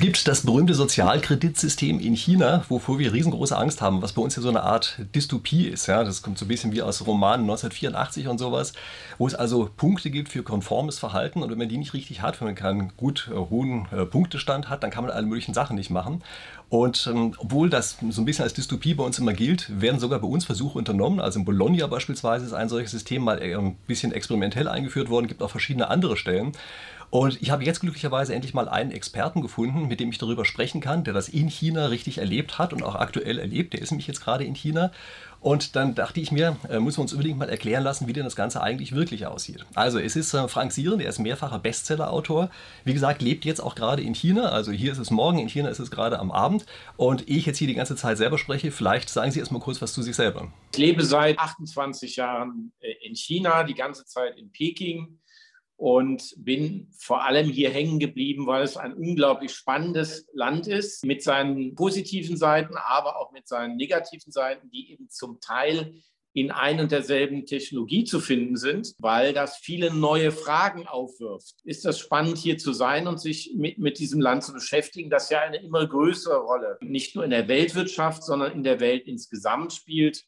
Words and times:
Es 0.00 0.06
gibt 0.06 0.28
das 0.28 0.46
berühmte 0.46 0.72
Sozialkreditsystem 0.72 2.00
in 2.00 2.14
China, 2.14 2.64
wovor 2.70 2.98
wir 2.98 3.12
riesengroße 3.12 3.54
Angst 3.54 3.82
haben, 3.82 4.00
was 4.00 4.14
bei 4.14 4.22
uns 4.22 4.34
ja 4.34 4.40
so 4.40 4.48
eine 4.48 4.62
Art 4.62 4.96
Dystopie 5.14 5.66
ist. 5.66 5.88
Ja? 5.88 6.04
Das 6.04 6.22
kommt 6.22 6.38
so 6.38 6.46
ein 6.46 6.48
bisschen 6.48 6.72
wie 6.72 6.80
aus 6.80 7.06
Romanen 7.06 7.42
1984 7.42 8.26
und 8.26 8.38
sowas, 8.38 8.72
wo 9.18 9.26
es 9.26 9.34
also 9.34 9.68
Punkte 9.76 10.08
gibt 10.08 10.30
für 10.30 10.42
konformes 10.42 10.98
Verhalten 10.98 11.42
und 11.42 11.50
wenn 11.50 11.58
man 11.58 11.68
die 11.68 11.76
nicht 11.76 11.92
richtig 11.92 12.22
hat, 12.22 12.40
wenn 12.40 12.48
man 12.48 12.54
keinen 12.54 12.96
gut 12.96 13.28
äh, 13.30 13.34
hohen 13.34 13.88
äh, 13.92 14.06
Punktestand 14.06 14.70
hat, 14.70 14.82
dann 14.82 14.90
kann 14.90 15.04
man 15.04 15.12
alle 15.12 15.26
möglichen 15.26 15.52
Sachen 15.52 15.76
nicht 15.76 15.90
machen. 15.90 16.24
Und 16.70 17.06
ähm, 17.06 17.34
obwohl 17.36 17.68
das 17.68 17.98
so 18.08 18.22
ein 18.22 18.24
bisschen 18.24 18.44
als 18.44 18.54
Dystopie 18.54 18.94
bei 18.94 19.04
uns 19.04 19.18
immer 19.18 19.34
gilt, 19.34 19.82
werden 19.82 20.00
sogar 20.00 20.20
bei 20.20 20.28
uns 20.28 20.46
Versuche 20.46 20.78
unternommen. 20.78 21.20
Also 21.20 21.40
in 21.40 21.44
Bologna 21.44 21.86
beispielsweise 21.88 22.46
ist 22.46 22.54
ein 22.54 22.70
solches 22.70 22.92
System 22.92 23.22
mal 23.22 23.42
äh, 23.42 23.54
ein 23.54 23.74
bisschen 23.86 24.12
experimentell 24.12 24.66
eingeführt 24.66 25.10
worden, 25.10 25.26
gibt 25.26 25.42
auch 25.42 25.50
verschiedene 25.50 25.90
andere 25.90 26.16
Stellen. 26.16 26.52
Und 27.10 27.42
ich 27.42 27.50
habe 27.50 27.64
jetzt 27.64 27.80
glücklicherweise 27.80 28.34
endlich 28.34 28.54
mal 28.54 28.68
einen 28.68 28.92
Experten 28.92 29.42
gefunden, 29.42 29.88
mit 29.88 29.98
dem 29.98 30.10
ich 30.10 30.18
darüber 30.18 30.44
sprechen 30.44 30.80
kann, 30.80 31.02
der 31.02 31.12
das 31.12 31.28
in 31.28 31.48
China 31.48 31.86
richtig 31.86 32.18
erlebt 32.18 32.58
hat 32.58 32.72
und 32.72 32.84
auch 32.84 32.94
aktuell 32.94 33.38
erlebt. 33.38 33.72
Der 33.72 33.82
ist 33.82 33.90
nämlich 33.90 34.06
jetzt 34.06 34.20
gerade 34.20 34.44
in 34.44 34.54
China. 34.54 34.92
Und 35.40 35.74
dann 35.74 35.94
dachte 35.94 36.20
ich 36.20 36.30
mir, 36.32 36.56
äh, 36.68 36.78
müssen 36.78 36.98
wir 36.98 37.02
uns 37.02 37.12
unbedingt 37.12 37.38
mal 37.38 37.48
erklären 37.48 37.82
lassen, 37.82 38.06
wie 38.06 38.12
denn 38.12 38.24
das 38.24 38.36
Ganze 38.36 38.62
eigentlich 38.62 38.92
wirklich 38.94 39.26
aussieht. 39.26 39.64
Also 39.74 39.98
es 39.98 40.14
ist 40.14 40.34
äh, 40.34 40.46
Frank 40.48 40.70
Sieren, 40.70 40.98
der 40.98 41.08
ist 41.08 41.18
mehrfacher 41.18 41.58
Bestseller-Autor. 41.58 42.50
Wie 42.84 42.92
gesagt, 42.92 43.22
lebt 43.22 43.46
jetzt 43.46 43.60
auch 43.60 43.74
gerade 43.74 44.02
in 44.02 44.14
China. 44.14 44.50
Also 44.50 44.70
hier 44.70 44.92
ist 44.92 44.98
es 44.98 45.10
morgen, 45.10 45.38
in 45.38 45.48
China 45.48 45.70
ist 45.70 45.78
es 45.78 45.90
gerade 45.90 46.18
am 46.18 46.30
Abend. 46.30 46.66
Und 46.98 47.26
ehe 47.28 47.38
ich 47.38 47.46
jetzt 47.46 47.56
hier 47.56 47.68
die 47.68 47.74
ganze 47.74 47.96
Zeit 47.96 48.18
selber 48.18 48.36
spreche, 48.36 48.70
vielleicht 48.70 49.08
sagen 49.08 49.30
Sie 49.30 49.40
erst 49.40 49.50
mal 49.50 49.60
kurz 49.60 49.80
was 49.80 49.94
zu 49.94 50.02
sich 50.02 50.14
selber. 50.14 50.52
Ich 50.72 50.78
lebe 50.78 51.02
seit 51.04 51.38
28 51.38 52.16
Jahren 52.16 52.72
äh, 52.80 52.92
in 53.00 53.16
China, 53.16 53.64
die 53.64 53.74
ganze 53.74 54.04
Zeit 54.04 54.36
in 54.36 54.52
Peking 54.52 55.19
und 55.80 56.34
bin 56.36 56.88
vor 56.98 57.24
allem 57.24 57.48
hier 57.48 57.70
hängen 57.70 57.98
geblieben, 57.98 58.46
weil 58.46 58.62
es 58.62 58.76
ein 58.76 58.92
unglaublich 58.92 59.54
spannendes 59.54 60.28
Land 60.34 60.66
ist 60.66 61.06
mit 61.06 61.22
seinen 61.22 61.74
positiven 61.74 62.36
Seiten, 62.36 62.74
aber 62.76 63.18
auch 63.18 63.32
mit 63.32 63.48
seinen 63.48 63.76
negativen 63.76 64.30
Seiten, 64.30 64.70
die 64.70 64.92
eben 64.92 65.08
zum 65.08 65.40
Teil 65.40 65.94
in 66.34 66.50
ein 66.50 66.80
und 66.80 66.92
derselben 66.92 67.46
Technologie 67.46 68.04
zu 68.04 68.20
finden 68.20 68.56
sind, 68.56 68.94
weil 68.98 69.32
das 69.32 69.56
viele 69.56 69.90
neue 69.92 70.32
Fragen 70.32 70.86
aufwirft. 70.86 71.56
Ist 71.64 71.86
das 71.86 71.98
spannend, 71.98 72.36
hier 72.36 72.58
zu 72.58 72.74
sein 72.74 73.08
und 73.08 73.18
sich 73.18 73.54
mit, 73.56 73.78
mit 73.78 73.98
diesem 73.98 74.20
Land 74.20 74.44
zu 74.44 74.52
beschäftigen, 74.52 75.08
das 75.08 75.30
ja 75.30 75.40
eine 75.40 75.62
immer 75.62 75.86
größere 75.86 76.40
Rolle 76.40 76.76
nicht 76.82 77.16
nur 77.16 77.24
in 77.24 77.30
der 77.30 77.48
Weltwirtschaft, 77.48 78.22
sondern 78.22 78.52
in 78.52 78.64
der 78.64 78.80
Welt 78.80 79.06
insgesamt 79.06 79.72
spielt 79.72 80.24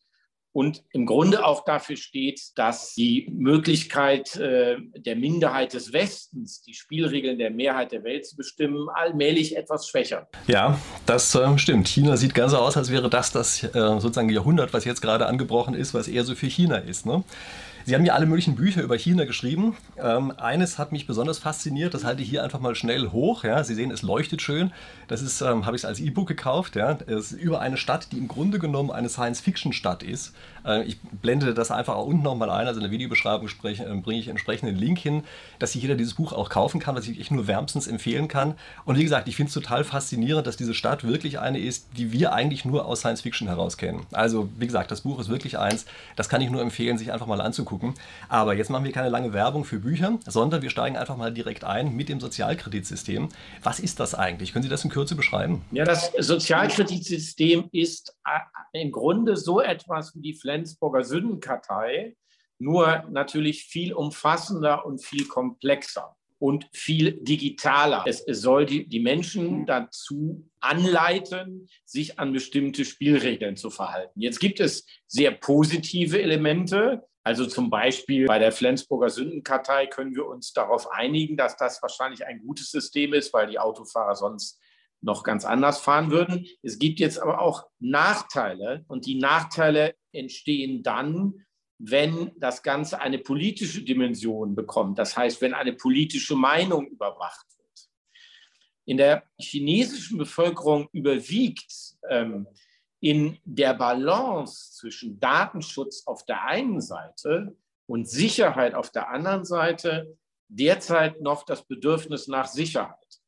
und 0.52 0.82
im 0.92 1.06
Grunde 1.06 1.44
auch 1.44 1.64
dafür 1.64 1.96
steht, 1.96 2.40
dass 2.56 2.94
die 2.94 3.28
Möglichkeit 3.32 4.36
äh, 4.36 4.76
der 4.96 5.16
Minderheit 5.16 5.72
des 5.72 5.92
Westens, 5.92 6.62
die 6.62 6.74
Spielregeln 6.74 7.38
der 7.38 7.50
Mehrheit 7.50 7.92
der 7.92 8.04
Welt 8.04 8.26
zu 8.26 8.36
bestimmen, 8.36 8.88
allmählich 8.90 9.56
etwas 9.56 9.88
schwächer. 9.88 10.28
Ja, 10.46 10.78
das 11.06 11.34
äh, 11.34 11.58
stimmt. 11.58 11.88
China 11.88 12.16
sieht 12.16 12.34
ganz 12.34 12.52
so 12.52 12.58
aus, 12.58 12.76
als 12.76 12.90
wäre 12.90 13.08
das 13.08 13.32
das 13.32 13.62
äh, 13.62 13.70
sozusagen 13.72 14.28
Jahrhundert, 14.28 14.72
was 14.72 14.84
jetzt 14.84 15.00
gerade 15.00 15.26
angebrochen 15.26 15.74
ist, 15.74 15.94
was 15.94 16.08
eher 16.08 16.24
so 16.24 16.34
für 16.34 16.48
China 16.48 16.76
ist. 16.76 17.06
Ne? 17.06 17.24
Sie 17.84 17.94
haben 17.94 18.04
ja 18.04 18.14
alle 18.14 18.26
möglichen 18.26 18.54
Bücher 18.54 18.82
über 18.82 18.96
China 18.96 19.24
geschrieben. 19.24 19.76
Ähm, 19.98 20.32
eines 20.36 20.78
hat 20.78 20.92
mich 20.92 21.06
besonders 21.06 21.38
fasziniert, 21.38 21.94
das 21.94 22.04
halte 22.04 22.22
ich 22.22 22.30
hier 22.30 22.44
einfach 22.44 22.60
mal 22.60 22.74
schnell 22.74 23.10
hoch. 23.10 23.44
Ja. 23.44 23.64
Sie 23.64 23.74
sehen, 23.74 23.90
es 23.90 24.02
leuchtet 24.02 24.42
schön. 24.42 24.72
Das 25.08 25.42
ähm, 25.42 25.66
habe 25.66 25.76
ich 25.76 25.86
als 25.86 26.00
E-Book 26.00 26.28
gekauft. 26.28 26.76
Ja. 26.76 26.98
Es 27.06 27.32
ist 27.32 27.40
über 27.40 27.60
eine 27.60 27.76
Stadt, 27.76 28.12
die 28.12 28.18
im 28.18 28.28
Grunde 28.28 28.58
genommen 28.58 28.90
eine 28.90 29.08
Science-Fiction-Stadt 29.08 30.02
ist. 30.02 30.34
Äh, 30.64 30.84
ich 30.84 30.98
blende 31.00 31.54
das 31.54 31.70
einfach 31.70 31.94
auch 31.94 32.06
unten 32.06 32.22
nochmal 32.22 32.50
ein, 32.50 32.66
also 32.66 32.78
in 32.78 32.84
der 32.84 32.90
Videobeschreibung 32.90 33.48
äh, 33.48 33.84
bringe 34.02 34.20
ich 34.20 34.28
entsprechenden 34.28 34.76
Link 34.76 34.98
hin, 34.98 35.24
dass 35.58 35.72
sich 35.72 35.82
jeder 35.82 35.94
dieses 35.94 36.14
Buch 36.14 36.32
auch 36.32 36.48
kaufen 36.48 36.80
kann, 36.80 36.94
was 36.94 37.06
ich 37.08 37.20
echt 37.20 37.30
nur 37.30 37.46
wärmstens 37.46 37.86
empfehlen 37.86 38.28
kann. 38.28 38.54
Und 38.84 38.98
wie 38.98 39.02
gesagt, 39.02 39.28
ich 39.28 39.36
finde 39.36 39.48
es 39.48 39.54
total 39.54 39.84
faszinierend, 39.84 40.46
dass 40.46 40.56
diese 40.56 40.74
Stadt 40.74 41.04
wirklich 41.04 41.38
eine 41.38 41.58
ist, 41.58 41.86
die 41.96 42.12
wir 42.12 42.32
eigentlich 42.32 42.64
nur 42.64 42.86
aus 42.86 43.00
Science-Fiction 43.00 43.48
heraus 43.48 43.76
kennen. 43.76 44.06
Also 44.12 44.48
wie 44.58 44.66
gesagt, 44.66 44.90
das 44.90 45.02
Buch 45.02 45.20
ist 45.20 45.28
wirklich 45.28 45.58
eins, 45.58 45.86
das 46.16 46.28
kann 46.28 46.40
ich 46.40 46.50
nur 46.50 46.62
empfehlen, 46.62 46.98
sich 46.98 47.12
einfach 47.12 47.26
mal 47.26 47.40
anzugucken. 47.40 47.94
Aber 48.28 48.54
jetzt 48.54 48.70
machen 48.70 48.84
wir 48.84 48.92
keine 48.92 49.08
lange 49.08 49.32
Werbung 49.32 49.64
für 49.64 49.78
Bücher, 49.78 50.18
sondern 50.26 50.62
wir 50.62 50.70
steigen 50.70 50.96
einfach 50.96 51.16
mal 51.16 51.32
direkt 51.32 51.64
ein 51.64 51.94
mit 51.94 52.08
dem 52.08 52.20
Sozialkreditsystem. 52.20 53.28
Was 53.62 53.80
ist 53.80 54.00
das 54.00 54.14
eigentlich? 54.14 54.52
Können 54.52 54.62
Sie 54.62 54.68
das 54.68 54.84
in 54.84 54.90
Kürze 54.90 55.14
beschreiben? 55.14 55.62
Ja, 55.70 55.84
das 55.84 56.12
Sozialkreditsystem 56.18 57.68
ist 57.72 58.14
äh, 58.24 58.80
im 58.80 58.90
Grunde 58.90 59.36
so 59.36 59.60
etwas 59.60 60.14
wie 60.14 60.20
die 60.20 60.34
Flensburger 60.52 61.02
Sündenkartei, 61.02 62.14
nur 62.58 63.04
natürlich 63.10 63.64
viel 63.64 63.94
umfassender 63.94 64.84
und 64.84 65.02
viel 65.02 65.26
komplexer 65.26 66.14
und 66.38 66.68
viel 66.72 67.12
digitaler. 67.22 68.04
Es, 68.06 68.24
soll 68.26 68.66
die, 68.66 68.86
die 68.86 69.00
Menschen 69.00 69.64
dazu 69.64 70.46
anleiten, 70.60 71.68
sich 71.86 72.18
an 72.18 72.34
bestimmte 72.34 72.84
Spielregeln 72.84 73.56
zu 73.56 73.70
verhalten. 73.70 74.20
Jetzt 74.20 74.40
gibt 74.40 74.60
es 74.60 74.84
sehr 75.06 75.30
positive 75.30 76.20
Elemente, 76.20 77.02
also 77.24 77.46
zum 77.46 77.70
Beispiel 77.70 78.26
bei 78.26 78.38
der 78.38 78.52
Flensburger 78.52 79.08
Sündenkartei 79.08 79.86
können 79.86 80.14
wir 80.14 80.26
uns 80.26 80.52
darauf 80.52 80.90
einigen, 80.90 81.36
dass 81.36 81.56
das 81.56 81.80
wahrscheinlich 81.80 82.26
ein 82.26 82.40
gutes 82.40 82.70
System 82.70 83.14
ist, 83.14 83.32
weil 83.32 83.46
die 83.46 83.58
Autofahrer 83.58 84.16
sonst 84.16 84.60
noch 85.02 85.24
ganz 85.24 85.44
anders 85.44 85.80
fahren 85.80 86.10
würden. 86.10 86.46
Es 86.62 86.78
gibt 86.78 87.00
jetzt 87.00 87.20
aber 87.20 87.40
auch 87.40 87.66
Nachteile 87.80 88.84
und 88.88 89.06
die 89.06 89.18
Nachteile 89.18 89.94
entstehen 90.12 90.82
dann, 90.82 91.44
wenn 91.78 92.30
das 92.36 92.62
Ganze 92.62 93.00
eine 93.00 93.18
politische 93.18 93.82
Dimension 93.82 94.54
bekommt. 94.54 94.98
Das 94.98 95.16
heißt, 95.16 95.40
wenn 95.42 95.52
eine 95.52 95.72
politische 95.72 96.36
Meinung 96.36 96.86
überwacht 96.86 97.46
wird. 97.58 97.90
In 98.84 98.96
der 98.96 99.24
chinesischen 99.38 100.18
Bevölkerung 100.18 100.88
überwiegt 100.92 101.96
ähm, 102.08 102.46
in 103.00 103.38
der 103.44 103.74
Balance 103.74 104.74
zwischen 104.74 105.18
Datenschutz 105.18 106.06
auf 106.06 106.24
der 106.24 106.44
einen 106.44 106.80
Seite 106.80 107.56
und 107.86 108.08
Sicherheit 108.08 108.74
auf 108.74 108.90
der 108.90 109.10
anderen 109.10 109.44
Seite 109.44 110.16
derzeit 110.46 111.20
noch 111.20 111.44
das 111.44 111.66
Bedürfnis 111.66 112.28
nach 112.28 112.46
Sicherheit, 112.46 113.21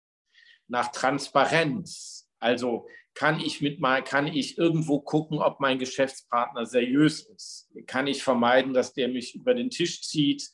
nach 0.68 0.92
Transparenz. 0.92 2.28
Also 2.38 2.86
kann 3.14 3.38
ich 3.40 3.60
mit 3.60 3.80
mal, 3.80 4.02
kann 4.02 4.26
ich 4.26 4.58
irgendwo 4.58 5.00
gucken, 5.00 5.38
ob 5.38 5.60
mein 5.60 5.78
Geschäftspartner 5.78 6.66
seriös 6.66 7.26
ist? 7.26 7.70
Kann 7.86 8.06
ich 8.06 8.22
vermeiden, 8.22 8.74
dass 8.74 8.92
der 8.92 9.08
mich 9.08 9.34
über 9.34 9.54
den 9.54 9.70
Tisch 9.70 10.02
zieht? 10.02 10.50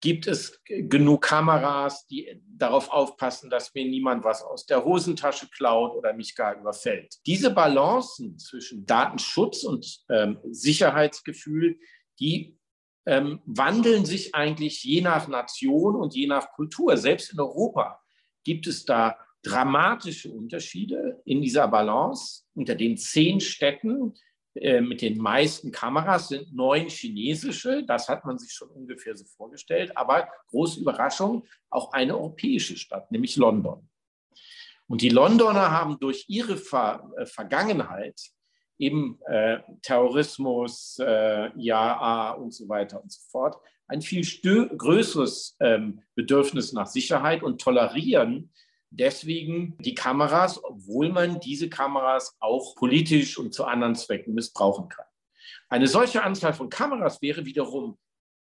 Gibt 0.00 0.26
es 0.26 0.60
genug 0.66 1.22
Kameras, 1.22 2.06
die 2.06 2.40
darauf 2.46 2.90
aufpassen, 2.90 3.50
dass 3.50 3.74
mir 3.74 3.84
niemand 3.86 4.22
was 4.22 4.42
aus 4.42 4.66
der 4.66 4.84
Hosentasche 4.84 5.48
klaut 5.48 5.96
oder 5.96 6.12
mich 6.12 6.36
gar 6.36 6.58
überfällt? 6.60 7.16
Diese 7.26 7.50
Balancen 7.50 8.38
zwischen 8.38 8.86
Datenschutz 8.86 9.64
und 9.64 10.04
ähm, 10.10 10.38
Sicherheitsgefühl, 10.50 11.78
die 12.20 12.58
ähm, 13.06 13.40
wandeln 13.44 14.04
sich 14.04 14.34
eigentlich 14.34 14.84
je 14.84 15.00
nach 15.00 15.26
Nation 15.26 15.96
und 15.96 16.14
je 16.14 16.26
nach 16.26 16.52
Kultur. 16.52 16.96
Selbst 16.96 17.32
in 17.32 17.40
Europa 17.40 18.00
gibt 18.44 18.66
es 18.66 18.84
da 18.84 19.18
dramatische 19.44 20.30
Unterschiede 20.30 21.20
in 21.24 21.42
dieser 21.42 21.68
Balance. 21.68 22.42
Unter 22.54 22.74
den 22.74 22.96
zehn 22.96 23.40
Städten 23.40 24.14
äh, 24.54 24.80
mit 24.80 25.02
den 25.02 25.18
meisten 25.18 25.72
Kameras 25.72 26.28
sind 26.28 26.54
neun 26.54 26.88
chinesische. 26.88 27.84
Das 27.84 28.08
hat 28.08 28.24
man 28.24 28.38
sich 28.38 28.52
schon 28.52 28.68
ungefähr 28.68 29.14
so 29.14 29.24
vorgestellt. 29.24 29.96
Aber 29.96 30.28
große 30.48 30.80
Überraschung, 30.80 31.46
auch 31.70 31.92
eine 31.92 32.16
europäische 32.16 32.76
Stadt, 32.76 33.10
nämlich 33.12 33.36
London. 33.36 33.88
Und 34.86 35.00
die 35.00 35.08
Londoner 35.08 35.70
haben 35.70 35.98
durch 35.98 36.24
ihre 36.28 36.56
Ver 36.56 37.10
äh, 37.16 37.26
Vergangenheit 37.26 38.20
eben 38.78 39.18
äh, 39.26 39.60
Terrorismus, 39.82 40.98
äh, 41.00 41.50
IAA 41.56 42.32
und 42.32 42.52
so 42.52 42.68
weiter 42.68 43.02
und 43.02 43.12
so 43.12 43.20
fort, 43.30 43.56
ein 43.86 44.02
viel 44.02 44.24
größeres 44.76 45.56
ähm, 45.60 46.02
Bedürfnis 46.14 46.72
nach 46.72 46.86
Sicherheit 46.86 47.42
und 47.42 47.60
tolerieren 47.60 48.52
deswegen 48.96 49.76
die 49.78 49.94
Kameras, 49.94 50.62
obwohl 50.62 51.10
man 51.10 51.40
diese 51.40 51.68
Kameras 51.68 52.36
auch 52.40 52.74
politisch 52.76 53.38
und 53.38 53.52
zu 53.52 53.64
anderen 53.64 53.94
Zwecken 53.94 54.34
missbrauchen 54.34 54.88
kann. 54.88 55.06
Eine 55.68 55.88
solche 55.88 56.22
Anzahl 56.22 56.54
von 56.54 56.68
Kameras 56.68 57.20
wäre 57.20 57.44
wiederum 57.44 57.98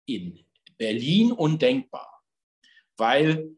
in 0.07 0.45
Berlin 0.79 1.33
undenkbar, 1.33 2.23
weil 2.97 3.57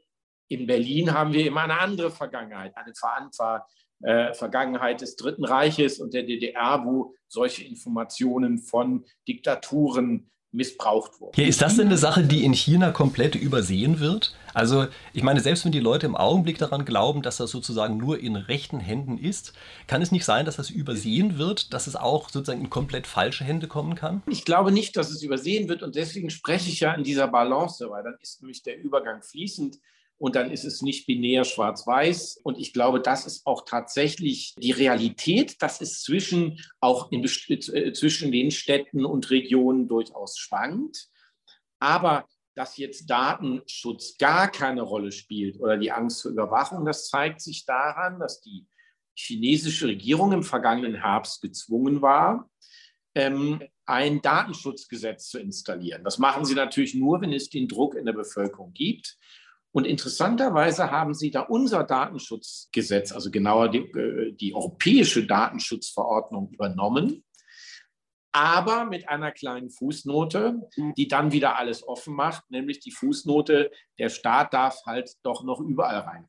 in 0.49 0.67
Berlin 0.67 1.13
haben 1.13 1.33
wir 1.33 1.47
immer 1.47 1.63
eine 1.63 1.79
andere 1.79 2.11
Vergangenheit, 2.11 2.77
eine 2.77 2.93
Ver 2.95 3.67
äh, 4.03 4.33
Vergangenheit 4.35 5.03
des 5.03 5.15
Dritten 5.17 5.45
Reiches 5.45 6.01
und 6.01 6.15
der 6.15 6.23
DDR, 6.23 6.85
wo 6.85 7.15
solche 7.29 7.65
Informationen 7.65 8.59
von 8.59 9.05
Diktaturen 9.29 10.31
missbraucht 10.53 11.21
wurde. 11.21 11.41
Ja, 11.41 11.49
ist 11.49 11.63
das 11.63 11.77
denn 11.77 11.87
eine 11.87 11.97
Sache, 11.97 12.25
die 12.25 12.45
in 12.45 12.53
China 12.53 12.91
komplett 12.91 13.35
übersehen 13.35 14.01
wird? 14.01 14.35
Also 14.53 14.89
ich 15.13 15.23
meine, 15.23 15.41
selbst 15.41 15.65
wenn 15.65 15.73
die 15.73 15.81
Leute 15.81 16.07
im 16.07 16.17
Augenblick 16.17 16.59
daran 16.59 16.85
glauben, 16.85 17.23
dass 17.23 17.37
das 17.37 17.51
sozusagen 17.51 17.97
nur 17.97 18.19
in 18.19 18.35
rechten 18.35 18.81
Händen 18.81 19.17
ist, 19.17 19.53
kann 19.87 20.03
es 20.03 20.11
nicht 20.11 20.25
sein, 20.25 20.47
dass 20.47 20.57
das 20.57 20.71
übersehen 20.71 21.39
wird, 21.39 21.73
dass 21.73 21.87
es 21.87 21.95
auch 21.95 22.31
sozusagen 22.31 22.61
in 22.61 22.71
komplett 22.71 23.07
falsche 23.07 23.45
Hände 23.45 23.69
kommen 23.69 23.95
kann? 23.95 24.23
Ich 24.27 24.45
glaube 24.45 24.73
nicht, 24.73 24.97
dass 24.97 25.11
es 25.11 25.23
übersehen 25.23 25.69
wird 25.69 25.83
und 25.83 25.95
deswegen 25.95 26.31
spreche 26.31 26.71
ich 26.71 26.81
ja 26.81 26.95
in 26.95 27.05
dieser 27.05 27.29
Balance, 27.29 27.89
weil 27.89 28.03
dann 28.03 28.17
ist 28.21 28.43
nämlich 28.43 28.63
der 28.63 28.79
Übergang 28.79 29.23
fließend 29.23 29.79
und 30.21 30.37
dann 30.37 30.51
ist 30.51 30.65
es 30.65 30.83
nicht 30.83 31.07
binär 31.07 31.45
schwarz-weiß. 31.45 32.41
Und 32.43 32.59
ich 32.59 32.75
glaube, 32.75 33.01
das 33.01 33.25
ist 33.25 33.47
auch 33.47 33.65
tatsächlich 33.65 34.55
die 34.59 34.71
Realität. 34.71 35.63
Das 35.63 35.81
ist 35.81 36.05
zwischen, 36.05 36.61
auch 36.79 37.11
in, 37.11 37.25
äh, 37.25 37.93
zwischen 37.93 38.31
den 38.31 38.51
Städten 38.51 39.07
und 39.07 39.31
Regionen 39.31 39.89
durchaus 39.89 40.37
schwankt. 40.37 41.09
Aber 41.79 42.29
dass 42.55 42.77
jetzt 42.77 43.09
Datenschutz 43.09 44.19
gar 44.19 44.51
keine 44.51 44.83
Rolle 44.83 45.11
spielt 45.11 45.59
oder 45.59 45.79
die 45.79 45.91
Angst 45.91 46.21
vor 46.21 46.33
Überwachung, 46.33 46.85
das 46.85 47.09
zeigt 47.09 47.41
sich 47.41 47.65
daran, 47.65 48.21
dass 48.21 48.43
die 48.43 48.67
chinesische 49.17 49.87
Regierung 49.87 50.33
im 50.33 50.43
vergangenen 50.43 50.97
Herbst 50.97 51.41
gezwungen 51.41 52.03
war, 52.03 52.51
ähm, 53.15 53.63
ein 53.87 54.21
Datenschutzgesetz 54.21 55.31
zu 55.31 55.39
installieren. 55.39 56.05
Das 56.05 56.19
machen 56.19 56.45
sie 56.45 56.55
natürlich 56.55 56.95
nur, 56.95 57.23
wenn 57.23 57.33
es 57.33 57.49
den 57.49 57.69
Druck 57.69 57.95
in 57.95 58.05
der 58.05 58.13
Bevölkerung 58.13 58.75
gibt. 58.75 59.17
Und 59.73 59.87
interessanterweise 59.87 60.91
haben 60.91 61.15
sie 61.15 61.31
da 61.31 61.43
unser 61.43 61.85
Datenschutzgesetz, 61.85 63.13
also 63.13 63.31
genauer 63.31 63.69
die, 63.69 63.79
äh, 63.79 64.33
die 64.33 64.55
europäische 64.55 65.27
Datenschutzverordnung 65.27 66.51
übernommen, 66.51 67.25
aber 68.33 68.85
mit 68.85 69.09
einer 69.09 69.33
kleinen 69.33 69.71
Fußnote, 69.71 70.61
die 70.97 71.09
dann 71.09 71.33
wieder 71.33 71.57
alles 71.57 71.87
offen 71.87 72.15
macht, 72.15 72.49
nämlich 72.51 72.79
die 72.79 72.93
Fußnote, 72.93 73.71
der 73.99 74.09
Staat 74.09 74.55
darf 74.55 74.85
halt 74.87 75.17
doch 75.23 75.43
noch 75.43 75.61
überall 75.61 76.01
rein. 76.01 76.29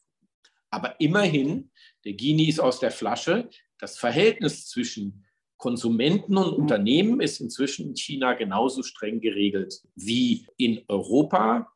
Aber 0.72 1.00
immerhin, 1.00 1.72
der 2.06 2.14
Gini 2.14 2.46
ist 2.46 2.60
aus 2.60 2.80
der 2.80 2.92
Flasche, 2.92 3.50
das 3.78 3.98
Verhältnis 3.98 4.68
zwischen 4.68 5.26
Konsumenten 5.58 6.38
und 6.38 6.54
Unternehmen 6.54 7.22
ist 7.22 7.40
inzwischen 7.40 7.90
in 7.90 7.96
China 7.96 8.34
genauso 8.34 8.82
streng 8.82 9.20
geregelt 9.22 9.84
wie 9.94 10.48
in 10.58 10.84
Europa. 10.88 11.72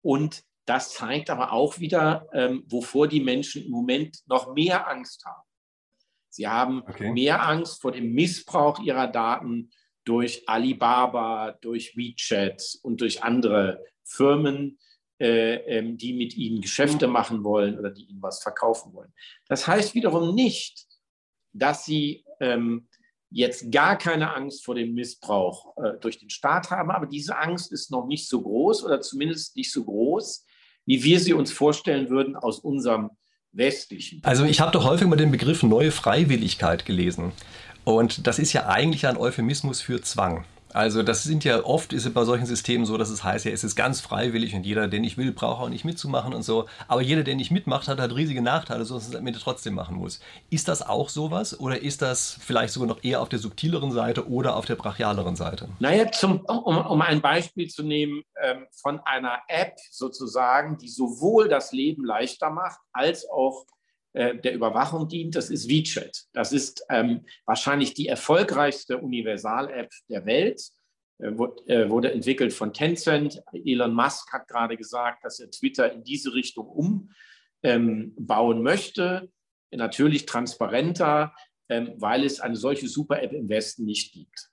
Und 0.00 0.44
das 0.64 0.94
zeigt 0.94 1.30
aber 1.30 1.52
auch 1.52 1.78
wieder, 1.78 2.28
ähm, 2.32 2.64
wovor 2.66 3.08
die 3.08 3.20
Menschen 3.20 3.64
im 3.64 3.70
Moment 3.70 4.18
noch 4.26 4.54
mehr 4.54 4.88
Angst 4.88 5.24
haben. 5.24 5.42
Sie 6.28 6.48
haben 6.48 6.82
okay. 6.88 7.12
mehr 7.12 7.46
Angst 7.46 7.82
vor 7.82 7.92
dem 7.92 8.12
Missbrauch 8.12 8.78
ihrer 8.80 9.06
Daten 9.06 9.70
durch 10.04 10.48
Alibaba, 10.48 11.52
durch 11.60 11.96
WeChat 11.96 12.78
und 12.82 13.00
durch 13.00 13.22
andere 13.22 13.84
Firmen, 14.04 14.78
äh, 15.20 15.56
ähm, 15.78 15.98
die 15.98 16.14
mit 16.14 16.36
ihnen 16.36 16.60
Geschäfte 16.60 17.06
machen 17.06 17.44
wollen 17.44 17.78
oder 17.78 17.90
die 17.90 18.04
ihnen 18.04 18.22
was 18.22 18.42
verkaufen 18.42 18.92
wollen. 18.94 19.12
Das 19.48 19.66
heißt 19.66 19.94
wiederum 19.94 20.34
nicht, 20.34 20.86
dass 21.52 21.84
sie 21.84 22.24
ähm, 22.40 22.88
jetzt 23.30 23.70
gar 23.70 23.96
keine 23.96 24.34
Angst 24.34 24.64
vor 24.64 24.74
dem 24.74 24.94
Missbrauch 24.94 25.76
äh, 25.76 25.98
durch 26.00 26.18
den 26.18 26.30
Staat 26.30 26.70
haben, 26.70 26.90
aber 26.90 27.06
diese 27.06 27.36
Angst 27.36 27.72
ist 27.72 27.90
noch 27.90 28.06
nicht 28.06 28.28
so 28.28 28.42
groß 28.42 28.84
oder 28.84 29.00
zumindest 29.00 29.56
nicht 29.56 29.72
so 29.72 29.84
groß, 29.84 30.44
wie 30.86 31.02
wir 31.04 31.20
sie 31.20 31.32
uns 31.32 31.52
vorstellen 31.52 32.10
würden 32.10 32.36
aus 32.36 32.58
unserem 32.58 33.10
westlichen. 33.52 34.20
Also 34.24 34.44
ich 34.44 34.60
habe 34.60 34.72
doch 34.72 34.84
häufig 34.84 35.06
mal 35.06 35.16
den 35.16 35.30
Begriff 35.30 35.62
neue 35.62 35.90
Freiwilligkeit 35.90 36.84
gelesen. 36.86 37.32
Und 37.84 38.26
das 38.26 38.38
ist 38.38 38.52
ja 38.52 38.66
eigentlich 38.66 39.06
ein 39.06 39.16
Euphemismus 39.16 39.80
für 39.80 40.00
Zwang. 40.02 40.44
Also 40.74 41.02
das 41.02 41.22
sind 41.22 41.44
ja 41.44 41.64
oft 41.64 41.92
ist 41.92 42.06
es 42.06 42.12
bei 42.12 42.24
solchen 42.24 42.46
Systemen 42.46 42.86
so, 42.86 42.96
dass 42.96 43.10
es 43.10 43.24
heißt, 43.24 43.44
ja, 43.44 43.52
es 43.52 43.64
ist 43.64 43.76
ganz 43.76 44.00
freiwillig 44.00 44.54
und 44.54 44.64
jeder, 44.64 44.88
der 44.88 45.00
nicht 45.00 45.18
will, 45.18 45.32
braucht 45.32 45.62
auch 45.62 45.68
nicht 45.68 45.84
mitzumachen 45.84 46.34
und 46.34 46.42
so. 46.42 46.66
Aber 46.88 47.02
jeder, 47.02 47.22
der 47.22 47.34
nicht 47.36 47.50
mitmacht, 47.50 47.88
hat 47.88 48.00
halt 48.00 48.14
riesige 48.14 48.42
Nachteile, 48.42 48.84
so 48.84 48.94
dass 48.94 49.08
es 49.08 49.14
Ende 49.14 49.32
trotzdem 49.32 49.74
machen 49.74 49.96
muss. 49.96 50.20
Ist 50.50 50.68
das 50.68 50.82
auch 50.82 51.08
sowas 51.08 51.58
oder 51.58 51.80
ist 51.80 52.02
das 52.02 52.38
vielleicht 52.40 52.72
sogar 52.72 52.88
noch 52.88 53.04
eher 53.04 53.20
auf 53.20 53.28
der 53.28 53.38
subtileren 53.38 53.92
Seite 53.92 54.28
oder 54.28 54.56
auf 54.56 54.66
der 54.66 54.76
brachialeren 54.76 55.36
Seite? 55.36 55.68
Naja, 55.78 56.10
zum, 56.10 56.40
um, 56.40 56.78
um 56.78 57.02
ein 57.02 57.20
Beispiel 57.20 57.68
zu 57.68 57.82
nehmen 57.82 58.22
ähm, 58.42 58.66
von 58.70 59.00
einer 59.00 59.40
App 59.48 59.76
sozusagen, 59.90 60.78
die 60.78 60.88
sowohl 60.88 61.48
das 61.48 61.72
Leben 61.72 62.04
leichter 62.04 62.50
macht 62.50 62.80
als 62.92 63.28
auch 63.28 63.66
äh, 64.14 64.36
der 64.36 64.54
Überwachung 64.54 65.08
dient, 65.08 65.34
das 65.34 65.50
ist 65.50 65.68
WeChat. 65.68 66.24
Das 66.32 66.52
ist 66.52 66.84
ähm, 66.90 67.24
wahrscheinlich 67.46 67.94
die 67.94 68.08
erfolgreichste 68.08 68.98
Universal-App 68.98 69.90
der 70.08 70.26
Welt. 70.26 70.60
Äh, 71.18 71.28
äh, 71.66 71.88
wurde 71.88 72.12
entwickelt 72.12 72.52
von 72.52 72.72
Tencent. 72.72 73.42
Elon 73.52 73.94
Musk 73.94 74.32
hat 74.32 74.48
gerade 74.48 74.76
gesagt, 74.76 75.24
dass 75.24 75.40
er 75.40 75.50
Twitter 75.50 75.92
in 75.92 76.04
diese 76.04 76.34
Richtung 76.34 76.66
umbauen 76.66 77.08
ähm, 78.56 78.62
möchte. 78.62 79.30
Natürlich 79.70 80.26
transparenter, 80.26 81.34
ähm, 81.68 81.94
weil 81.96 82.24
es 82.24 82.40
eine 82.40 82.56
solche 82.56 82.88
Super-App 82.88 83.32
im 83.32 83.48
Westen 83.48 83.84
nicht 83.84 84.12
gibt. 84.12 84.50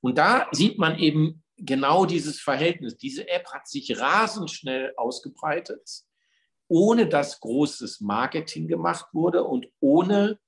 Und 0.00 0.18
da 0.18 0.48
sieht 0.52 0.78
man 0.78 0.98
eben 0.98 1.42
genau 1.56 2.06
dieses 2.06 2.40
Verhältnis. 2.40 2.96
Diese 2.96 3.28
App 3.28 3.46
hat 3.52 3.68
sich 3.68 3.98
rasend 3.98 4.50
schnell 4.50 4.92
ausgebreitet 4.96 6.02
ohne 6.70 7.08
dass 7.08 7.40
großes 7.40 8.00
Marketing 8.00 8.68
gemacht 8.68 9.06
wurde 9.12 9.42
und 9.42 9.68
ohne 9.80 10.38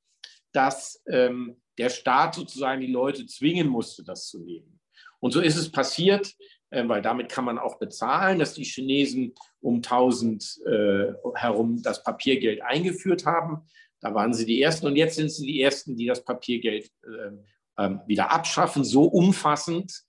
dass 0.52 1.02
ähm, 1.08 1.60
der 1.78 1.90
Staat 1.90 2.36
sozusagen 2.36 2.80
die 2.80 2.92
Leute 2.92 3.26
zwingen 3.26 3.66
musste, 3.66 4.04
das 4.04 4.28
zu 4.28 4.38
nehmen. 4.38 4.78
Und 5.18 5.32
so 5.32 5.40
ist 5.40 5.56
es 5.56 5.72
passiert, 5.72 6.32
äh, 6.70 6.86
weil 6.86 7.02
damit 7.02 7.28
kann 7.28 7.44
man 7.44 7.58
auch 7.58 7.80
bezahlen, 7.80 8.38
dass 8.38 8.54
die 8.54 8.62
Chinesen 8.64 9.34
um 9.60 9.76
1000 9.76 10.60
äh, 10.64 11.12
herum 11.34 11.82
das 11.82 12.04
Papiergeld 12.04 12.62
eingeführt 12.62 13.26
haben. 13.26 13.66
Da 14.00 14.14
waren 14.14 14.32
sie 14.32 14.46
die 14.46 14.62
Ersten 14.62 14.86
und 14.86 14.94
jetzt 14.94 15.16
sind 15.16 15.30
sie 15.30 15.46
die 15.46 15.60
Ersten, 15.60 15.96
die 15.96 16.06
das 16.06 16.24
Papiergeld 16.24 16.88
äh, 17.02 17.88
wieder 18.06 18.30
abschaffen, 18.30 18.84
so 18.84 19.04
umfassend, 19.04 20.04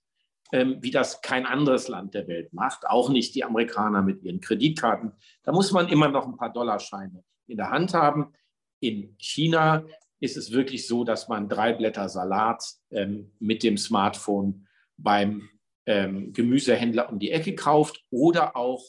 wie 0.52 0.90
das 0.92 1.20
kein 1.20 1.46
anderes 1.46 1.88
Land 1.88 2.14
der 2.14 2.28
Welt 2.28 2.52
macht, 2.52 2.86
auch 2.86 3.08
nicht 3.08 3.34
die 3.34 3.42
Amerikaner 3.42 4.02
mit 4.02 4.22
ihren 4.22 4.40
Kreditkarten. 4.40 5.12
Da 5.42 5.52
muss 5.52 5.72
man 5.72 5.88
immer 5.88 6.08
noch 6.08 6.26
ein 6.26 6.36
paar 6.36 6.52
Dollarscheine 6.52 7.24
in 7.46 7.56
der 7.56 7.70
Hand 7.70 7.92
haben. 7.92 8.32
In 8.78 9.16
China 9.18 9.84
ist 10.20 10.36
es 10.36 10.52
wirklich 10.52 10.86
so, 10.86 11.04
dass 11.04 11.28
man 11.28 11.48
drei 11.48 11.72
Blätter 11.72 12.08
Salat 12.08 12.64
ähm, 12.90 13.32
mit 13.40 13.62
dem 13.62 13.76
Smartphone 13.76 14.66
beim 14.96 15.48
ähm, 15.86 16.32
Gemüsehändler 16.32 17.10
um 17.10 17.18
die 17.18 17.30
Ecke 17.30 17.54
kauft 17.54 18.04
oder 18.10 18.56
auch 18.56 18.84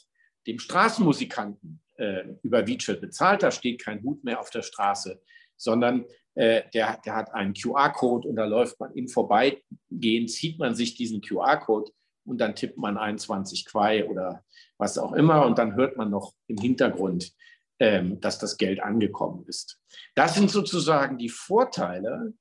dem 0.47 0.59
Straßenmusikanten 0.59 1.81
äh, 1.97 2.23
über 2.43 2.67
WeChat 2.67 3.01
bezahlt. 3.01 3.43
Da 3.43 3.51
steht 3.51 3.83
kein 3.83 4.03
Hut 4.03 4.23
mehr 4.23 4.39
auf 4.39 4.49
der 4.49 4.61
Straße, 4.61 5.21
sondern 5.57 6.05
äh, 6.35 6.63
der, 6.73 6.99
der 7.05 7.15
hat 7.15 7.33
einen 7.33 7.53
QR-Code 7.53 8.27
und 8.27 8.35
da 8.35 8.45
läuft 8.45 8.79
man 8.79 8.93
im 8.93 9.07
Vorbeigehen, 9.07 10.27
zieht 10.27 10.59
man 10.59 10.75
sich 10.75 10.95
diesen 10.95 11.21
QR-Code 11.21 11.91
und 12.25 12.39
dann 12.39 12.55
tippt 12.55 12.77
man 12.77 12.97
21 12.97 13.65
Quai 13.65 14.05
oder 14.07 14.43
was 14.77 14.97
auch 14.97 15.13
immer 15.13 15.45
und 15.45 15.57
dann 15.57 15.75
hört 15.75 15.95
man 15.95 16.09
noch 16.09 16.33
im 16.47 16.57
Hintergrund, 16.57 17.31
ähm, 17.79 18.19
dass 18.19 18.39
das 18.39 18.57
Geld 18.57 18.81
angekommen 18.81 19.45
ist. 19.47 19.79
Das 20.15 20.35
sind 20.35 20.51
sozusagen 20.51 21.17
die 21.17 21.29
Vorteile 21.29 22.33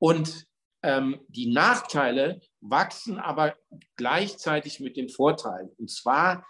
und 0.00 0.46
ähm, 0.82 1.20
die 1.28 1.52
Nachteile 1.52 2.40
wachsen 2.60 3.18
aber 3.18 3.54
gleichzeitig 3.96 4.80
mit 4.80 4.96
den 4.96 5.08
Vorteilen 5.08 5.70
und 5.78 5.90
zwar 5.90 6.44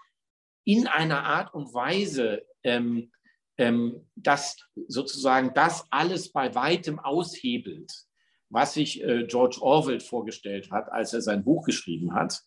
in 0.64 0.86
einer 0.86 1.24
Art 1.24 1.52
und 1.52 1.74
Weise, 1.74 2.46
ähm, 2.62 3.10
ähm, 3.62 4.08
dass 4.16 4.56
sozusagen 4.88 5.54
das 5.54 5.86
alles 5.90 6.32
bei 6.32 6.52
weitem 6.56 6.98
aushebelt, 6.98 7.92
was 8.50 8.74
sich 8.74 9.02
äh, 9.02 9.24
George 9.28 9.58
Orwell 9.60 10.00
vorgestellt 10.00 10.72
hat, 10.72 10.90
als 10.90 11.12
er 11.12 11.22
sein 11.22 11.44
Buch 11.44 11.64
geschrieben 11.64 12.12
hat. 12.12 12.40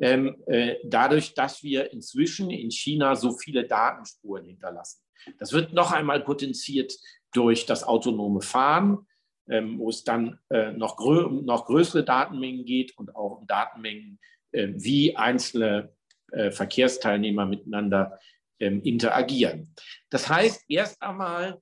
Ähm, 0.00 0.36
äh, 0.46 0.76
dadurch, 0.84 1.34
dass 1.34 1.64
wir 1.64 1.92
inzwischen 1.92 2.50
in 2.50 2.70
China 2.70 3.16
so 3.16 3.36
viele 3.36 3.66
Datenspuren 3.66 4.44
hinterlassen. 4.44 5.02
Das 5.38 5.52
wird 5.52 5.72
noch 5.72 5.90
einmal 5.90 6.20
potenziert 6.20 6.94
durch 7.32 7.66
das 7.66 7.82
autonome 7.82 8.40
Fahren, 8.40 9.06
ähm, 9.48 9.80
wo 9.80 9.88
es 9.88 10.04
dann 10.04 10.38
äh, 10.48 10.70
noch, 10.72 10.96
grö 10.96 11.28
noch 11.42 11.66
größere 11.66 12.04
Datenmengen 12.04 12.64
geht 12.64 12.96
und 12.96 13.16
auch 13.16 13.40
um 13.40 13.46
Datenmengen, 13.48 14.20
äh, 14.52 14.68
wie 14.74 15.16
einzelne 15.16 15.92
äh, 16.30 16.52
Verkehrsteilnehmer 16.52 17.46
miteinander 17.46 18.18
ähm, 18.62 18.80
interagieren. 18.82 19.74
Das 20.08 20.28
heißt, 20.28 20.64
erst 20.68 21.02
einmal 21.02 21.60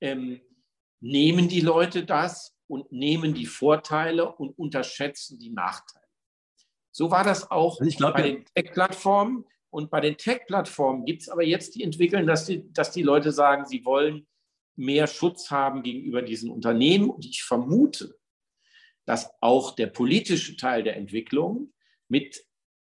ähm, 0.00 0.40
nehmen 1.00 1.48
die 1.48 1.60
Leute 1.60 2.04
das 2.04 2.54
und 2.66 2.90
nehmen 2.90 3.32
die 3.32 3.46
Vorteile 3.46 4.34
und 4.34 4.58
unterschätzen 4.58 5.38
die 5.38 5.50
Nachteile. 5.50 6.04
So 6.90 7.10
war 7.10 7.24
das 7.24 7.50
auch 7.50 7.80
also 7.80 7.96
glaub, 7.96 8.14
bei 8.14 8.22
den 8.22 8.44
Tech-Plattformen. 8.44 9.44
Und 9.70 9.90
bei 9.90 10.00
den 10.00 10.18
Tech-Plattformen 10.18 11.06
gibt 11.06 11.22
es 11.22 11.28
aber 11.28 11.44
jetzt 11.44 11.76
die 11.76 11.82
Entwicklung, 11.82 12.26
dass 12.26 12.44
die, 12.44 12.70
dass 12.72 12.90
die 12.90 13.02
Leute 13.02 13.32
sagen, 13.32 13.64
sie 13.64 13.84
wollen 13.84 14.26
mehr 14.76 15.06
Schutz 15.06 15.50
haben 15.50 15.82
gegenüber 15.82 16.22
diesen 16.22 16.50
Unternehmen. 16.50 17.08
Und 17.08 17.24
ich 17.24 17.42
vermute, 17.42 18.18
dass 19.06 19.30
auch 19.40 19.74
der 19.74 19.86
politische 19.86 20.56
Teil 20.56 20.82
der 20.82 20.96
Entwicklung 20.96 21.72
mit 22.08 22.44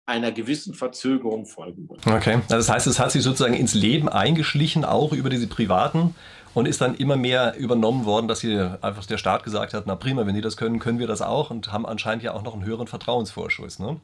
einer 0.06 0.32
gewissen 0.32 0.74
Verzögerung 0.74 1.46
folgen 1.46 1.90
wird. 1.90 2.06
Okay, 2.06 2.36
also 2.36 2.56
das 2.56 2.70
heißt, 2.70 2.88
es 2.88 3.00
hat 3.00 3.12
sich 3.12 3.24
sozusagen 3.24 3.54
ins 3.54 3.74
Leben 3.74 4.10
eingeschlichen, 4.10 4.84
auch 4.84 5.14
über 5.14 5.30
diese 5.30 5.48
privaten 5.48 6.14
und 6.54 6.68
ist 6.68 6.82
dann 6.82 6.96
immer 6.96 7.16
mehr 7.16 7.56
übernommen 7.58 8.06
worden, 8.06 8.28
dass 8.28 8.42
hier 8.42 8.78
einfach 8.82 9.06
der 9.06 9.18
Staat 9.18 9.44
gesagt 9.44 9.74
hat, 9.74 9.86
na 9.88 9.96
prima, 9.96 10.26
wenn 10.26 10.36
die 10.36 10.42
das 10.42 10.58
können, 10.58 10.80
können 10.80 11.00
wir 11.00 11.08
das 11.08 11.22
auch 11.22 11.50
und 11.50 11.72
haben 11.72 11.86
anscheinend 11.86 12.24
ja 12.24 12.34
auch 12.34 12.44
noch 12.44 12.54
einen 12.54 12.66
höheren 12.66 12.88
Vertrauensvorschuss. 12.88 13.80
Ne? 13.80 14.00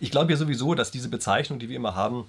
Ich 0.00 0.10
glaube 0.10 0.30
ja 0.30 0.36
sowieso, 0.36 0.74
dass 0.74 0.90
diese 0.90 1.08
Bezeichnung, 1.08 1.58
die 1.58 1.68
wir 1.68 1.76
immer 1.76 1.94
haben, 1.94 2.26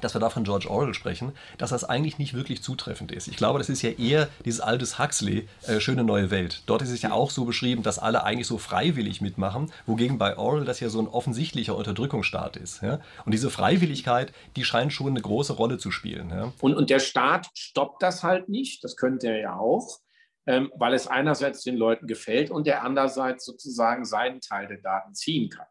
dass 0.00 0.14
wir 0.14 0.20
da 0.20 0.30
von 0.30 0.44
George 0.44 0.70
Orwell 0.70 0.94
sprechen, 0.94 1.32
dass 1.58 1.70
das 1.70 1.84
eigentlich 1.84 2.18
nicht 2.18 2.34
wirklich 2.34 2.62
zutreffend 2.62 3.12
ist. 3.12 3.28
Ich 3.28 3.36
glaube, 3.36 3.58
das 3.58 3.68
ist 3.68 3.82
ja 3.82 3.90
eher 3.90 4.28
dieses 4.44 4.60
altes 4.60 4.98
Huxley, 4.98 5.48
äh, 5.66 5.80
schöne 5.80 6.04
neue 6.04 6.30
Welt. 6.30 6.62
Dort 6.66 6.82
ist 6.82 6.90
es 6.90 7.02
ja 7.02 7.12
auch 7.12 7.30
so 7.30 7.44
beschrieben, 7.44 7.82
dass 7.82 7.98
alle 7.98 8.24
eigentlich 8.24 8.46
so 8.46 8.58
freiwillig 8.58 9.20
mitmachen, 9.20 9.72
wogegen 9.86 10.18
bei 10.18 10.36
Orwell 10.36 10.64
das 10.64 10.80
ja 10.80 10.88
so 10.88 11.00
ein 11.00 11.08
offensichtlicher 11.08 11.76
Unterdrückungsstaat 11.76 12.56
ist. 12.56 12.82
Ja? 12.82 13.00
Und 13.24 13.32
diese 13.32 13.50
Freiwilligkeit, 13.50 14.32
die 14.56 14.64
scheint 14.64 14.92
schon 14.92 15.08
eine 15.08 15.20
große 15.20 15.54
Rolle 15.54 15.78
zu 15.78 15.90
spielen. 15.90 16.30
Ja? 16.30 16.52
Und, 16.60 16.74
und 16.74 16.90
der 16.90 17.00
Staat 17.00 17.48
stoppt 17.54 18.02
das 18.02 18.22
halt 18.22 18.48
nicht, 18.48 18.84
das 18.84 18.96
könnte 18.96 19.28
er 19.28 19.40
ja 19.40 19.58
auch, 19.58 20.00
ähm, 20.46 20.70
weil 20.76 20.94
es 20.94 21.06
einerseits 21.06 21.62
den 21.62 21.76
Leuten 21.76 22.06
gefällt 22.06 22.50
und 22.50 22.66
der 22.66 22.84
andererseits 22.84 23.44
sozusagen 23.44 24.04
seinen 24.04 24.40
Teil 24.40 24.68
der 24.68 24.78
Daten 24.78 25.14
ziehen 25.14 25.50
kann. 25.50 25.66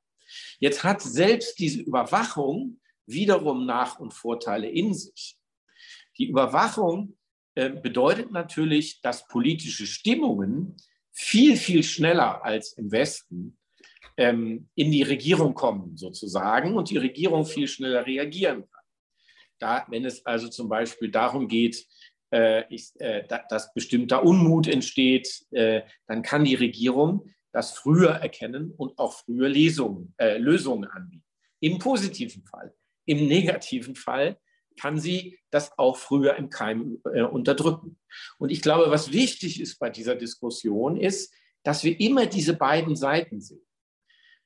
Jetzt 0.59 0.83
hat 0.83 1.01
selbst 1.01 1.59
diese 1.59 1.81
Überwachung 1.81 2.79
wiederum 3.05 3.65
Nach- 3.65 3.99
und 3.99 4.13
Vorteile 4.13 4.69
in 4.69 4.93
sich. 4.93 5.37
Die 6.17 6.27
Überwachung 6.27 7.17
äh, 7.55 7.69
bedeutet 7.69 8.31
natürlich, 8.31 9.01
dass 9.01 9.27
politische 9.27 9.85
Stimmungen 9.85 10.75
viel, 11.11 11.55
viel 11.55 11.83
schneller 11.83 12.43
als 12.43 12.73
im 12.73 12.91
Westen 12.91 13.57
ähm, 14.17 14.69
in 14.75 14.91
die 14.91 15.03
Regierung 15.03 15.53
kommen, 15.53 15.97
sozusagen, 15.97 16.75
und 16.75 16.89
die 16.89 16.97
Regierung 16.97 17.45
viel 17.45 17.67
schneller 17.67 18.05
reagieren 18.05 18.69
kann. 18.69 18.83
Da, 19.59 19.85
wenn 19.89 20.05
es 20.05 20.25
also 20.25 20.49
zum 20.49 20.67
Beispiel 20.67 21.11
darum 21.11 21.47
geht, 21.47 21.85
äh, 22.31 22.63
ich, 22.73 22.91
äh, 22.99 23.25
da, 23.27 23.43
dass 23.49 23.73
bestimmter 23.73 24.23
Unmut 24.23 24.67
entsteht, 24.67 25.45
äh, 25.51 25.83
dann 26.07 26.21
kann 26.21 26.43
die 26.43 26.55
Regierung 26.55 27.29
das 27.51 27.71
früher 27.71 28.11
erkennen 28.11 28.71
und 28.75 28.97
auch 28.99 29.13
früher 29.13 29.47
Lesungen, 29.47 30.13
äh, 30.17 30.37
Lösungen 30.37 30.89
anbieten. 30.89 31.23
Im 31.61 31.79
positiven 31.79 32.43
Fall. 32.43 32.73
Im 33.05 33.27
negativen 33.27 33.95
Fall 33.95 34.37
kann 34.79 34.99
sie 34.99 35.39
das 35.51 35.77
auch 35.77 35.97
früher 35.97 36.35
im 36.35 36.49
Keim 36.49 37.01
äh, 37.13 37.21
unterdrücken. 37.21 37.97
Und 38.37 38.51
ich 38.51 38.61
glaube, 38.61 38.91
was 38.91 39.11
wichtig 39.11 39.61
ist 39.61 39.79
bei 39.79 39.89
dieser 39.89 40.15
Diskussion, 40.15 40.97
ist, 40.97 41.33
dass 41.63 41.83
wir 41.83 41.99
immer 41.99 42.25
diese 42.25 42.53
beiden 42.53 42.95
Seiten 42.95 43.41
sehen. 43.41 43.65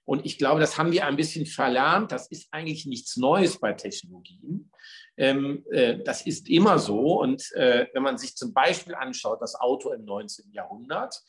Und 0.06 0.26
ich 0.26 0.40
glaube, 0.40 0.60
das 0.60 0.78
haben 0.78 0.92
wir 0.92 1.06
ein 1.06 1.18
bisschen 1.18 1.46
verlernt. 1.46 2.12
Das 2.12 2.32
ist 2.32 2.48
eigentlich 2.52 2.88
nichts 2.88 3.16
Neues 3.18 3.60
bei 3.60 3.74
Technologien. 3.74 4.72
Ähm, 5.18 5.64
äh, 5.72 6.00
das 6.04 6.26
ist 6.26 6.50
immer 6.50 6.80
so. 6.80 7.20
Und 7.22 7.52
äh, 7.52 7.88
wenn 7.94 8.02
man 8.02 8.18
sich 8.18 8.36
zum 8.36 8.52
Beispiel 8.52 8.96
anschaut, 8.96 9.40
das 9.42 9.54
Auto 9.54 9.92
im 9.92 10.06
19. 10.06 10.52
Jahrhundert, 10.52 11.22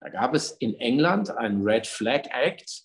da 0.00 0.10
gab 0.10 0.34
es 0.34 0.50
in 0.50 0.74
England 0.74 1.30
einen 1.30 1.62
Red 1.62 1.86
Flag 1.86 2.24
Act, 2.30 2.82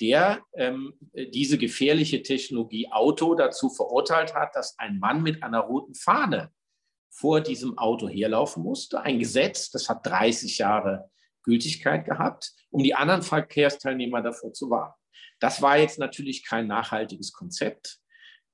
der 0.00 0.42
ähm, 0.54 0.94
diese 1.12 1.58
gefährliche 1.58 2.22
Technologie 2.22 2.90
Auto 2.90 3.34
dazu 3.34 3.68
verurteilt 3.68 4.34
hat, 4.34 4.56
dass 4.56 4.78
ein 4.78 4.98
Mann 4.98 5.22
mit 5.22 5.42
einer 5.42 5.60
roten 5.60 5.94
Fahne 5.94 6.50
vor 7.10 7.40
diesem 7.40 7.76
Auto 7.76 8.08
herlaufen 8.08 8.62
musste. 8.62 9.02
Ein 9.02 9.18
Gesetz, 9.18 9.70
das 9.70 9.88
hat 9.88 10.06
30 10.06 10.58
Jahre 10.58 11.10
Gültigkeit 11.42 12.04
gehabt, 12.04 12.52
um 12.70 12.82
die 12.82 12.94
anderen 12.94 13.22
Verkehrsteilnehmer 13.22 14.22
davor 14.22 14.52
zu 14.52 14.70
warnen. 14.70 14.94
Das 15.40 15.60
war 15.62 15.78
jetzt 15.78 15.98
natürlich 15.98 16.44
kein 16.44 16.66
nachhaltiges 16.66 17.32
Konzept. 17.32 17.98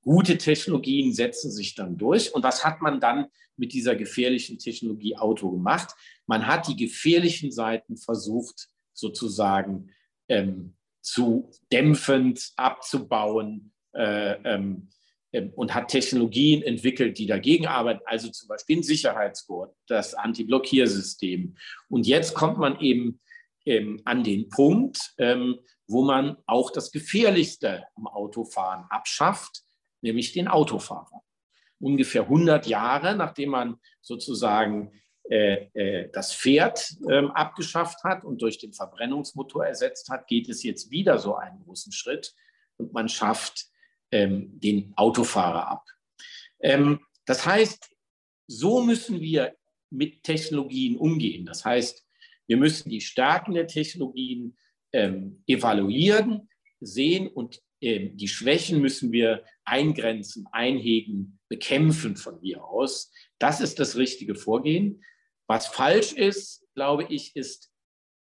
Gute 0.03 0.39
Technologien 0.39 1.13
setzen 1.13 1.51
sich 1.51 1.75
dann 1.75 1.97
durch. 1.97 2.33
Und 2.33 2.45
was 2.45 2.65
hat 2.65 2.81
man 2.81 3.01
dann 3.01 3.27
mit 3.57 3.73
dieser 3.73 3.97
gefährlichen 3.97 4.59
Technologie 4.59 5.17
Auto 5.17 5.51
gemacht? 5.51 5.95
Man 6.27 6.47
hat 6.47 6.69
die 6.69 6.77
gefährlichen 6.77 7.51
Seiten 7.51 7.97
versucht, 7.97 8.69
sozusagen 8.93 9.91
ähm, 10.29 10.77
zu 11.07 11.51
dämpfend 11.71 12.53
abzubauen 12.57 13.73
äh, 13.95 14.33
ähm, 14.43 14.89
ähm, 15.33 15.53
und 15.55 15.73
hat 15.73 15.89
Technologien 15.89 16.63
entwickelt, 16.63 17.19
die 17.19 17.27
dagegen 17.27 17.69
arbeiten, 17.69 18.03
also 18.07 18.29
zum 18.29 18.49
Beispiel 18.49 18.79
ein 18.79 18.83
Sicherheitsgurt, 18.83 19.73
das 19.87 20.15
Anti-Blockiersystem. 20.15 21.57
Und 21.89 22.09
jetzt 22.09 22.35
kommt 22.35 22.59
man 22.59 22.81
eben 22.81 23.21
ähm, 23.67 24.03
an 24.05 24.25
den 24.25 24.49
Punkt, 24.49 24.99
ähm, 25.19 25.61
wo 25.87 26.03
man 26.03 26.39
auch 26.47 26.73
das 26.73 26.91
Gefährlichste 26.91 27.85
am 27.95 28.09
Autofahren 28.09 28.87
abschafft, 28.91 29.63
nämlich 30.01 30.33
den 30.33 30.49
Autofahrer. 30.49 31.23
Ungefähr 31.79 32.23
100 32.23 32.67
Jahre, 32.67 33.15
nachdem 33.15 33.51
man 33.51 33.77
sozusagen 34.01 34.91
das 35.29 36.35
Pferd 36.35 36.97
ähm, 37.11 37.33
abgeschafft 37.33 38.05
hat 38.05 38.25
und 38.25 38.43
durch 38.43 38.59
den 38.59 38.73
Verbrennungsmotor 38.73 39.67
ersetzt 39.67 40.09
hat, 40.09 40.29
geht 40.29 40.49
es 40.49 40.63
jetzt 40.63 40.91
wieder 40.91 41.19
so 41.19 41.35
einen 41.35 41.65
großen 41.65 41.91
Schritt 41.93 42.33
und 42.77 42.93
man 42.93 43.09
schafft 43.09 43.67
ähm, 44.13 44.61
den 44.61 44.93
Autofahrer 44.97 45.69
ab. 45.69 45.85
Ähm, 46.61 47.01
das 47.25 47.45
heißt, 47.45 47.91
so 48.47 48.83
müssen 48.83 49.21
wir 49.21 49.57
mit 49.91 50.23
Technologien 50.23 50.97
umgehen. 50.97 51.45
Das 51.45 51.65
heißt, 51.65 52.07
wir 52.47 52.57
müssen 52.57 52.91
die 52.91 53.01
Stärken 53.01 53.55
der 53.55 53.67
Technologien 53.67 54.57
evaluieren, 55.47 56.49
sehen 56.81 57.29
und 57.29 57.61
die 57.83 58.29
Schwächen 58.29 58.81
müssen 58.81 59.13
wir 59.13 59.45
eingrenzen, 59.65 60.47
einhegen, 60.53 61.39
bekämpfen 61.49 62.17
von 62.17 62.41
mir 62.41 62.65
aus. 62.65 63.13
Das 63.39 63.61
ist 63.61 63.79
das 63.79 63.97
richtige 63.97 64.35
Vorgehen. 64.35 65.03
Was 65.47 65.67
falsch 65.67 66.13
ist, 66.13 66.65
glaube 66.75 67.05
ich, 67.09 67.37
ist, 67.37 67.71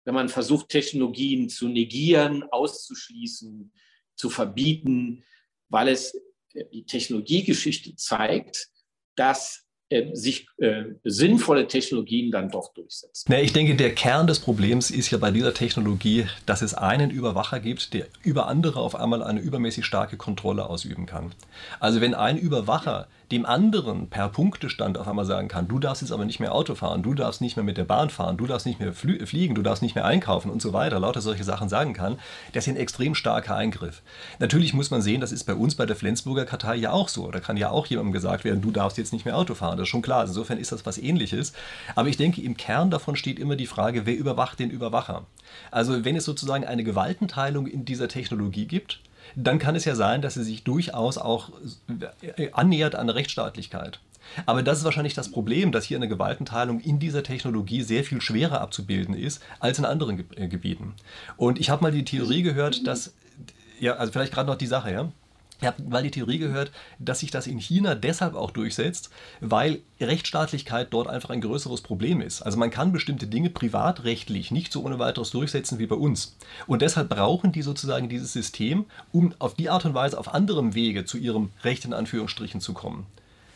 wenn 0.05 0.15
man 0.15 0.29
versucht, 0.29 0.69
Technologien 0.69 1.49
zu 1.49 1.67
negieren, 1.67 2.43
auszuschließen, 2.51 3.71
zu 4.15 4.29
verbieten, 4.29 5.23
weil 5.69 5.87
es 5.87 6.13
äh, 6.53 6.65
die 6.71 6.85
Technologiegeschichte 6.85 7.95
zeigt, 7.95 8.69
dass 9.15 9.63
äh, 9.89 10.15
sich 10.15 10.47
äh, 10.57 10.85
sinnvolle 11.03 11.67
Technologien 11.67 12.31
dann 12.31 12.49
doch 12.49 12.73
durchsetzen. 12.73 13.31
Ja, 13.31 13.39
ich 13.39 13.53
denke, 13.53 13.75
der 13.75 13.93
Kern 13.93 14.27
des 14.27 14.39
Problems 14.39 14.89
ist 14.89 15.11
ja 15.11 15.17
bei 15.19 15.29
dieser 15.29 15.53
Technologie, 15.53 16.25
dass 16.45 16.61
es 16.61 16.73
einen 16.73 17.11
Überwacher 17.11 17.59
gibt, 17.59 17.93
der 17.93 18.07
über 18.23 18.47
andere 18.47 18.79
auf 18.79 18.95
einmal 18.95 19.21
eine 19.21 19.39
übermäßig 19.39 19.85
starke 19.85 20.17
Kontrolle 20.17 20.67
ausüben 20.67 21.05
kann. 21.05 21.33
Also 21.79 22.01
wenn 22.01 22.15
ein 22.15 22.37
Überwacher 22.37 23.07
dem 23.33 23.45
anderen 23.47 24.09
per 24.09 24.29
Punktestand 24.29 24.97
auf 24.97 25.07
einmal 25.07 25.25
sagen 25.25 25.47
kann, 25.47 25.67
du 25.67 25.79
darfst 25.79 26.03
jetzt 26.03 26.11
aber 26.11 26.23
nicht 26.23 26.39
mehr 26.39 26.53
Auto 26.53 26.75
fahren, 26.75 27.01
du 27.01 27.15
darfst 27.15 27.41
nicht 27.41 27.55
mehr 27.55 27.63
mit 27.63 27.77
der 27.77 27.83
Bahn 27.83 28.11
fahren, 28.11 28.37
du 28.37 28.45
darfst 28.45 28.67
nicht 28.67 28.79
mehr 28.79 28.93
fliegen, 28.93 29.55
du 29.55 29.63
darfst 29.63 29.81
nicht 29.81 29.95
mehr 29.95 30.05
einkaufen 30.05 30.51
und 30.51 30.61
so 30.61 30.71
weiter, 30.71 30.99
lauter 30.99 31.19
solche 31.19 31.43
Sachen 31.43 31.67
sagen 31.67 31.93
kann, 31.93 32.19
das 32.53 32.67
ist 32.67 32.73
ein 32.73 32.77
extrem 32.77 33.15
starker 33.15 33.55
Eingriff. 33.55 34.03
Natürlich 34.37 34.75
muss 34.75 34.91
man 34.91 35.01
sehen, 35.01 35.19
das 35.19 35.31
ist 35.31 35.45
bei 35.45 35.55
uns 35.55 35.73
bei 35.73 35.87
der 35.87 35.95
Flensburger 35.95 36.45
Kartei 36.45 36.75
ja 36.75 36.91
auch 36.91 37.09
so. 37.09 37.31
Da 37.31 37.39
kann 37.39 37.57
ja 37.57 37.71
auch 37.71 37.87
jemandem 37.87 38.13
gesagt 38.13 38.43
werden, 38.43 38.61
du 38.61 38.69
darfst 38.69 38.99
jetzt 38.99 39.13
nicht 39.13 39.25
mehr 39.25 39.35
Auto 39.35 39.55
fahren. 39.55 39.77
Das 39.77 39.85
ist 39.85 39.89
schon 39.89 40.03
klar. 40.03 40.23
Insofern 40.23 40.59
ist 40.59 40.71
das 40.71 40.85
was 40.85 40.99
ähnliches. 40.99 41.53
Aber 41.95 42.09
ich 42.09 42.17
denke, 42.17 42.41
im 42.41 42.55
Kern 42.55 42.91
davon 42.91 43.15
steht 43.15 43.39
immer 43.39 43.55
die 43.55 43.65
Frage, 43.65 44.05
wer 44.05 44.15
überwacht 44.15 44.59
den 44.59 44.69
Überwacher? 44.69 45.25
Also 45.71 46.05
wenn 46.05 46.15
es 46.15 46.25
sozusagen 46.25 46.65
eine 46.65 46.83
Gewaltenteilung 46.83 47.65
in 47.65 47.83
dieser 47.83 48.07
Technologie 48.07 48.65
gibt, 48.65 48.99
dann 49.35 49.59
kann 49.59 49.75
es 49.75 49.85
ja 49.85 49.95
sein, 49.95 50.21
dass 50.21 50.35
sie 50.35 50.43
sich 50.43 50.63
durchaus 50.63 51.17
auch 51.17 51.51
äh, 52.37 52.51
annähert 52.51 52.95
an 52.95 53.09
Rechtsstaatlichkeit. 53.09 53.99
Aber 54.45 54.63
das 54.63 54.79
ist 54.79 54.83
wahrscheinlich 54.83 55.13
das 55.13 55.29
Problem, 55.29 55.71
dass 55.71 55.85
hier 55.85 55.97
eine 55.97 56.07
Gewaltenteilung 56.07 56.79
in 56.79 56.99
dieser 56.99 57.23
Technologie 57.23 57.81
sehr 57.81 58.03
viel 58.03 58.21
schwerer 58.21 58.61
abzubilden 58.61 59.15
ist 59.15 59.41
als 59.59 59.79
in 59.79 59.85
anderen 59.85 60.23
äh, 60.35 60.47
Gebieten. 60.47 60.93
Und 61.37 61.59
ich 61.59 61.69
habe 61.69 61.83
mal 61.83 61.91
die 61.91 62.05
Theorie 62.05 62.41
gehört, 62.41 62.87
dass, 62.87 63.13
ja, 63.79 63.95
also 63.95 64.11
vielleicht 64.11 64.33
gerade 64.33 64.49
noch 64.49 64.57
die 64.57 64.67
Sache, 64.67 64.91
ja. 64.91 65.11
Ich 65.63 65.67
habe 65.67 65.81
mal 65.83 66.03
die 66.03 66.11
Theorie 66.11 66.39
gehört, 66.39 66.73
dass 66.99 67.21
sich 67.21 67.31
das 67.31 67.47
in 67.47 67.57
China 67.57 67.95
deshalb 67.95 68.35
auch 68.35 68.51
durchsetzt, 68.51 69.09
weil 69.39 69.81
Rechtsstaatlichkeit 70.01 70.89
dort 70.91 71.07
einfach 71.07 71.29
ein 71.29 71.39
größeres 71.39 71.79
Problem 71.79 72.19
ist. 72.19 72.41
Also 72.41 72.57
man 72.57 72.69
kann 72.69 72.91
bestimmte 72.91 73.27
Dinge 73.27 73.49
privatrechtlich 73.49 74.51
nicht 74.51 74.73
so 74.73 74.83
ohne 74.83 74.99
weiteres 74.99 75.31
durchsetzen 75.31 75.79
wie 75.79 75.85
bei 75.85 75.95
uns. 75.95 76.37
Und 76.67 76.81
deshalb 76.81 77.07
brauchen 77.07 77.53
die 77.53 77.61
sozusagen 77.61 78.09
dieses 78.09 78.33
System, 78.33 78.87
um 79.13 79.33
auf 79.39 79.53
die 79.53 79.69
Art 79.69 79.85
und 79.85 79.93
Weise 79.93 80.19
auf 80.19 80.33
anderem 80.33 80.75
Wege 80.75 81.05
zu 81.05 81.17
ihrem 81.17 81.53
Recht 81.63 81.85
in 81.85 81.93
Anführungsstrichen 81.93 82.59
zu 82.59 82.73
kommen. 82.73 83.07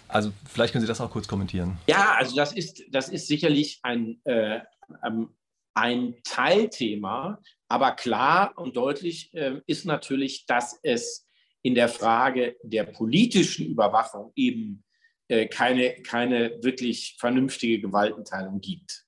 Also 0.08 0.32
vielleicht 0.50 0.72
können 0.72 0.84
Sie 0.84 0.88
das 0.88 1.02
auch 1.02 1.12
kurz 1.12 1.28
kommentieren. 1.28 1.78
Ja, 1.88 2.16
also 2.18 2.38
das 2.38 2.54
ist, 2.54 2.84
das 2.90 3.10
ist 3.10 3.28
sicherlich 3.28 3.82
ein, 3.84 4.22
äh, 4.24 4.62
ähm, 5.06 5.36
ein 5.74 6.16
Teilthema, 6.24 7.42
aber 7.68 7.92
klar 7.92 8.54
und 8.56 8.78
deutlich 8.78 9.34
äh, 9.34 9.60
ist 9.68 9.86
natürlich, 9.86 10.46
dass 10.46 10.80
es 10.84 11.27
in 11.68 11.76
der 11.76 11.90
Frage 11.90 12.56
der 12.64 12.86
politischen 12.86 13.68
Überwachung 13.68 14.32
eben 14.36 14.86
äh, 15.28 15.48
keine, 15.48 16.02
keine 16.02 16.64
wirklich 16.64 17.18
vernünftige 17.20 17.82
Gewaltenteilung 17.82 18.62
gibt. 18.62 19.04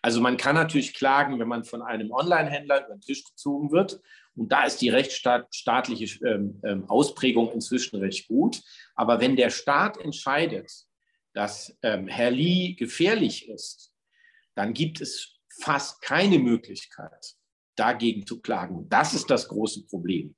Also 0.00 0.22
man 0.22 0.38
kann 0.38 0.54
natürlich 0.54 0.94
klagen, 0.94 1.38
wenn 1.38 1.48
man 1.48 1.64
von 1.64 1.82
einem 1.82 2.10
Online-Händler 2.10 2.86
über 2.86 2.94
den 2.94 3.02
Tisch 3.02 3.24
gezogen 3.24 3.72
wird. 3.72 4.00
Und 4.34 4.50
da 4.50 4.64
ist 4.64 4.78
die 4.78 4.88
rechtsstaatliche 4.88 6.26
ähm, 6.26 6.62
ähm, 6.64 6.88
Ausprägung 6.88 7.52
inzwischen 7.52 8.00
recht 8.00 8.26
gut. 8.26 8.62
Aber 8.94 9.20
wenn 9.20 9.36
der 9.36 9.50
Staat 9.50 9.98
entscheidet, 9.98 10.72
dass 11.34 11.76
ähm, 11.82 12.08
Herr 12.08 12.30
Lee 12.30 12.72
gefährlich 12.72 13.50
ist, 13.50 13.92
dann 14.54 14.72
gibt 14.72 15.02
es 15.02 15.38
fast 15.60 16.00
keine 16.00 16.38
Möglichkeit, 16.38 17.34
dagegen 17.76 18.26
zu 18.26 18.40
klagen. 18.40 18.88
Das 18.88 19.12
ist 19.12 19.28
das 19.28 19.46
große 19.48 19.84
Problem. 19.88 20.34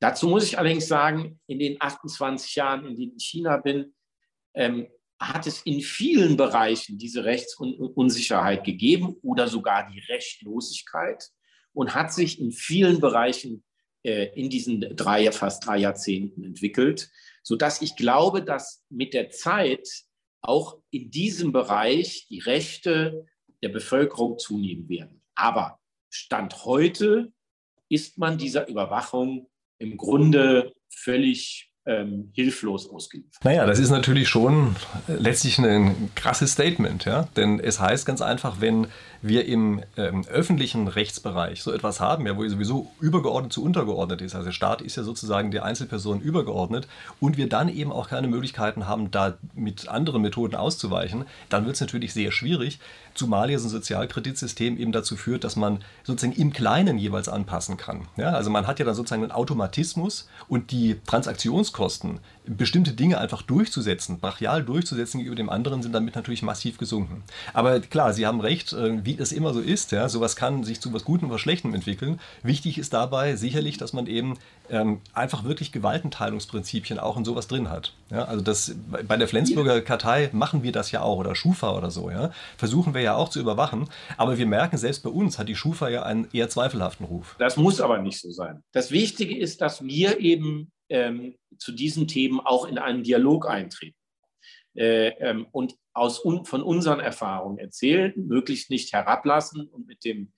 Dazu 0.00 0.28
muss 0.28 0.44
ich 0.44 0.58
allerdings 0.58 0.88
sagen, 0.88 1.38
in 1.46 1.58
den 1.58 1.80
28 1.80 2.54
Jahren, 2.56 2.86
in 2.86 2.96
denen 2.96 3.12
ich 3.16 3.34
in 3.34 3.40
China 3.42 3.56
bin, 3.58 3.94
ähm, 4.54 4.88
hat 5.20 5.46
es 5.46 5.60
in 5.62 5.82
vielen 5.82 6.38
Bereichen 6.38 6.96
diese 6.96 7.24
Rechtsunsicherheit 7.24 8.64
gegeben 8.64 9.16
oder 9.22 9.46
sogar 9.46 9.90
die 9.90 10.00
Rechtlosigkeit 10.00 11.28
und 11.74 11.94
hat 11.94 12.12
sich 12.12 12.40
in 12.40 12.52
vielen 12.52 13.00
Bereichen 13.00 13.62
äh, 14.02 14.28
in 14.34 14.48
diesen 14.48 14.80
drei, 14.96 15.30
fast 15.30 15.66
drei 15.66 15.76
Jahrzehnten 15.76 16.42
entwickelt, 16.42 17.10
sodass 17.42 17.82
ich 17.82 17.96
glaube, 17.96 18.42
dass 18.42 18.82
mit 18.88 19.12
der 19.12 19.28
Zeit 19.28 19.86
auch 20.40 20.78
in 20.90 21.10
diesem 21.10 21.52
Bereich 21.52 22.26
die 22.30 22.38
Rechte 22.38 23.26
der 23.62 23.68
Bevölkerung 23.68 24.38
zunehmen 24.38 24.88
werden. 24.88 25.22
Aber 25.34 25.78
Stand 26.08 26.64
heute 26.64 27.30
ist 27.90 28.16
man 28.16 28.38
dieser 28.38 28.68
Überwachung 28.68 29.49
im 29.80 29.96
Grunde 29.96 30.72
völlig 30.88 31.70
ähm, 31.86 32.30
hilflos 32.34 32.88
ausgeliefert. 32.88 33.42
Naja, 33.42 33.66
das 33.66 33.78
ist 33.78 33.90
natürlich 33.90 34.28
schon 34.28 34.76
letztlich 35.08 35.58
ein 35.58 36.10
krasses 36.14 36.52
Statement, 36.52 37.04
ja? 37.06 37.28
denn 37.36 37.58
es 37.58 37.80
heißt 37.80 38.06
ganz 38.06 38.20
einfach, 38.20 38.60
wenn 38.60 38.86
wir 39.22 39.46
im 39.46 39.82
ähm, 39.96 40.24
öffentlichen 40.28 40.88
Rechtsbereich 40.88 41.62
so 41.62 41.72
etwas 41.72 42.00
haben, 42.00 42.26
ja, 42.26 42.36
wo 42.36 42.48
sowieso 42.48 42.90
übergeordnet 43.00 43.52
zu 43.52 43.62
untergeordnet 43.62 44.22
ist, 44.22 44.34
also 44.34 44.46
der 44.46 44.52
Staat 44.52 44.82
ist 44.82 44.96
ja 44.96 45.02
sozusagen 45.02 45.50
der 45.50 45.64
Einzelperson 45.64 46.20
übergeordnet 46.20 46.88
und 47.20 47.36
wir 47.36 47.48
dann 47.48 47.68
eben 47.68 47.92
auch 47.92 48.08
keine 48.08 48.28
Möglichkeiten 48.28 48.86
haben, 48.86 49.10
da 49.10 49.34
mit 49.54 49.88
anderen 49.88 50.22
Methoden 50.22 50.54
auszuweichen, 50.54 51.24
dann 51.48 51.66
wird 51.66 51.74
es 51.74 51.80
natürlich 51.80 52.12
sehr 52.12 52.32
schwierig, 52.32 52.78
zumal 53.14 53.50
ja 53.50 53.58
so 53.58 53.66
ein 53.66 53.70
Sozialkreditsystem 53.70 54.78
eben 54.78 54.92
dazu 54.92 55.16
führt, 55.16 55.44
dass 55.44 55.56
man 55.56 55.84
sozusagen 56.04 56.38
im 56.40 56.52
Kleinen 56.52 56.98
jeweils 56.98 57.28
anpassen 57.28 57.76
kann. 57.76 58.06
Ja, 58.16 58.30
also 58.30 58.50
man 58.50 58.66
hat 58.66 58.78
ja 58.78 58.84
dann 58.84 58.94
sozusagen 58.94 59.22
einen 59.22 59.32
Automatismus 59.32 60.28
und 60.48 60.70
die 60.70 60.98
Transaktionskosten, 61.06 62.20
bestimmte 62.46 62.92
Dinge 62.92 63.18
einfach 63.18 63.42
durchzusetzen, 63.42 64.18
brachial 64.18 64.64
durchzusetzen 64.64 65.18
gegenüber 65.18 65.36
dem 65.36 65.50
anderen, 65.50 65.82
sind 65.82 65.92
damit 65.92 66.16
natürlich 66.16 66.42
massiv 66.42 66.78
gesunken. 66.78 67.22
Aber 67.52 67.80
klar, 67.80 68.12
Sie 68.12 68.26
haben 68.26 68.40
recht, 68.40 68.72
äh, 68.72 69.04
wie 69.10 69.22
es 69.22 69.32
immer 69.32 69.52
so 69.52 69.60
ist, 69.60 69.92
ja, 69.92 70.08
sowas 70.08 70.36
kann 70.36 70.62
sich 70.62 70.80
zu 70.80 70.92
was 70.92 71.04
Gutem 71.04 71.28
oder 71.28 71.38
Schlechtem 71.38 71.74
entwickeln. 71.74 72.20
Wichtig 72.42 72.78
ist 72.78 72.92
dabei 72.92 73.36
sicherlich, 73.36 73.76
dass 73.76 73.92
man 73.92 74.06
eben 74.06 74.38
ähm, 74.68 75.00
einfach 75.12 75.44
wirklich 75.44 75.72
Gewaltenteilungsprinzipien 75.72 76.98
auch 76.98 77.16
in 77.16 77.24
sowas 77.24 77.48
drin 77.48 77.70
hat. 77.70 77.94
Ja, 78.10 78.24
also 78.24 78.42
das, 78.44 78.76
bei 79.06 79.16
der 79.16 79.26
Flensburger 79.26 79.80
Kartei 79.80 80.30
machen 80.32 80.62
wir 80.62 80.72
das 80.72 80.92
ja 80.92 81.02
auch 81.02 81.18
oder 81.18 81.34
Schufa 81.34 81.76
oder 81.76 81.90
so. 81.90 82.10
Ja, 82.10 82.32
versuchen 82.56 82.94
wir 82.94 83.00
ja 83.00 83.16
auch 83.16 83.28
zu 83.28 83.40
überwachen. 83.40 83.88
Aber 84.16 84.38
wir 84.38 84.46
merken, 84.46 84.78
selbst 84.78 85.02
bei 85.02 85.10
uns 85.10 85.38
hat 85.38 85.48
die 85.48 85.56
Schufa 85.56 85.88
ja 85.88 86.04
einen 86.04 86.28
eher 86.32 86.48
zweifelhaften 86.48 87.06
Ruf. 87.06 87.34
Das 87.38 87.56
muss 87.56 87.80
aber 87.80 87.98
nicht 87.98 88.20
so 88.20 88.30
sein. 88.30 88.62
Das 88.72 88.92
Wichtige 88.92 89.36
ist, 89.36 89.60
dass 89.60 89.82
wir 89.82 90.20
eben 90.20 90.70
ähm, 90.88 91.34
zu 91.58 91.72
diesen 91.72 92.06
Themen 92.06 92.40
auch 92.40 92.66
in 92.66 92.78
einen 92.78 93.02
Dialog 93.02 93.48
eintreten. 93.48 93.96
Äh, 94.76 95.08
ähm, 95.18 95.46
und 95.50 95.74
aus, 95.92 96.18
von 96.18 96.62
unseren 96.62 97.00
Erfahrungen 97.00 97.58
erzählen, 97.58 98.12
möglichst 98.16 98.70
nicht 98.70 98.92
herablassen 98.92 99.68
und 99.68 99.86
mit 99.86 100.04
dem 100.04 100.32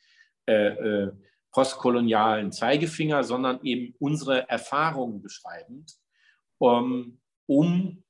äh, 0.47 0.69
äh, 0.69 1.13
postkolonialen 1.53 2.51
Zeigefinger, 2.51 3.25
sondern 3.25 3.61
eben 3.63 3.95
unsere 3.99 4.49
Erfahrungen 4.49 5.21
beschreibend, 5.21 5.93
um, 6.59 7.21
um 7.47 8.03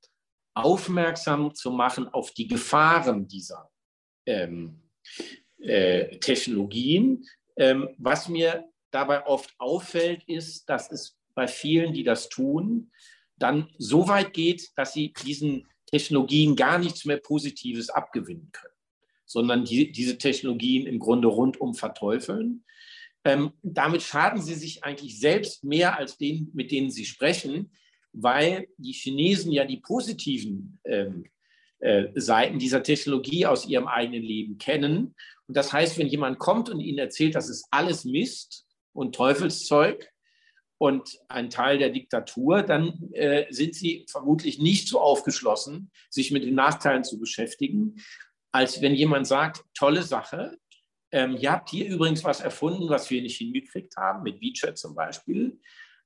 aufmerksam 0.54 1.54
zu 1.54 1.70
machen 1.70 2.08
auf 2.08 2.32
die 2.32 2.46
Gefahren 2.46 3.26
dieser 3.26 3.70
ähm, 4.26 4.82
äh, 5.58 6.18
Technologien. 6.18 7.25
Ähm, 7.56 7.88
was 7.99 8.28
mir 8.28 8.64
dabei 8.92 9.26
oft 9.26 9.54
auffällt, 9.58 10.22
ist, 10.28 10.68
dass 10.68 10.90
es 10.92 11.18
bei 11.34 11.49
vielen, 11.49 11.92
die 11.92 12.04
das 12.04 12.28
tun, 12.28 12.92
dann 13.37 13.68
so 13.78 14.06
weit 14.08 14.32
geht, 14.34 14.70
dass 14.76 14.92
sie 14.92 15.12
diesen 15.25 15.66
Technologien 15.92 16.56
gar 16.56 16.78
nichts 16.78 17.04
mehr 17.04 17.18
Positives 17.18 17.90
abgewinnen 17.90 18.50
können, 18.52 18.75
sondern 19.26 19.64
die, 19.64 19.92
diese 19.92 20.18
Technologien 20.18 20.87
im 20.87 20.99
Grunde 20.99 21.28
rundum 21.28 21.75
verteufeln 21.75 22.64
ähm, 23.25 23.52
damit 23.62 24.02
schaden 24.02 24.42
sie 24.42 24.55
sich 24.55 24.85
eigentlich 24.85 25.18
selbst 25.20 25.62
mehr 25.64 25.96
als 25.96 26.18
denen, 26.18 26.50
mit 26.55 26.70
denen 26.72 26.90
sie 26.90 27.05
sprechen, 27.05 27.70
weil 28.12 28.68
die 28.76 28.92
Chinesen 28.92 29.52
ja 29.52 29.64
die 29.64 29.78
positiven 29.78 30.81
ähm, 30.85 31.24
äh, 31.78 32.09
Seiten 32.14 32.59
dieser 32.59 32.83
Technologie 32.83 33.46
aus 33.46 33.66
ihrem 33.66 33.87
eigenen 33.87 34.22
Leben 34.22 34.59
kennen. 34.59 35.14
Und 35.46 35.57
das 35.57 35.72
heißt, 35.72 35.98
wenn 35.98 36.09
jemand 36.09 36.38
kommt 36.38 36.68
und 36.68 36.81
ihnen 36.81 36.98
erzählt, 36.98 37.35
das 37.35 37.48
ist 37.48 37.66
alles 37.70 38.05
Mist 38.05 38.66
und 38.92 39.14
Teufelszeug 39.14 40.12
und 40.83 41.21
ein 41.29 41.49
Teil 41.49 41.79
der 41.79 41.90
Diktatur, 41.90 42.64
dann 42.64 43.09
äh, 43.12 43.47
sind 43.51 43.77
sie 43.77 44.05
vermutlich 44.11 44.59
nicht 44.59 44.88
so 44.88 45.01
aufgeschlossen, 45.01 45.92
sich 46.11 46.33
mit 46.33 46.42
den 46.42 46.57
Nachteilen 46.57 47.05
zu 47.05 47.21
beschäftigen, 47.21 48.03
als 48.51 48.83
wenn 48.83 48.92
jemand 48.92 49.29
sagt, 49.29 49.64
tolle 49.75 50.03
Sache, 50.03 50.59
ähm, 51.12 51.37
ihr 51.38 51.53
habt 51.53 51.71
hier 51.71 51.87
übrigens 51.87 52.25
was 52.25 52.40
erfunden, 52.40 52.88
was 52.88 53.09
wir 53.11 53.23
nicht 53.23 53.38
hingekriegt 53.38 53.97
haben, 53.97 54.25
mit 54.25 54.40
WeChat 54.40 54.77
zum 54.77 54.97
Beispiel. 54.97 55.61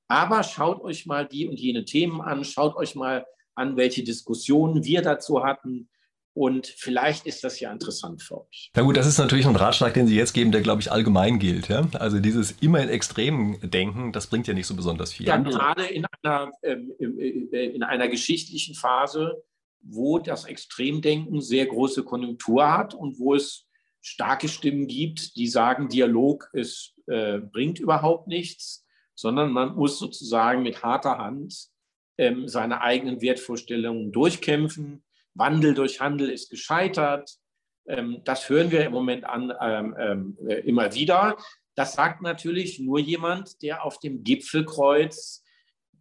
Aber 0.07 0.43
schaut 0.43 0.79
euch 0.81 1.07
mal 1.07 1.27
die 1.27 1.47
und 1.47 1.59
jene 1.59 1.83
Themen 1.83 2.21
an, 2.21 2.43
schaut 2.43 2.75
euch 2.75 2.93
mal 2.93 3.25
an, 3.55 3.77
welche 3.77 4.03
Diskussionen 4.03 4.83
wir 4.83 5.01
dazu 5.01 5.43
hatten. 5.43 5.89
Und 6.37 6.67
vielleicht 6.67 7.25
ist 7.25 7.43
das 7.43 7.59
ja 7.59 7.71
interessant 7.71 8.21
für 8.21 8.41
euch. 8.41 8.69
Na 8.75 8.83
gut, 8.83 8.95
das 8.95 9.07
ist 9.07 9.17
natürlich 9.17 9.47
ein 9.47 9.55
Ratschlag, 9.55 9.95
den 9.95 10.05
Sie 10.05 10.15
jetzt 10.15 10.33
geben, 10.33 10.51
der, 10.51 10.61
glaube 10.61 10.83
ich, 10.83 10.91
allgemein 10.91 11.39
gilt. 11.39 11.67
Ja? 11.67 11.89
Also 11.93 12.19
dieses 12.19 12.51
immer 12.61 12.79
in 12.79 12.89
Extremen 12.89 13.57
denken, 13.63 14.11
das 14.11 14.27
bringt 14.27 14.45
ja 14.45 14.53
nicht 14.53 14.67
so 14.67 14.75
besonders 14.75 15.13
viel. 15.13 15.25
Ja, 15.25 15.37
gerade 15.37 15.87
in 15.87 16.05
einer, 16.21 16.51
ähm, 16.61 16.93
äh, 16.99 17.65
in 17.73 17.81
einer 17.81 18.07
geschichtlichen 18.07 18.75
Phase, 18.75 19.43
wo 19.81 20.19
das 20.19 20.45
Extremdenken 20.45 21.41
sehr 21.41 21.65
große 21.65 22.03
Konjunktur 22.03 22.71
hat 22.71 22.93
und 22.93 23.17
wo 23.17 23.33
es 23.33 23.65
starke 23.99 24.47
Stimmen 24.47 24.85
gibt, 24.85 25.37
die 25.37 25.47
sagen, 25.47 25.89
Dialog 25.89 26.51
ist, 26.53 26.93
äh, 27.07 27.39
bringt 27.39 27.79
überhaupt 27.79 28.27
nichts, 28.27 28.85
sondern 29.15 29.51
man 29.51 29.75
muss 29.75 29.97
sozusagen 29.97 30.61
mit 30.61 30.83
harter 30.83 31.17
Hand 31.17 31.69
ähm, 32.19 32.47
seine 32.47 32.81
eigenen 32.81 33.21
Wertvorstellungen 33.21 34.11
durchkämpfen. 34.11 35.03
Wandel 35.37 35.73
durch 35.73 35.99
Handel 35.99 36.29
ist 36.29 36.49
gescheitert. 36.49 37.37
Ähm, 37.87 38.21
das 38.23 38.49
hören 38.49 38.71
wir 38.71 38.85
im 38.85 38.91
Moment 38.91 39.25
an, 39.25 39.53
ähm, 39.61 39.95
ähm 39.97 40.37
äh, 40.47 40.59
immer 40.61 40.93
wieder. 40.93 41.37
Das 41.75 41.93
sagt 41.93 42.21
natürlich 42.21 42.79
nur 42.79 42.99
jemand, 42.99 43.61
der 43.61 43.83
auf 43.83 43.99
dem 43.99 44.23
Gipfelkreuz 44.23 45.43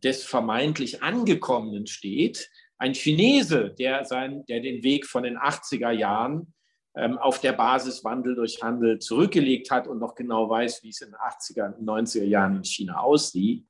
des 0.03 0.25
vermeintlich 0.25 1.03
Angekommenen 1.03 1.87
steht. 1.87 2.51
Ein 2.79 2.95
Chinese, 2.95 3.75
der, 3.79 4.05
sein, 4.05 4.45
der 4.47 4.61
den 4.61 4.83
Weg 4.83 5.07
von 5.07 5.23
den 5.23 5.39
80er 5.39 5.91
Jahren 5.91 6.53
auf 7.19 7.41
der 7.43 7.53
Basis 7.53 8.05
Wandel 8.05 8.35
durch 8.35 8.63
Handel 8.63 8.99
zurückgelegt 9.01 9.71
hat 9.71 9.87
und 9.87 9.99
noch 9.99 10.15
genau 10.15 10.49
weiß, 10.49 10.83
wie 10.83 10.89
es 10.89 11.03
in 11.03 11.11
den 11.11 11.17
80er 11.17 11.77
und 11.77 11.87
90er 11.87 12.25
Jahren 12.25 12.57
in 12.57 12.65
China 12.65 13.01
aussieht, 13.01 13.67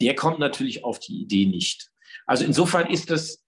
der 0.00 0.16
kommt 0.16 0.40
natürlich 0.40 0.84
auf 0.84 0.98
die 0.98 1.22
Idee 1.22 1.46
nicht. 1.46 1.90
Also 2.26 2.44
insofern 2.44 2.88
ist 2.88 3.10
das 3.10 3.45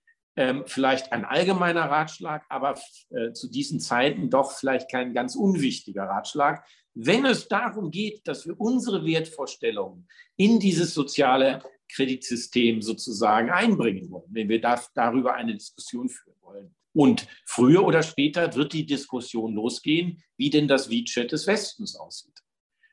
vielleicht 0.67 1.13
ein 1.13 1.25
allgemeiner 1.25 1.85
Ratschlag, 1.91 2.45
aber 2.49 2.79
äh, 3.11 3.33
zu 3.33 3.51
diesen 3.51 3.81
Zeiten 3.81 4.31
doch 4.31 4.53
vielleicht 4.53 4.91
kein 4.91 5.13
ganz 5.13 5.35
unwichtiger 5.35 6.05
Ratschlag. 6.05 6.65
Wenn 6.95 7.25
es 7.25 7.49
darum 7.49 7.91
geht, 7.91 8.27
dass 8.27 8.47
wir 8.47 8.59
unsere 8.61 9.05
Wertvorstellungen 9.05 10.09
in 10.37 10.59
dieses 10.61 10.95
soziale 10.95 11.63
Kreditsystem 11.93 12.83
sozusagen 12.83 13.51
einbringen 13.51 14.11
wollen, 14.11 14.29
wenn 14.31 14.49
wir 14.49 14.61
da, 14.61 14.81
darüber 14.95 15.35
eine 15.35 15.55
Diskussion 15.55 16.09
führen 16.09 16.37
wollen, 16.41 16.75
und 16.99 17.29
früher 17.45 17.85
oder 17.85 18.03
später 18.03 18.57
wird 18.57 18.73
die 18.73 18.87
Diskussion 18.87 19.55
losgehen, 19.55 20.23
wie 20.37 20.51
denn 20.51 20.67
das 20.67 20.91
WeChat 20.91 21.31
des 21.31 21.47
Westens 21.47 21.95
aussieht. 21.95 22.41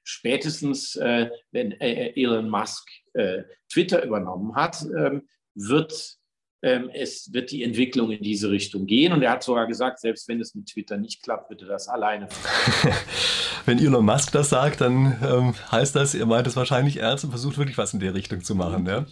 Spätestens, 0.04 0.96
äh, 0.98 1.32
wenn 1.52 1.72
äh, 1.72 2.14
Elon 2.16 2.48
Musk 2.48 2.88
äh, 3.14 3.42
Twitter 3.72 4.04
übernommen 4.04 4.56
hat, 4.56 4.86
ähm, 4.96 5.28
wird 5.56 5.94
ähm, 5.94 6.25
es 6.94 7.32
wird 7.32 7.52
die 7.52 7.64
Entwicklung 7.64 8.12
in 8.12 8.24
diese 8.24 8.50
Richtung 8.50 8.86
gehen. 8.86 9.14
Und 9.14 9.22
er 9.22 9.32
hat 9.32 9.44
sogar 9.44 9.68
gesagt, 9.68 10.00
selbst 10.00 10.28
wenn 10.28 10.42
es 10.42 10.56
mit 10.56 10.68
Twitter 10.68 10.98
nicht 10.98 11.22
klappt, 11.22 11.50
wird 11.50 11.62
er 11.62 11.68
das 11.68 11.88
alleine. 11.88 12.28
wenn 13.66 13.80
Elon 13.80 14.06
Musk 14.06 14.32
das 14.32 14.50
sagt, 14.50 14.82
dann 14.82 15.18
ähm, 15.24 15.54
heißt 15.72 15.96
das, 15.96 16.16
er 16.16 16.26
meint 16.26 16.48
es 16.48 16.56
wahrscheinlich 16.56 16.98
ernst 16.98 17.24
und 17.24 17.30
versucht 17.30 17.58
wirklich 17.58 17.78
was 17.78 17.94
in 17.94 18.00
der 18.00 18.14
Richtung 18.14 18.44
zu 18.44 18.56
machen. 18.56 18.86
Ja? 18.86 19.06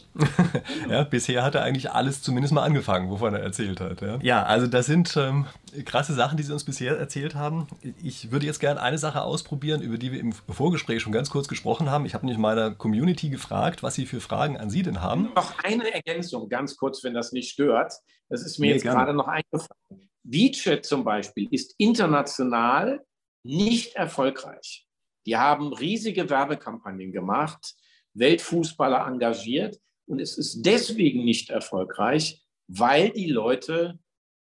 ja 0.89 1.03
bisher 1.03 1.43
hat 1.43 1.55
er 1.55 1.63
eigentlich 1.63 1.91
alles 1.91 2.21
zumindest 2.21 2.53
mal 2.53 2.63
angefangen, 2.63 3.09
wovon 3.09 3.33
er 3.33 3.41
erzählt 3.41 3.79
hat. 3.79 4.01
Ja, 4.01 4.19
ja 4.21 4.43
also 4.43 4.67
das 4.67 4.85
sind 4.85 5.15
ähm, 5.17 5.45
krasse 5.85 6.13
Sachen, 6.13 6.37
die 6.37 6.43
Sie 6.43 6.53
uns 6.53 6.63
bisher 6.63 6.97
erzählt 6.97 7.35
haben. 7.35 7.67
Ich 8.01 8.31
würde 8.31 8.45
jetzt 8.45 8.59
gerne 8.59 8.81
eine 8.81 8.97
Sache 8.97 9.21
ausprobieren, 9.21 9.81
über 9.81 9.97
die 9.97 10.11
wir 10.11 10.19
im 10.19 10.33
Vorgespräch 10.33 11.01
schon 11.01 11.13
ganz 11.13 11.29
kurz 11.29 11.47
gesprochen 11.47 11.89
haben. 11.89 12.05
Ich 12.05 12.13
habe 12.13 12.25
nämlich 12.25 12.39
meiner 12.39 12.71
Community 12.71 13.29
gefragt, 13.29 13.83
was 13.83 13.95
sie 13.95 14.05
für 14.05 14.21
Fragen 14.21 14.57
an 14.57 14.69
Sie 14.69 14.83
denn 14.83 15.01
haben. 15.01 15.29
Noch 15.35 15.63
eine 15.63 15.93
Ergänzung, 15.93 16.49
ganz 16.49 16.77
kurz, 16.77 17.03
wenn 17.03 17.13
das 17.13 17.31
nicht 17.31 17.42
nicht 17.43 17.51
stört. 17.51 17.93
Das 18.29 18.41
ist 18.41 18.58
mir 18.58 18.67
nee, 18.67 18.73
jetzt 18.73 18.84
gerne. 18.84 18.97
gerade 18.97 19.13
noch 19.13 19.27
eingefallen. 19.27 20.10
WeChat 20.23 20.86
zum 20.86 21.03
Beispiel 21.03 21.47
ist 21.51 21.75
international 21.77 23.06
nicht 23.43 23.95
erfolgreich. 23.95 24.88
Die 25.25 25.38
haben 25.38 25.73
riesige 25.73 26.29
Werbekampagnen 26.29 27.12
gemacht 27.12 27.75
Weltfußballer 28.13 29.06
engagiert. 29.08 29.79
Und 30.06 30.19
es 30.19 30.38
ist 30.38 30.63
deswegen 30.65 31.23
nicht 31.23 31.49
erfolgreich, 31.49 32.43
weil 32.67 33.10
die 33.10 33.29
Leute 33.29 33.99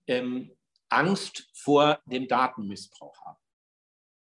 ähm, 0.08 0.52
Angst 0.90 1.50
vor 1.54 2.00
dem 2.06 2.28
Datenmissbrauch 2.28 3.20
haben. 3.26 3.40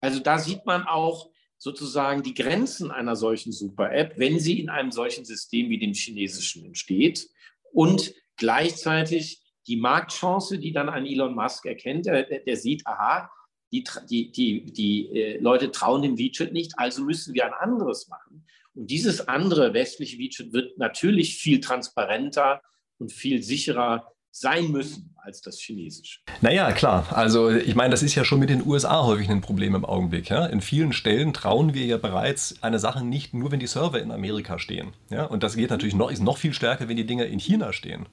Also 0.01 0.21
da 0.21 0.39
sieht 0.39 0.67
man 0.67 0.87
auch 0.87 1.31
sozusagen 1.59 2.23
die 2.23 2.35
Grenzen 2.35 2.91
einer 2.91 3.17
solchen 3.17 3.53
Super-App, 3.53 4.19
wenn 4.19 4.39
sie 4.39 4.61
in 4.61 4.69
einem 4.69 4.93
solchen 4.93 5.25
System 5.25 5.71
wie 5.71 5.79
dem 5.79 5.95
chinesischen 5.95 6.67
entsteht 6.67 7.29
und 7.73 8.15
gleichzeitig 8.37 9.43
die 9.67 9.77
Marktchance, 9.77 10.59
die 10.59 10.73
dann 10.73 10.89
ein 10.89 11.07
Elon 11.07 11.35
Musk 11.35 11.67
erkennt, 11.67 12.07
der, 12.07 12.25
der 12.25 12.57
sieht, 12.57 12.87
aha, 12.87 13.31
die, 13.73 13.85
die, 14.09 14.31
die, 14.31 14.65
die 14.73 15.09
äh, 15.09 15.39
Leute 15.41 15.71
trauen 15.73 16.03
dem 16.03 16.19
WeChat 16.19 16.53
nicht, 16.53 16.79
also 16.79 17.03
müssen 17.03 17.35
wir 17.35 17.47
ein 17.47 17.53
anderes 17.53 18.09
machen. 18.09 18.47
Und 18.75 18.91
dieses 18.91 19.27
andere 19.27 19.75
westliche 19.75 20.19
WeChat 20.19 20.53
wird 20.53 20.79
natürlich 20.79 21.37
viel 21.37 21.61
transparenter 21.61 22.63
und 22.99 23.13
viel 23.13 23.43
sicherer 23.43 24.13
sein 24.31 24.71
müssen 24.71 25.15
als 25.17 25.41
das 25.41 25.59
chinesische. 25.59 26.21
Naja, 26.43 26.71
klar. 26.73 27.07
Also 27.11 27.51
ich 27.51 27.75
meine, 27.75 27.91
das 27.91 28.03
ist 28.03 28.15
ja 28.15 28.25
schon 28.25 28.39
mit 28.39 28.51
den 28.51 28.65
USA 28.67 29.03
häufig 29.05 29.31
ein 29.31 29.41
Problem 29.41 29.75
im 29.75 29.87
Augenblick. 29.87 30.29
Ja? 30.29 30.45
In 30.45 30.61
vielen 30.61 30.93
Stellen 30.93 31.33
trauen 31.33 31.73
wir 31.73 31.87
ja 31.87 31.97
bereits 31.97 32.63
eine 32.63 32.79
Sache 32.79 33.03
nicht, 33.03 33.33
nur 33.33 33.51
wenn 33.51 33.61
die 33.61 33.67
Server 33.67 33.99
in 34.01 34.13
Amerika 34.13 34.59
stehen. 34.59 34.93
Ja? 35.11 35.25
Und 35.25 35.43
das 35.43 35.57
geht 35.57 35.71
natürlich 35.71 35.95
noch, 35.95 36.11
ist 36.11 36.23
noch 36.23 36.37
viel 36.37 36.53
stärker, 36.53 36.87
wenn 36.89 36.99
die 36.99 37.07
Dinger 37.07 37.25
in 37.25 37.39
China 37.39 37.73
stehen. 37.73 38.07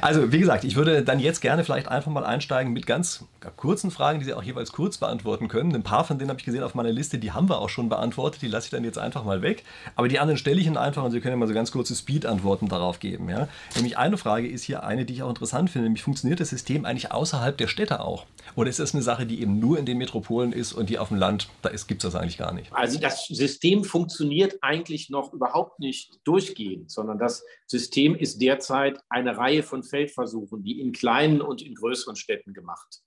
Also, 0.00 0.32
wie 0.32 0.38
gesagt, 0.38 0.64
ich 0.64 0.76
würde 0.76 1.02
dann 1.02 1.20
jetzt 1.20 1.40
gerne 1.40 1.64
vielleicht 1.64 1.88
einfach 1.88 2.10
mal 2.10 2.24
einsteigen 2.24 2.72
mit 2.72 2.86
ganz 2.86 3.24
kurzen 3.56 3.90
Fragen, 3.90 4.18
die 4.18 4.24
Sie 4.24 4.34
auch 4.34 4.42
jeweils 4.42 4.72
kurz 4.72 4.98
beantworten 4.98 5.48
können. 5.48 5.74
Ein 5.74 5.82
paar 5.82 6.04
von 6.04 6.18
denen 6.18 6.30
habe 6.30 6.40
ich 6.40 6.46
gesehen 6.46 6.62
auf 6.62 6.74
meiner 6.74 6.92
Liste, 6.92 7.18
die 7.18 7.32
haben 7.32 7.48
wir 7.48 7.58
auch 7.58 7.68
schon 7.68 7.88
beantwortet, 7.88 8.42
die 8.42 8.48
lasse 8.48 8.66
ich 8.66 8.70
dann 8.70 8.84
jetzt 8.84 8.98
einfach 8.98 9.24
mal 9.24 9.42
weg. 9.42 9.64
Aber 9.96 10.08
die 10.08 10.18
anderen 10.18 10.38
stelle 10.38 10.60
ich 10.60 10.66
Ihnen 10.66 10.76
einfach 10.76 11.04
und 11.04 11.10
Sie 11.10 11.20
können 11.20 11.32
ja 11.32 11.36
mal 11.36 11.48
so 11.48 11.54
ganz 11.54 11.70
kurze 11.70 11.94
Speed-Antworten 11.94 12.68
darauf 12.68 13.00
geben. 13.00 13.28
Ja? 13.28 13.48
Nämlich 13.74 13.98
eine 13.98 14.16
Frage 14.16 14.48
ist 14.48 14.64
hier 14.64 14.84
eine, 14.84 15.04
die 15.04 15.14
ich 15.14 15.22
auch 15.22 15.28
interessant 15.28 15.70
finde, 15.70 15.86
nämlich 15.86 16.02
funktioniert 16.02 16.40
das 16.40 16.50
System 16.50 16.84
eigentlich 16.84 17.12
außerhalb 17.12 17.56
der 17.56 17.68
Städte 17.68 18.00
auch? 18.00 18.26
Oder 18.56 18.70
ist 18.70 18.78
das 18.78 18.94
eine 18.94 19.02
Sache, 19.02 19.26
die 19.26 19.40
eben 19.40 19.58
nur 19.58 19.78
in 19.78 19.86
den 19.86 19.98
Metropolen 19.98 20.52
ist 20.52 20.72
und 20.72 20.90
die 20.90 20.98
auf 20.98 21.08
dem 21.08 21.16
Land, 21.16 21.48
da 21.62 21.70
gibt 21.70 22.04
es 22.04 22.12
das 22.12 22.20
eigentlich 22.20 22.38
gar 22.38 22.52
nicht? 22.52 22.72
Also 22.72 22.98
das 22.98 23.26
System 23.26 23.84
funktioniert 23.84 24.58
eigentlich 24.62 25.10
noch 25.10 25.32
überhaupt 25.32 25.80
nicht 25.80 26.20
durchgehend, 26.24 26.90
sondern 26.90 27.18
das 27.18 27.44
System 27.66 28.14
ist 28.14 28.40
derzeit 28.40 29.00
eine 29.08 29.36
Reihe 29.36 29.62
von 29.62 29.82
Feldversuchen, 29.82 30.62
die 30.62 30.80
in 30.80 30.92
kleinen 30.92 31.40
und 31.40 31.62
in 31.62 31.74
größeren 31.74 32.16
Städten 32.16 32.52
gemacht 32.52 33.00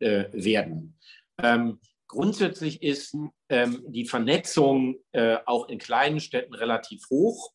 äh, 0.00 0.24
werden. 0.32 0.98
Ähm, 1.42 1.80
grundsätzlich 2.08 2.82
ist 2.82 3.16
ähm, 3.48 3.84
die 3.88 4.04
Vernetzung 4.04 4.96
äh, 5.12 5.38
auch 5.46 5.68
in 5.68 5.78
kleinen 5.78 6.20
Städten 6.20 6.54
relativ 6.54 7.02
hoch. 7.10 7.52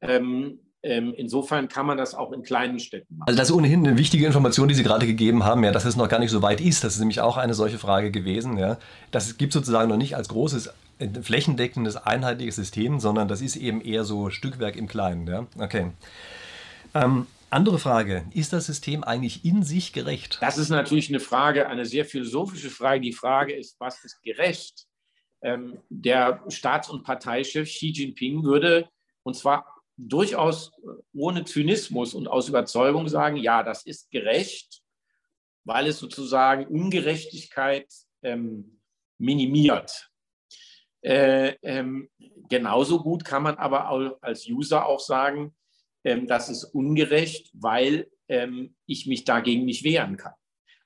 Ähm, 0.00 0.60
ähm, 0.82 1.12
insofern 1.16 1.68
kann 1.68 1.86
man 1.86 1.98
das 1.98 2.14
auch 2.14 2.32
in 2.32 2.42
kleinen 2.42 2.78
Städten 2.78 3.16
machen. 3.16 3.28
Also 3.28 3.38
das 3.38 3.50
ist 3.50 3.54
ohnehin 3.54 3.86
eine 3.86 3.98
wichtige 3.98 4.26
Information, 4.26 4.68
die 4.68 4.74
Sie 4.74 4.84
gerade 4.84 5.06
gegeben 5.06 5.44
haben, 5.44 5.64
ja, 5.64 5.72
dass 5.72 5.84
es 5.84 5.96
noch 5.96 6.08
gar 6.08 6.20
nicht 6.20 6.30
so 6.30 6.40
weit 6.40 6.60
ist. 6.60 6.84
Das 6.84 6.94
ist 6.94 7.00
nämlich 7.00 7.20
auch 7.20 7.36
eine 7.36 7.54
solche 7.54 7.78
Frage 7.78 8.10
gewesen. 8.10 8.58
Ja. 8.58 8.78
Das 9.10 9.36
gibt 9.38 9.52
sozusagen 9.52 9.88
noch 9.88 9.96
nicht 9.96 10.14
als 10.14 10.28
großes 10.28 10.72
flächendeckendes 11.22 11.96
einheitliches 11.96 12.56
System, 12.56 13.00
sondern 13.00 13.28
das 13.28 13.40
ist 13.40 13.56
eben 13.56 13.80
eher 13.80 14.04
so 14.04 14.30
Stückwerk 14.30 14.76
im 14.76 14.88
Kleinen. 14.88 15.26
Ja. 15.26 15.46
Okay. 15.58 15.92
Ähm, 16.94 17.26
andere 17.50 17.78
Frage, 17.78 18.26
ist 18.34 18.52
das 18.52 18.66
System 18.66 19.04
eigentlich 19.04 19.44
in 19.44 19.62
sich 19.62 19.92
gerecht? 19.92 20.38
Das 20.40 20.58
ist 20.58 20.68
natürlich 20.68 21.08
eine 21.08 21.20
Frage, 21.20 21.68
eine 21.68 21.86
sehr 21.86 22.04
philosophische 22.04 22.68
Frage. 22.68 23.00
Die 23.00 23.12
Frage 23.12 23.54
ist, 23.54 23.80
was 23.80 24.04
ist 24.04 24.22
gerecht? 24.22 24.86
Ähm, 25.40 25.78
der 25.88 26.42
Staats- 26.48 26.90
und 26.90 27.04
Parteichef 27.04 27.68
Xi 27.68 27.90
Jinping 27.90 28.42
würde, 28.42 28.88
und 29.22 29.34
zwar 29.34 29.82
durchaus 29.96 30.72
ohne 31.14 31.44
Zynismus 31.44 32.14
und 32.14 32.28
aus 32.28 32.48
Überzeugung 32.48 33.08
sagen, 33.08 33.36
ja, 33.36 33.62
das 33.62 33.84
ist 33.86 34.10
gerecht, 34.10 34.82
weil 35.64 35.86
es 35.86 35.98
sozusagen 35.98 36.66
Ungerechtigkeit 36.66 37.86
ähm, 38.22 38.80
minimiert. 39.18 40.10
Äh, 41.02 41.54
ähm, 41.62 42.08
genauso 42.48 43.02
gut 43.02 43.24
kann 43.24 43.42
man 43.42 43.56
aber 43.56 43.90
auch 43.90 44.18
als 44.20 44.48
User 44.48 44.86
auch 44.86 45.00
sagen, 45.00 45.54
ähm, 46.04 46.26
das 46.26 46.48
ist 46.48 46.64
ungerecht, 46.64 47.50
weil 47.54 48.08
ähm, 48.28 48.74
ich 48.86 49.06
mich 49.06 49.24
dagegen 49.24 49.64
nicht 49.64 49.84
wehren 49.84 50.16
kann. 50.16 50.32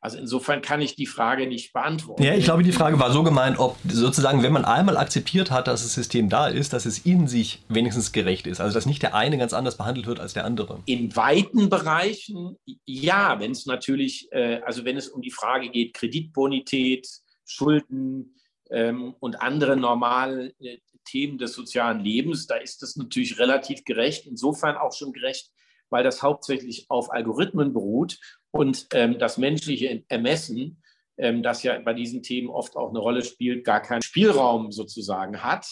Also 0.03 0.18
insofern 0.18 0.62
kann 0.62 0.83
ich 0.83 0.96
die 0.96 1.07
Frage 1.07 1.46
nicht 1.46 1.72
beantworten. 1.72 2.25
Ja, 2.25 2.35
ich 2.35 2.44
glaube, 2.44 2.64
die 2.64 2.72
Frage 2.72 2.98
war 2.98 3.12
so 3.12 3.22
gemeint, 3.22 3.61
ob 3.61 3.79
sozusagen, 3.87 4.42
wenn 4.42 4.53
man 4.53 4.64
einmal 4.64 4.96
akzeptiert 4.96 5.53
hat, 5.53 5.68
dass 5.68 5.85
das 5.85 5.94
System 5.94 6.29
da 6.29 6.48
ist, 6.48 6.72
dass 6.72 6.87
es 6.87 7.07
in 7.07 7.29
sich 7.29 7.62
wenigstens 7.68 8.11
gerecht 8.11 8.48
ist. 8.48 8.61
Also 8.61 8.75
dass 8.75 8.85
nicht 8.85 9.01
der 9.03 9.14
eine 9.14 9.38
ganz 9.38 9.53
anders 9.53 9.77
behandelt 9.77 10.09
wird 10.09 10.18
als 10.18 10.33
der 10.33 10.44
andere. 10.44 10.83
In 10.87 11.14
weiten 11.14 11.70
Bereichen 11.70 12.57
ja, 12.85 13.38
wenn 13.38 13.53
es 13.53 13.64
natürlich, 13.66 14.27
äh, 14.33 14.61
also 14.66 14.85
wenn 14.85 14.96
es 14.96 15.07
um 15.07 15.22
die 15.22 15.31
Frage 15.31 15.70
geht, 15.70 15.94
Kreditbonität, 15.94 17.07
Schulden 17.44 18.35
ähm, 18.73 19.15
und 19.21 19.41
andere 19.43 19.77
normale 19.77 20.55
äh, 20.61 20.79
Themen 21.05 21.39
des 21.39 21.53
sozialen 21.53 22.01
Lebens, 22.01 22.47
da 22.47 22.57
ist 22.57 22.83
das 22.83 22.97
natürlich 22.97 23.39
relativ 23.39 23.85
gerecht, 23.85 24.27
insofern 24.27 24.77
auch 24.77 24.93
schon 24.93 25.13
gerecht, 25.13 25.51
weil 25.91 26.05
das 26.05 26.23
hauptsächlich 26.23 26.87
auf 26.89 27.13
Algorithmen 27.13 27.73
beruht 27.73 28.19
und 28.51 28.87
ähm, 28.93 29.19
das 29.19 29.37
menschliche 29.37 30.05
Ermessen, 30.09 30.83
ähm, 31.19 31.43
das 31.43 31.63
ja 31.63 31.79
bei 31.81 31.93
diesen 31.93 32.23
Themen 32.23 32.49
oft 32.49 32.77
auch 32.77 32.91
eine 32.91 32.99
Rolle 32.99 33.23
spielt, 33.23 33.65
gar 33.65 33.83
keinen 33.83 34.03
Spielraum 34.03 34.73
sozusagen 34.73 35.43
hat. 35.43 35.67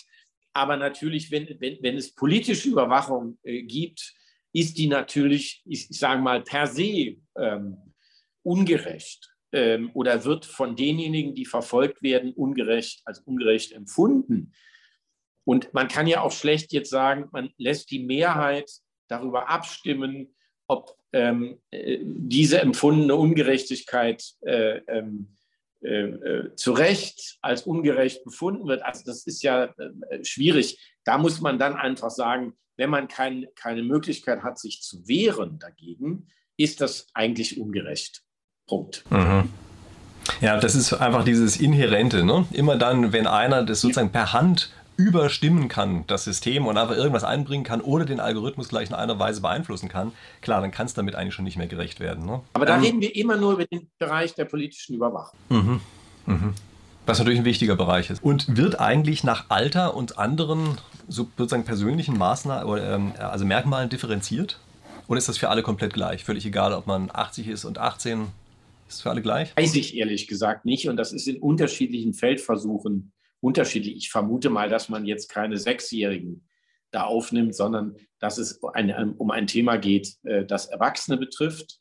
Aber 0.52 0.76
natürlich, 0.76 1.30
wenn, 1.30 1.48
wenn, 1.60 1.78
wenn 1.80 1.96
es 1.96 2.14
politische 2.14 2.68
Überwachung 2.68 3.38
äh, 3.44 3.62
gibt, 3.62 4.14
ist 4.52 4.78
die 4.78 4.88
natürlich, 4.88 5.62
ich, 5.64 5.90
ich 5.90 5.98
sage 5.98 6.20
mal, 6.20 6.42
per 6.42 6.66
se 6.66 7.16
ähm, 7.36 7.94
ungerecht 8.42 9.29
ähm, 9.52 9.90
oder 9.94 10.24
wird 10.24 10.46
von 10.46 10.76
denjenigen, 10.76 11.34
die 11.34 11.46
verfolgt 11.46 12.02
werden, 12.02 12.32
ungerecht 12.32 13.02
als 13.04 13.20
ungerecht 13.20 13.72
empfunden. 13.72 14.52
Und 15.44 15.72
man 15.74 15.88
kann 15.88 16.06
ja 16.06 16.20
auch 16.20 16.32
schlecht 16.32 16.72
jetzt 16.72 16.90
sagen, 16.90 17.28
man 17.32 17.50
lässt 17.56 17.90
die 17.90 18.04
Mehrheit 18.04 18.70
darüber 19.08 19.48
abstimmen, 19.48 20.34
ob 20.68 20.96
ähm, 21.12 21.60
äh, 21.70 21.98
diese 22.02 22.60
empfundene 22.60 23.16
Ungerechtigkeit 23.16 24.24
äh, 24.42 24.78
ähm, 24.86 25.36
äh, 25.82 26.04
äh, 26.04 26.54
zu 26.56 26.72
Recht 26.72 27.38
als 27.40 27.62
ungerecht 27.62 28.22
befunden 28.22 28.68
wird. 28.68 28.82
Also 28.84 29.02
das 29.04 29.26
ist 29.26 29.42
ja 29.42 29.64
äh, 29.64 30.24
schwierig. 30.24 30.78
Da 31.04 31.16
muss 31.18 31.40
man 31.40 31.58
dann 31.58 31.74
einfach 31.74 32.10
sagen, 32.10 32.52
wenn 32.76 32.90
man 32.90 33.08
kein, 33.08 33.46
keine 33.56 33.82
Möglichkeit 33.82 34.42
hat, 34.42 34.58
sich 34.58 34.82
zu 34.82 35.08
wehren 35.08 35.58
dagegen, 35.58 36.28
ist 36.58 36.82
das 36.82 37.08
eigentlich 37.14 37.58
ungerecht. 37.58 38.22
Punkt. 38.70 39.04
Mhm. 39.10 39.50
Ja, 40.40 40.58
das 40.58 40.76
ist 40.76 40.92
einfach 40.92 41.24
dieses 41.24 41.56
Inhärente. 41.56 42.24
Ne? 42.24 42.46
Immer 42.52 42.76
dann, 42.76 43.12
wenn 43.12 43.26
einer 43.26 43.64
das 43.64 43.80
sozusagen 43.80 44.10
per 44.10 44.32
Hand 44.32 44.70
überstimmen 44.96 45.68
kann, 45.68 46.04
das 46.06 46.24
System, 46.24 46.66
und 46.66 46.78
einfach 46.78 46.94
irgendwas 46.94 47.24
einbringen 47.24 47.64
kann 47.64 47.80
oder 47.80 48.04
den 48.04 48.20
Algorithmus 48.20 48.68
gleich 48.68 48.90
in 48.90 48.94
einer 48.94 49.18
Weise 49.18 49.40
beeinflussen 49.40 49.88
kann, 49.88 50.12
klar, 50.40 50.60
dann 50.60 50.70
kann 50.70 50.86
es 50.86 50.94
damit 50.94 51.16
eigentlich 51.16 51.34
schon 51.34 51.44
nicht 51.44 51.56
mehr 51.56 51.66
gerecht 51.66 51.98
werden. 51.98 52.26
Ne? 52.26 52.42
Aber 52.52 52.64
da 52.64 52.76
ähm, 52.76 52.82
reden 52.82 53.00
wir 53.00 53.16
immer 53.16 53.36
nur 53.36 53.54
über 53.54 53.64
den 53.64 53.88
Bereich 53.98 54.34
der 54.34 54.44
politischen 54.44 54.94
Überwachung. 54.94 55.38
Mhm. 55.48 55.80
Mhm. 56.26 56.54
Was 57.06 57.18
natürlich 57.18 57.40
ein 57.40 57.44
wichtiger 57.44 57.74
Bereich 57.74 58.10
ist. 58.10 58.22
Und 58.22 58.56
wird 58.56 58.78
eigentlich 58.78 59.24
nach 59.24 59.46
Alter 59.48 59.96
und 59.96 60.18
anderen 60.18 60.78
sozusagen 61.08 61.64
persönlichen 61.64 62.16
Maßnahmen, 62.16 62.78
ähm, 62.80 63.12
also 63.18 63.44
Merkmalen 63.44 63.88
differenziert? 63.88 64.60
Oder 65.08 65.18
ist 65.18 65.28
das 65.28 65.38
für 65.38 65.48
alle 65.48 65.64
komplett 65.64 65.92
gleich? 65.92 66.24
Völlig 66.24 66.46
egal, 66.46 66.72
ob 66.72 66.86
man 66.86 67.10
80 67.12 67.48
ist 67.48 67.64
und 67.64 67.78
18? 67.78 68.28
Ist 68.90 69.02
für 69.02 69.10
alle 69.10 69.22
gleich? 69.22 69.56
Weiß 69.56 69.76
ich 69.76 69.96
ehrlich 69.96 70.26
gesagt 70.26 70.64
nicht. 70.64 70.88
Und 70.88 70.96
das 70.96 71.12
ist 71.12 71.28
in 71.28 71.40
unterschiedlichen 71.40 72.12
Feldversuchen 72.12 73.12
unterschiedlich. 73.38 73.94
Ich 73.96 74.10
vermute 74.10 74.50
mal, 74.50 74.68
dass 74.68 74.88
man 74.88 75.06
jetzt 75.06 75.28
keine 75.28 75.58
Sechsjährigen 75.58 76.48
da 76.90 77.04
aufnimmt, 77.04 77.54
sondern 77.54 77.96
dass 78.18 78.36
es 78.36 78.60
ein, 78.64 79.14
um 79.16 79.30
ein 79.30 79.46
Thema 79.46 79.76
geht, 79.76 80.16
äh, 80.24 80.44
das 80.44 80.66
Erwachsene 80.66 81.18
betrifft. 81.18 81.78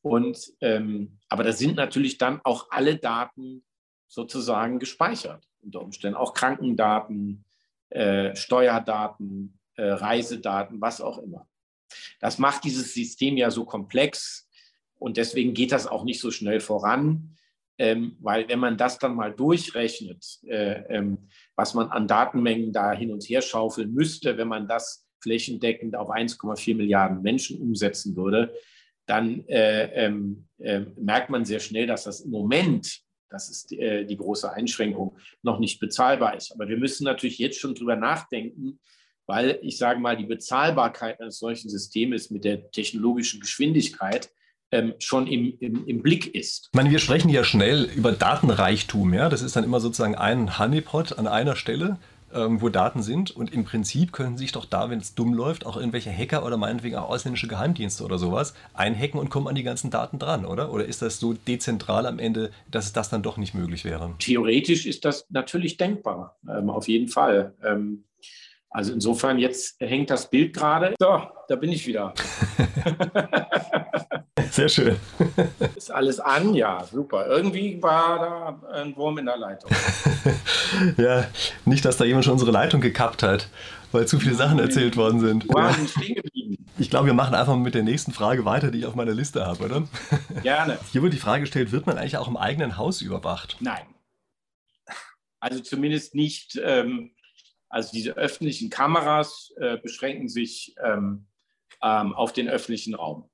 Und, 0.00 0.38
ähm, 0.62 1.18
aber 1.28 1.44
da 1.44 1.52
sind 1.52 1.76
natürlich 1.76 2.16
dann 2.16 2.40
auch 2.44 2.68
alle 2.70 2.96
Daten 2.96 3.62
sozusagen 4.08 4.78
gespeichert. 4.78 5.46
Unter 5.60 5.82
Umständen 5.82 6.16
auch 6.16 6.32
Krankendaten, 6.32 7.44
äh, 7.90 8.34
Steuerdaten, 8.34 9.60
äh, 9.76 9.84
Reisedaten, 9.84 10.80
was 10.80 11.02
auch 11.02 11.18
immer. 11.18 11.46
Das 12.20 12.38
macht 12.38 12.64
dieses 12.64 12.94
System 12.94 13.36
ja 13.36 13.50
so 13.50 13.66
komplex 13.66 14.41
und 15.02 15.16
deswegen 15.16 15.52
geht 15.54 15.72
das 15.72 15.86
auch 15.86 16.04
nicht 16.04 16.20
so 16.20 16.30
schnell 16.30 16.60
voran. 16.60 17.36
Ähm, 17.78 18.16
weil 18.20 18.48
wenn 18.48 18.58
man 18.58 18.76
das 18.76 18.98
dann 18.98 19.14
mal 19.14 19.32
durchrechnet, 19.32 20.38
äh, 20.46 20.82
ähm, 20.94 21.28
was 21.56 21.74
man 21.74 21.88
an 21.88 22.06
Datenmengen 22.06 22.72
da 22.72 22.92
hin 22.92 23.10
und 23.10 23.24
her 23.24 23.40
schaufeln 23.40 23.92
müsste, 23.92 24.36
wenn 24.36 24.48
man 24.48 24.68
das 24.68 25.08
flächendeckend 25.22 25.96
auf 25.96 26.10
1,4 26.10 26.76
Milliarden 26.76 27.22
Menschen 27.22 27.60
umsetzen 27.60 28.14
würde, 28.14 28.54
dann 29.06 29.46
äh, 29.48 30.06
äh, 30.58 30.86
merkt 30.96 31.30
man 31.30 31.44
sehr 31.44 31.60
schnell, 31.60 31.86
dass 31.86 32.04
das 32.04 32.20
im 32.20 32.30
Moment, 32.30 33.00
das 33.30 33.48
ist 33.48 33.72
äh, 33.72 34.04
die 34.04 34.16
große 34.16 34.52
Einschränkung, 34.52 35.16
noch 35.42 35.58
nicht 35.58 35.80
bezahlbar 35.80 36.36
ist. 36.36 36.52
Aber 36.52 36.68
wir 36.68 36.76
müssen 36.76 37.04
natürlich 37.04 37.38
jetzt 37.38 37.58
schon 37.58 37.74
drüber 37.74 37.96
nachdenken, 37.96 38.78
weil 39.26 39.58
ich 39.62 39.78
sage 39.78 39.98
mal, 39.98 40.16
die 40.16 40.26
Bezahlbarkeit 40.26 41.20
eines 41.20 41.38
solchen 41.38 41.70
Systems 41.70 42.30
mit 42.30 42.44
der 42.44 42.70
technologischen 42.70 43.40
Geschwindigkeit 43.40 44.30
ähm, 44.72 44.94
schon 44.98 45.26
im, 45.26 45.54
im, 45.60 45.86
im, 45.86 46.02
Blick 46.02 46.34
ist. 46.34 46.70
Ich 46.72 46.76
meine, 46.76 46.90
wir 46.90 46.98
sprechen 46.98 47.28
ja 47.28 47.44
schnell 47.44 47.84
über 47.94 48.12
Datenreichtum. 48.12 49.14
Ja? 49.14 49.28
Das 49.28 49.42
ist 49.42 49.54
dann 49.54 49.64
immer 49.64 49.80
sozusagen 49.80 50.14
ein 50.14 50.58
Honeypot 50.58 51.18
an 51.18 51.26
einer 51.26 51.56
Stelle 51.56 51.98
ähm, 52.34 52.60
wo 52.60 52.68
Daten 52.68 53.02
sind. 53.02 53.30
Und 53.30 53.52
im 53.52 53.64
Prinzip 53.64 54.12
können 54.12 54.36
sich 54.36 54.52
doch 54.52 54.64
da, 54.64 54.90
wenn 54.90 54.98
es 54.98 55.14
dumm 55.14 55.34
läuft, 55.34 55.66
auch 55.66 55.76
irgendwelche 55.76 56.10
Hacker 56.10 56.44
oder 56.44 56.56
meinetwegen 56.56 56.96
auch 56.96 57.08
ausländische 57.08 57.48
Geheimdienste 57.48 58.04
oder 58.04 58.18
sowas 58.18 58.54
einhacken 58.74 59.20
und 59.20 59.30
kommen 59.30 59.48
an 59.48 59.54
die 59.54 59.62
ganzen 59.62 59.90
Daten 59.90 60.18
dran, 60.18 60.44
oder? 60.44 60.72
Oder 60.72 60.84
ist 60.84 61.02
das 61.02 61.18
so 61.20 61.34
dezentral 61.34 62.06
am 62.06 62.18
Ende, 62.18 62.50
dass 62.70 62.92
das 62.92 63.10
dann 63.10 63.22
doch 63.22 63.36
nicht 63.36 63.54
möglich 63.54 63.84
wäre? 63.84 64.14
Theoretisch 64.18 64.86
ist 64.86 65.04
das 65.04 65.26
natürlich 65.30 65.76
denkbar, 65.76 66.38
ähm, 66.48 66.70
auf 66.70 66.88
jeden 66.88 67.08
Fall. 67.08 67.54
Ähm, 67.62 68.04
also 68.70 68.92
insofern, 68.94 69.38
jetzt 69.38 69.78
hängt 69.80 70.08
das 70.08 70.30
Bild 70.30 70.54
gerade. 70.54 70.94
So, 70.98 71.20
da 71.48 71.56
bin 71.56 71.70
ich 71.70 71.86
wieder. 71.86 72.14
Sehr 74.52 74.68
schön. 74.68 74.96
Ist 75.74 75.90
alles 75.90 76.20
an? 76.20 76.52
Ja, 76.54 76.84
super. 76.84 77.26
Irgendwie 77.26 77.82
war 77.82 78.18
da 78.18 78.68
ein 78.72 78.94
Wurm 78.96 79.16
in 79.16 79.24
der 79.24 79.38
Leitung. 79.38 79.70
ja, 80.98 81.26
nicht, 81.64 81.86
dass 81.86 81.96
da 81.96 82.04
jemand 82.04 82.26
schon 82.26 82.34
unsere 82.34 82.50
Leitung 82.50 82.82
gekappt 82.82 83.22
hat, 83.22 83.48
weil 83.92 84.06
zu 84.06 84.20
viele 84.20 84.34
Sachen 84.34 84.58
erzählt 84.58 84.98
worden 84.98 85.20
sind. 85.20 85.46
Wow, 85.48 85.74
sind 85.74 85.88
stehen 85.88 86.16
geblieben. 86.16 86.66
Ich 86.76 86.90
glaube, 86.90 87.06
wir 87.06 87.14
machen 87.14 87.34
einfach 87.34 87.56
mit 87.56 87.74
der 87.74 87.82
nächsten 87.82 88.12
Frage 88.12 88.44
weiter, 88.44 88.70
die 88.70 88.80
ich 88.80 88.86
auf 88.86 88.94
meiner 88.94 89.14
Liste 89.14 89.46
habe, 89.46 89.64
oder? 89.64 89.88
Gerne. 90.42 90.78
Hier 90.90 91.00
wurde 91.00 91.12
die 91.12 91.20
Frage 91.20 91.44
gestellt, 91.44 91.72
wird 91.72 91.86
man 91.86 91.96
eigentlich 91.96 92.18
auch 92.18 92.28
im 92.28 92.36
eigenen 92.36 92.76
Haus 92.76 93.00
überwacht? 93.00 93.56
Nein. 93.60 93.86
Also 95.40 95.60
zumindest 95.60 96.14
nicht, 96.14 96.60
ähm, 96.62 97.12
also 97.70 97.90
diese 97.94 98.18
öffentlichen 98.18 98.68
Kameras 98.68 99.50
äh, 99.56 99.78
beschränken 99.78 100.28
sich 100.28 100.74
ähm, 100.84 101.26
ähm, 101.82 102.12
auf 102.12 102.34
den 102.34 102.50
öffentlichen 102.50 102.94
Raum. 102.94 103.30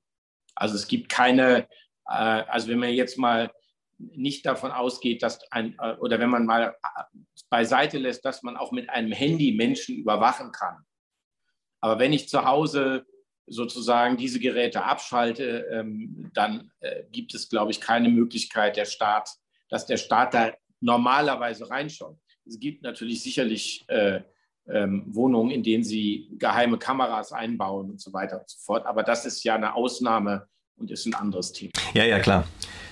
Also 0.59 0.75
es 0.75 0.87
gibt 0.87 1.09
keine, 1.09 1.67
äh, 2.07 2.43
also 2.47 2.67
wenn 2.67 2.79
man 2.79 2.89
jetzt 2.89 3.17
mal 3.17 3.51
nicht 3.97 4.45
davon 4.45 4.71
ausgeht, 4.71 5.23
dass 5.23 5.39
ein, 5.51 5.75
äh, 5.79 5.95
oder 5.95 6.19
wenn 6.19 6.29
man 6.29 6.45
mal 6.45 6.75
äh, 6.83 7.03
beiseite 7.49 7.97
lässt, 7.97 8.25
dass 8.25 8.43
man 8.43 8.57
auch 8.57 8.71
mit 8.71 8.89
einem 8.89 9.11
Handy 9.11 9.53
Menschen 9.53 9.95
überwachen 9.95 10.51
kann. 10.51 10.85
Aber 11.81 11.99
wenn 11.99 12.13
ich 12.13 12.27
zu 12.29 12.45
Hause 12.45 13.05
sozusagen 13.47 14.17
diese 14.17 14.39
Geräte 14.39 14.83
abschalte, 14.83 15.65
ähm, 15.71 16.29
dann 16.33 16.71
äh, 16.81 17.03
gibt 17.11 17.33
es, 17.33 17.49
glaube 17.49 17.71
ich, 17.71 17.81
keine 17.81 18.09
Möglichkeit, 18.09 18.75
der 18.75 18.85
Staat, 18.85 19.29
dass 19.69 19.85
der 19.85 19.97
Staat 19.97 20.33
da 20.33 20.53
normalerweise 20.81 21.69
reinschaut. 21.69 22.17
Es 22.45 22.59
gibt 22.59 22.83
natürlich 22.83 23.23
sicherlich 23.23 23.85
äh, 23.87 24.21
ähm, 24.71 25.03
Wohnungen, 25.07 25.51
in 25.51 25.63
denen 25.63 25.83
sie 25.83 26.27
geheime 26.37 26.77
Kameras 26.77 27.31
einbauen 27.31 27.91
und 27.91 28.01
so 28.01 28.13
weiter 28.13 28.39
und 28.39 28.49
so 28.49 28.57
fort. 28.59 28.85
Aber 28.85 29.03
das 29.03 29.25
ist 29.25 29.43
ja 29.43 29.55
eine 29.55 29.75
Ausnahme 29.75 30.47
und 30.77 30.91
ist 30.91 31.05
ein 31.05 31.13
anderes 31.13 31.51
Thema. 31.51 31.71
Ja, 31.93 32.05
ja, 32.05 32.19
klar. 32.19 32.45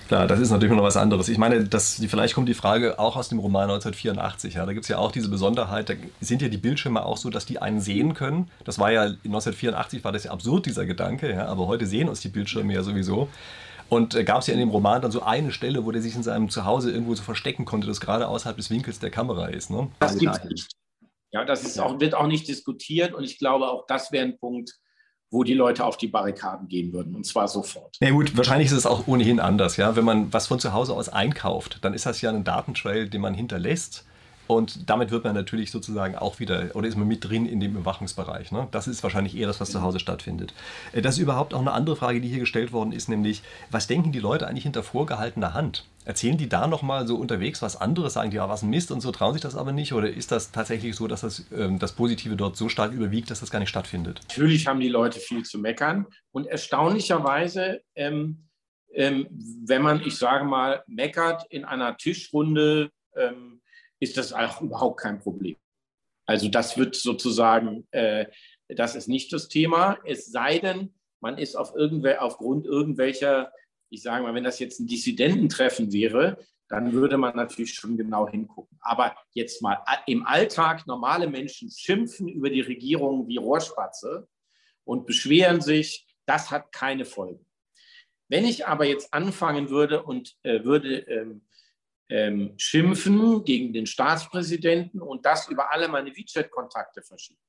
Klar, 0.08 0.26
das 0.26 0.40
ist 0.40 0.50
natürlich 0.50 0.74
noch 0.74 0.82
was 0.82 0.96
anderes. 0.96 1.28
Ich 1.28 1.36
meine, 1.36 1.64
das, 1.64 2.02
vielleicht 2.08 2.34
kommt 2.34 2.48
die 2.48 2.54
Frage 2.54 2.98
auch 2.98 3.16
aus 3.16 3.28
dem 3.28 3.38
Roman 3.40 3.64
1984. 3.64 4.54
Ja. 4.54 4.64
Da 4.64 4.72
gibt 4.72 4.84
es 4.84 4.88
ja 4.88 4.96
auch 4.96 5.12
diese 5.12 5.28
Besonderheit, 5.28 5.90
da 5.90 5.94
sind 6.22 6.40
ja 6.40 6.48
die 6.48 6.56
Bildschirme 6.56 7.04
auch 7.04 7.18
so, 7.18 7.28
dass 7.28 7.44
die 7.44 7.60
einen 7.60 7.82
sehen 7.82 8.14
können. 8.14 8.50
Das 8.64 8.78
war 8.78 8.90
ja 8.90 9.02
1984 9.02 10.04
war 10.04 10.12
das 10.12 10.24
ja 10.24 10.30
absurd, 10.30 10.64
dieser 10.64 10.86
Gedanke, 10.86 11.30
ja, 11.30 11.46
aber 11.46 11.66
heute 11.66 11.84
sehen 11.84 12.08
uns 12.08 12.20
die 12.20 12.30
Bildschirme 12.30 12.72
ja 12.72 12.82
sowieso. 12.82 13.28
Und 13.90 14.14
äh, 14.14 14.24
gab 14.24 14.40
es 14.40 14.46
ja 14.46 14.54
in 14.54 14.60
dem 14.60 14.70
Roman 14.70 15.02
dann 15.02 15.10
so 15.10 15.22
eine 15.22 15.52
Stelle, 15.52 15.84
wo 15.84 15.92
der 15.92 16.00
sich 16.00 16.14
in 16.14 16.22
seinem 16.22 16.48
Zuhause 16.48 16.90
irgendwo 16.90 17.14
so 17.14 17.22
verstecken 17.22 17.66
konnte, 17.66 17.86
das 17.86 18.00
gerade 18.00 18.28
außerhalb 18.28 18.56
des 18.56 18.70
Winkels 18.70 19.00
der 19.00 19.10
Kamera 19.10 19.48
ist. 19.48 19.70
Ne? 19.70 19.88
Das 19.98 20.16
gibt 20.16 20.36
es 20.36 20.44
nicht. 20.44 20.68
Ja, 21.30 21.44
das 21.44 21.64
ist 21.64 21.78
auch, 21.78 22.00
wird 22.00 22.14
auch 22.14 22.26
nicht 22.26 22.48
diskutiert 22.48 23.12
und 23.14 23.24
ich 23.24 23.38
glaube, 23.38 23.68
auch 23.68 23.86
das 23.86 24.12
wäre 24.12 24.24
ein 24.24 24.38
Punkt, 24.38 24.78
wo 25.30 25.44
die 25.44 25.54
Leute 25.54 25.84
auf 25.84 25.98
die 25.98 26.08
Barrikaden 26.08 26.68
gehen 26.68 26.92
würden 26.92 27.14
und 27.14 27.24
zwar 27.24 27.48
sofort. 27.48 27.96
Ja 28.00 28.10
gut, 28.10 28.36
wahrscheinlich 28.36 28.68
ist 28.68 28.76
es 28.78 28.86
auch 28.86 29.06
ohnehin 29.06 29.40
anders. 29.40 29.76
Ja? 29.76 29.94
Wenn 29.94 30.04
man 30.04 30.32
was 30.32 30.46
von 30.46 30.58
zu 30.58 30.72
Hause 30.72 30.94
aus 30.94 31.08
einkauft, 31.08 31.78
dann 31.82 31.92
ist 31.92 32.06
das 32.06 32.22
ja 32.22 32.30
ein 32.30 32.44
Datentrail, 32.44 33.08
den 33.10 33.20
man 33.20 33.34
hinterlässt. 33.34 34.06
Und 34.48 34.88
damit 34.88 35.10
wird 35.10 35.24
man 35.24 35.34
natürlich 35.34 35.70
sozusagen 35.70 36.16
auch 36.16 36.40
wieder, 36.40 36.70
oder 36.74 36.88
ist 36.88 36.96
man 36.96 37.06
mit 37.06 37.28
drin 37.28 37.44
in 37.44 37.60
dem 37.60 37.76
Überwachungsbereich. 37.76 38.50
Ne? 38.50 38.66
Das 38.70 38.88
ist 38.88 39.02
wahrscheinlich 39.02 39.36
eher 39.36 39.46
das, 39.46 39.60
was 39.60 39.70
zu 39.70 39.82
Hause 39.82 40.00
stattfindet. 40.00 40.54
Äh, 40.92 41.02
das 41.02 41.16
ist 41.16 41.20
überhaupt 41.20 41.52
auch 41.52 41.60
eine 41.60 41.72
andere 41.72 41.96
Frage, 41.96 42.22
die 42.22 42.28
hier 42.28 42.40
gestellt 42.40 42.72
worden 42.72 42.92
ist, 42.92 43.10
nämlich, 43.10 43.42
was 43.70 43.86
denken 43.86 44.10
die 44.10 44.20
Leute 44.20 44.48
eigentlich 44.48 44.64
hinter 44.64 44.82
vorgehaltener 44.82 45.52
Hand? 45.52 45.84
Erzählen 46.06 46.38
die 46.38 46.48
da 46.48 46.66
nochmal 46.66 47.06
so 47.06 47.16
unterwegs 47.16 47.60
was 47.60 47.78
anderes, 47.78 48.14
sagen 48.14 48.30
die, 48.30 48.36
ja, 48.36 48.48
was 48.48 48.62
ein 48.62 48.70
Mist 48.70 48.90
und 48.90 49.02
so, 49.02 49.12
trauen 49.12 49.34
sich 49.34 49.42
das 49.42 49.54
aber 49.54 49.72
nicht? 49.72 49.92
Oder 49.92 50.08
ist 50.08 50.32
das 50.32 50.50
tatsächlich 50.50 50.96
so, 50.96 51.06
dass 51.06 51.20
das, 51.20 51.44
ähm, 51.54 51.78
das 51.78 51.92
Positive 51.92 52.34
dort 52.34 52.56
so 52.56 52.70
stark 52.70 52.92
überwiegt, 52.92 53.30
dass 53.30 53.40
das 53.40 53.50
gar 53.50 53.58
nicht 53.58 53.68
stattfindet? 53.68 54.22
Natürlich 54.28 54.66
haben 54.66 54.80
die 54.80 54.88
Leute 54.88 55.20
viel 55.20 55.42
zu 55.42 55.58
meckern 55.58 56.06
und 56.32 56.46
erstaunlicherweise, 56.46 57.82
ähm, 57.94 58.48
ähm, 58.94 59.26
wenn 59.66 59.82
man, 59.82 60.00
ich 60.00 60.16
sage 60.16 60.46
mal, 60.46 60.82
meckert 60.86 61.44
in 61.50 61.66
einer 61.66 61.98
Tischrunde, 61.98 62.90
ähm, 63.14 63.60
ist 64.00 64.16
das 64.16 64.32
auch 64.32 64.60
überhaupt 64.60 65.00
kein 65.00 65.18
Problem. 65.18 65.56
Also 66.26 66.48
das 66.48 66.76
wird 66.76 66.94
sozusagen, 66.94 67.86
äh, 67.90 68.26
das 68.68 68.94
ist 68.94 69.08
nicht 69.08 69.32
das 69.32 69.48
Thema, 69.48 69.98
es 70.04 70.26
sei 70.26 70.58
denn, 70.58 70.94
man 71.20 71.38
ist 71.38 71.56
auf 71.56 71.74
irgendwel 71.74 72.18
aufgrund 72.18 72.66
irgendwelcher, 72.66 73.52
ich 73.90 74.02
sage 74.02 74.22
mal, 74.22 74.34
wenn 74.34 74.44
das 74.44 74.58
jetzt 74.58 74.78
ein 74.78 74.86
Dissidententreffen 74.86 75.92
wäre, 75.92 76.38
dann 76.68 76.92
würde 76.92 77.16
man 77.16 77.34
natürlich 77.34 77.74
schon 77.74 77.96
genau 77.96 78.28
hingucken. 78.28 78.78
Aber 78.82 79.16
jetzt 79.32 79.62
mal 79.62 79.78
im 80.06 80.26
Alltag, 80.26 80.86
normale 80.86 81.26
Menschen 81.26 81.70
schimpfen 81.70 82.28
über 82.28 82.50
die 82.50 82.60
Regierung 82.60 83.26
wie 83.26 83.38
Rohrspatze 83.38 84.28
und 84.84 85.06
beschweren 85.06 85.60
sich, 85.60 86.06
das 86.26 86.50
hat 86.50 86.72
keine 86.72 87.06
Folgen. 87.06 87.46
Wenn 88.28 88.44
ich 88.44 88.66
aber 88.66 88.84
jetzt 88.84 89.14
anfangen 89.14 89.70
würde 89.70 90.02
und 90.02 90.36
äh, 90.42 90.62
würde 90.62 90.98
ähm, 90.98 91.47
ähm, 92.08 92.54
schimpfen 92.56 93.44
gegen 93.44 93.72
den 93.72 93.86
Staatspräsidenten 93.86 95.00
und 95.00 95.24
das 95.26 95.48
über 95.48 95.72
alle 95.72 95.88
meine 95.88 96.14
WeChat-Kontakte 96.14 97.02
verschieben, 97.02 97.40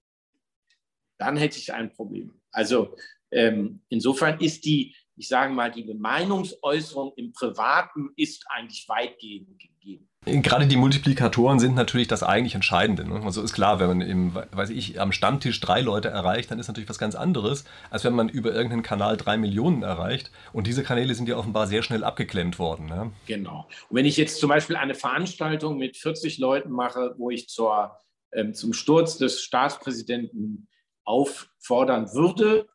dann 1.17 1.37
hätte 1.37 1.57
ich 1.57 1.73
ein 1.73 1.91
Problem. 1.91 2.41
Also 2.51 2.95
ähm, 3.31 3.81
insofern 3.89 4.39
ist 4.39 4.65
die, 4.65 4.95
ich 5.19 5.27
sage 5.27 5.53
mal, 5.53 5.69
die 5.69 5.83
Meinungsäußerung 5.83 7.11
im 7.17 7.33
Privaten 7.33 8.09
ist 8.15 8.45
eigentlich 8.49 8.87
weitgehend 8.87 9.59
gegeben. 9.59 10.07
Gerade 10.25 10.65
die 10.65 10.77
Multiplikatoren 10.77 11.59
sind 11.59 11.75
natürlich 11.75 12.07
das 12.07 12.23
eigentlich 12.23 12.55
Entscheidende. 12.55 13.05
Ne? 13.05 13.21
Also 13.25 13.41
ist 13.41 13.51
klar, 13.51 13.81
wenn 13.81 13.89
man 13.89 14.01
im, 14.01 14.33
weiß 14.33 14.69
ich, 14.69 15.01
am 15.01 15.11
Stammtisch 15.11 15.59
drei 15.59 15.81
Leute 15.81 16.07
erreicht, 16.07 16.49
dann 16.51 16.59
ist 16.59 16.69
natürlich 16.69 16.89
was 16.89 16.99
ganz 16.99 17.15
anderes, 17.15 17.65
als 17.89 18.05
wenn 18.05 18.15
man 18.15 18.29
über 18.29 18.53
irgendeinen 18.53 18.81
Kanal 18.81 19.17
drei 19.17 19.35
Millionen 19.35 19.83
erreicht. 19.83 20.31
Und 20.53 20.67
diese 20.67 20.83
Kanäle 20.83 21.13
sind 21.13 21.27
ja 21.27 21.35
offenbar 21.35 21.67
sehr 21.67 21.83
schnell 21.83 22.05
abgeklemmt 22.05 22.57
worden. 22.57 22.85
Ne? 22.85 23.11
Genau. 23.27 23.67
Und 23.89 23.97
wenn 23.97 24.05
ich 24.05 24.15
jetzt 24.15 24.39
zum 24.39 24.47
Beispiel 24.47 24.77
eine 24.77 24.95
Veranstaltung 24.95 25.77
mit 25.77 25.97
40 25.97 26.37
Leuten 26.37 26.71
mache, 26.71 27.15
wo 27.17 27.29
ich 27.29 27.49
zur, 27.49 27.97
ähm, 28.31 28.53
zum 28.53 28.71
Sturz 28.71 29.17
des 29.17 29.41
Staatspräsidenten 29.41 30.69
auffordern 31.03 32.13
würde, 32.13 32.69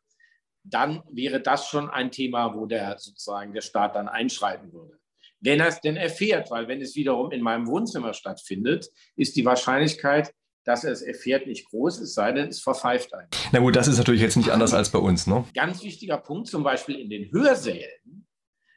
dann 0.65 1.03
wäre 1.11 1.41
das 1.41 1.67
schon 1.67 1.89
ein 1.89 2.11
Thema, 2.11 2.55
wo 2.55 2.65
der 2.65 2.97
sozusagen 2.97 3.53
der 3.53 3.61
Staat 3.61 3.95
dann 3.95 4.07
einschreiten 4.07 4.73
würde 4.73 4.99
wenn 5.45 5.59
er 5.59 5.67
es 5.67 5.79
denn 5.79 5.95
erfährt, 5.95 6.49
weil 6.49 6.67
wenn 6.67 6.81
es 6.81 6.95
wiederum 6.95 7.31
in 7.31 7.41
meinem 7.41 7.67
Wohnzimmer 7.67 8.13
stattfindet, 8.13 8.89
ist 9.15 9.35
die 9.35 9.45
Wahrscheinlichkeit, 9.45 10.33
dass 10.65 10.83
er 10.83 10.91
es 10.91 11.03
erfährt, 11.03 11.45
nicht 11.45 11.69
groß, 11.69 11.99
es 11.99 12.15
sei 12.15 12.31
denn, 12.31 12.47
es 12.47 12.59
verpfeift 12.59 13.13
einen. 13.13 13.29
Na 13.51 13.59
gut, 13.59 13.75
das 13.75 13.87
ist 13.87 13.99
natürlich 13.99 14.21
jetzt 14.21 14.35
nicht 14.35 14.49
anders 14.49 14.73
als 14.73 14.89
bei 14.89 14.97
uns. 14.97 15.27
Ne? 15.27 15.45
Ganz 15.53 15.83
wichtiger 15.83 16.17
Punkt, 16.17 16.47
zum 16.47 16.63
Beispiel 16.63 16.99
in 16.99 17.09
den 17.09 17.31
Hörsälen 17.31 18.27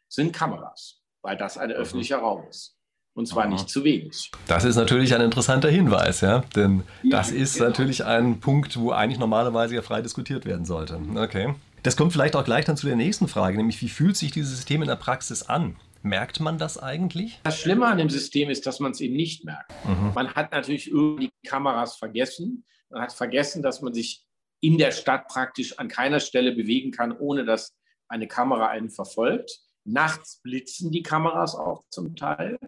sind 0.08 0.34
Kameras, 0.34 1.00
weil 1.22 1.38
das 1.38 1.56
ein 1.56 1.70
mhm. 1.70 1.76
öffentlicher 1.76 2.18
Raum 2.18 2.46
ist. 2.48 2.74
Und 3.14 3.26
zwar 3.26 3.44
Aha. 3.44 3.52
nicht 3.52 3.68
zu 3.68 3.82
wenig. 3.82 4.30
Das 4.46 4.64
ist 4.64 4.76
natürlich 4.76 5.12
ein 5.14 5.22
interessanter 5.22 5.70
Hinweis, 5.70 6.20
ja. 6.20 6.44
Denn 6.54 6.84
ja, 7.02 7.16
das 7.16 7.32
ist 7.32 7.54
genau. 7.54 7.70
natürlich 7.70 8.04
ein 8.04 8.38
Punkt, 8.38 8.78
wo 8.78 8.92
eigentlich 8.92 9.18
normalerweise 9.18 9.74
ja 9.74 9.82
frei 9.82 10.02
diskutiert 10.02 10.44
werden 10.44 10.66
sollte. 10.66 11.00
Okay. 11.16 11.54
Das 11.82 11.96
kommt 11.96 12.12
vielleicht 12.12 12.36
auch 12.36 12.44
gleich 12.44 12.64
dann 12.64 12.76
zu 12.76 12.86
der 12.86 12.96
nächsten 12.96 13.28
Frage, 13.28 13.56
nämlich 13.56 13.80
wie 13.82 13.88
fühlt 13.88 14.16
sich 14.16 14.30
dieses 14.30 14.50
System 14.50 14.82
in 14.82 14.88
der 14.88 14.96
Praxis 14.96 15.42
an? 15.42 15.76
Merkt 16.02 16.40
man 16.40 16.58
das 16.58 16.78
eigentlich? 16.78 17.40
Das 17.42 17.58
Schlimme 17.58 17.86
an 17.86 17.98
dem 17.98 18.10
System 18.10 18.50
ist, 18.50 18.66
dass 18.66 18.80
man 18.80 18.92
es 18.92 19.00
eben 19.00 19.16
nicht 19.16 19.44
merkt. 19.44 19.72
Mhm. 19.84 20.12
Man 20.14 20.34
hat 20.34 20.52
natürlich 20.52 20.90
irgendwie 20.90 21.28
die 21.28 21.48
Kameras 21.48 21.96
vergessen. 21.96 22.64
Man 22.90 23.02
hat 23.02 23.12
vergessen, 23.12 23.62
dass 23.62 23.82
man 23.82 23.94
sich 23.94 24.24
in 24.60 24.78
der 24.78 24.92
Stadt 24.92 25.28
praktisch 25.28 25.78
an 25.78 25.88
keiner 25.88 26.20
Stelle 26.20 26.52
bewegen 26.52 26.90
kann, 26.90 27.12
ohne 27.12 27.44
dass 27.44 27.76
eine 28.08 28.26
Kamera 28.26 28.68
einen 28.68 28.90
verfolgt. 28.90 29.60
Nachts 29.84 30.40
blitzen 30.42 30.90
die 30.90 31.02
Kameras 31.02 31.54
auch 31.54 31.84
zum 31.90 32.16
Teil, 32.16 32.58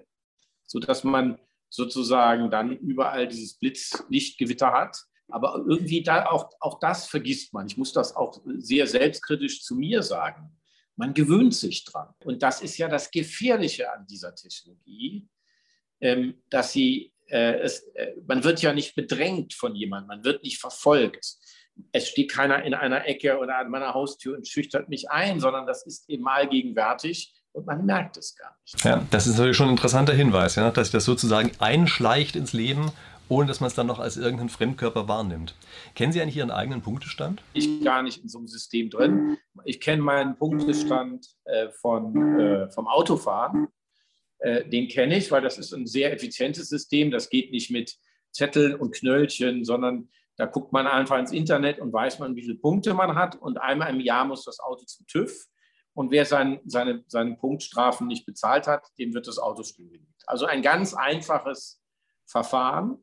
sodass 0.66 1.04
man 1.04 1.38
sozusagen 1.68 2.50
dann 2.50 2.76
überall 2.76 3.28
dieses 3.28 3.58
Blitzlichtgewitter 3.58 4.72
hat. 4.72 4.96
Aber 5.32 5.64
irgendwie 5.68 6.02
da 6.02 6.26
auch, 6.26 6.50
auch 6.60 6.78
das 6.78 7.06
vergisst 7.06 7.52
man. 7.52 7.66
Ich 7.66 7.76
muss 7.76 7.92
das 7.92 8.14
auch 8.14 8.40
sehr 8.58 8.86
selbstkritisch 8.86 9.62
zu 9.62 9.74
mir 9.74 10.02
sagen. 10.02 10.56
Man 10.96 11.14
gewöhnt 11.14 11.54
sich 11.54 11.84
dran. 11.84 12.08
Und 12.24 12.42
das 12.42 12.60
ist 12.60 12.76
ja 12.78 12.88
das 12.88 13.10
Gefährliche 13.10 13.92
an 13.92 14.06
dieser 14.06 14.34
Technologie, 14.34 15.28
ähm, 16.00 16.42
dass 16.50 16.72
sie 16.72 17.12
äh, 17.30 17.60
es, 17.60 17.82
äh, 17.94 18.12
man 18.26 18.44
wird 18.44 18.60
ja 18.60 18.72
nicht 18.72 18.94
bedrängt 18.94 19.54
von 19.54 19.74
jemandem, 19.74 20.08
man 20.08 20.24
wird 20.24 20.42
nicht 20.42 20.58
verfolgt. 20.58 21.36
Es 21.92 22.08
steht 22.08 22.30
keiner 22.30 22.62
in 22.64 22.74
einer 22.74 23.06
Ecke 23.06 23.38
oder 23.38 23.58
an 23.58 23.70
meiner 23.70 23.94
Haustür 23.94 24.36
und 24.36 24.46
schüchtert 24.46 24.88
mich 24.88 25.10
ein, 25.10 25.40
sondern 25.40 25.66
das 25.66 25.86
ist 25.86 26.08
eben 26.10 26.26
allgegenwärtig 26.28 27.32
und 27.52 27.66
man 27.66 27.86
merkt 27.86 28.16
es 28.16 28.36
gar 28.36 28.54
nicht. 28.62 28.84
Ja, 28.84 29.06
das 29.10 29.26
ist 29.26 29.36
natürlich 29.36 29.56
schon 29.56 29.68
ein 29.68 29.72
interessanter 29.72 30.12
Hinweis, 30.12 30.56
ja, 30.56 30.70
dass 30.70 30.88
sich 30.88 30.92
das 30.92 31.04
sozusagen 31.04 31.52
einschleicht 31.58 32.36
ins 32.36 32.52
Leben, 32.52 32.92
ohne 33.30 33.46
dass 33.46 33.60
man 33.60 33.68
es 33.68 33.74
dann 33.74 33.86
noch 33.86 34.00
als 34.00 34.16
irgendeinen 34.16 34.48
Fremdkörper 34.48 35.08
wahrnimmt. 35.08 35.54
Kennen 35.94 36.12
Sie 36.12 36.20
eigentlich 36.20 36.36
Ihren 36.36 36.50
eigenen 36.50 36.82
Punktestand? 36.82 37.42
Ich 37.54 37.82
gar 37.82 38.02
nicht 38.02 38.22
in 38.22 38.28
so 38.28 38.38
einem 38.38 38.48
System 38.48 38.90
drin. 38.90 39.38
Ich 39.64 39.80
kenne 39.80 40.02
meinen 40.02 40.36
Punktestand 40.36 41.26
äh, 41.44 41.68
von, 41.70 42.38
äh, 42.40 42.70
vom 42.70 42.88
Autofahren. 42.88 43.68
Äh, 44.40 44.68
den 44.68 44.88
kenne 44.88 45.16
ich, 45.16 45.30
weil 45.30 45.42
das 45.42 45.58
ist 45.58 45.72
ein 45.72 45.86
sehr 45.86 46.12
effizientes 46.12 46.68
System. 46.68 47.12
Das 47.12 47.30
geht 47.30 47.52
nicht 47.52 47.70
mit 47.70 47.96
Zetteln 48.32 48.74
und 48.74 48.94
Knöllchen, 48.94 49.64
sondern 49.64 50.08
da 50.36 50.46
guckt 50.46 50.72
man 50.72 50.88
einfach 50.88 51.18
ins 51.18 51.32
Internet 51.32 51.78
und 51.78 51.92
weiß 51.92 52.18
man, 52.18 52.34
wie 52.34 52.42
viele 52.42 52.56
Punkte 52.56 52.94
man 52.94 53.14
hat. 53.14 53.36
Und 53.36 53.60
einmal 53.60 53.90
im 53.90 54.00
Jahr 54.00 54.24
muss 54.24 54.44
das 54.44 54.58
Auto 54.58 54.84
zum 54.86 55.06
TÜV. 55.06 55.46
Und 55.94 56.10
wer 56.10 56.24
sein, 56.24 56.60
seine, 56.64 57.04
seine 57.06 57.36
Punktstrafen 57.36 58.08
nicht 58.08 58.26
bezahlt 58.26 58.66
hat, 58.66 58.88
dem 58.98 59.14
wird 59.14 59.28
das 59.28 59.38
Auto 59.38 59.62
stillgelegt. 59.62 60.24
Also 60.26 60.46
ein 60.46 60.62
ganz 60.62 60.94
einfaches 60.94 61.80
Verfahren. 62.26 62.98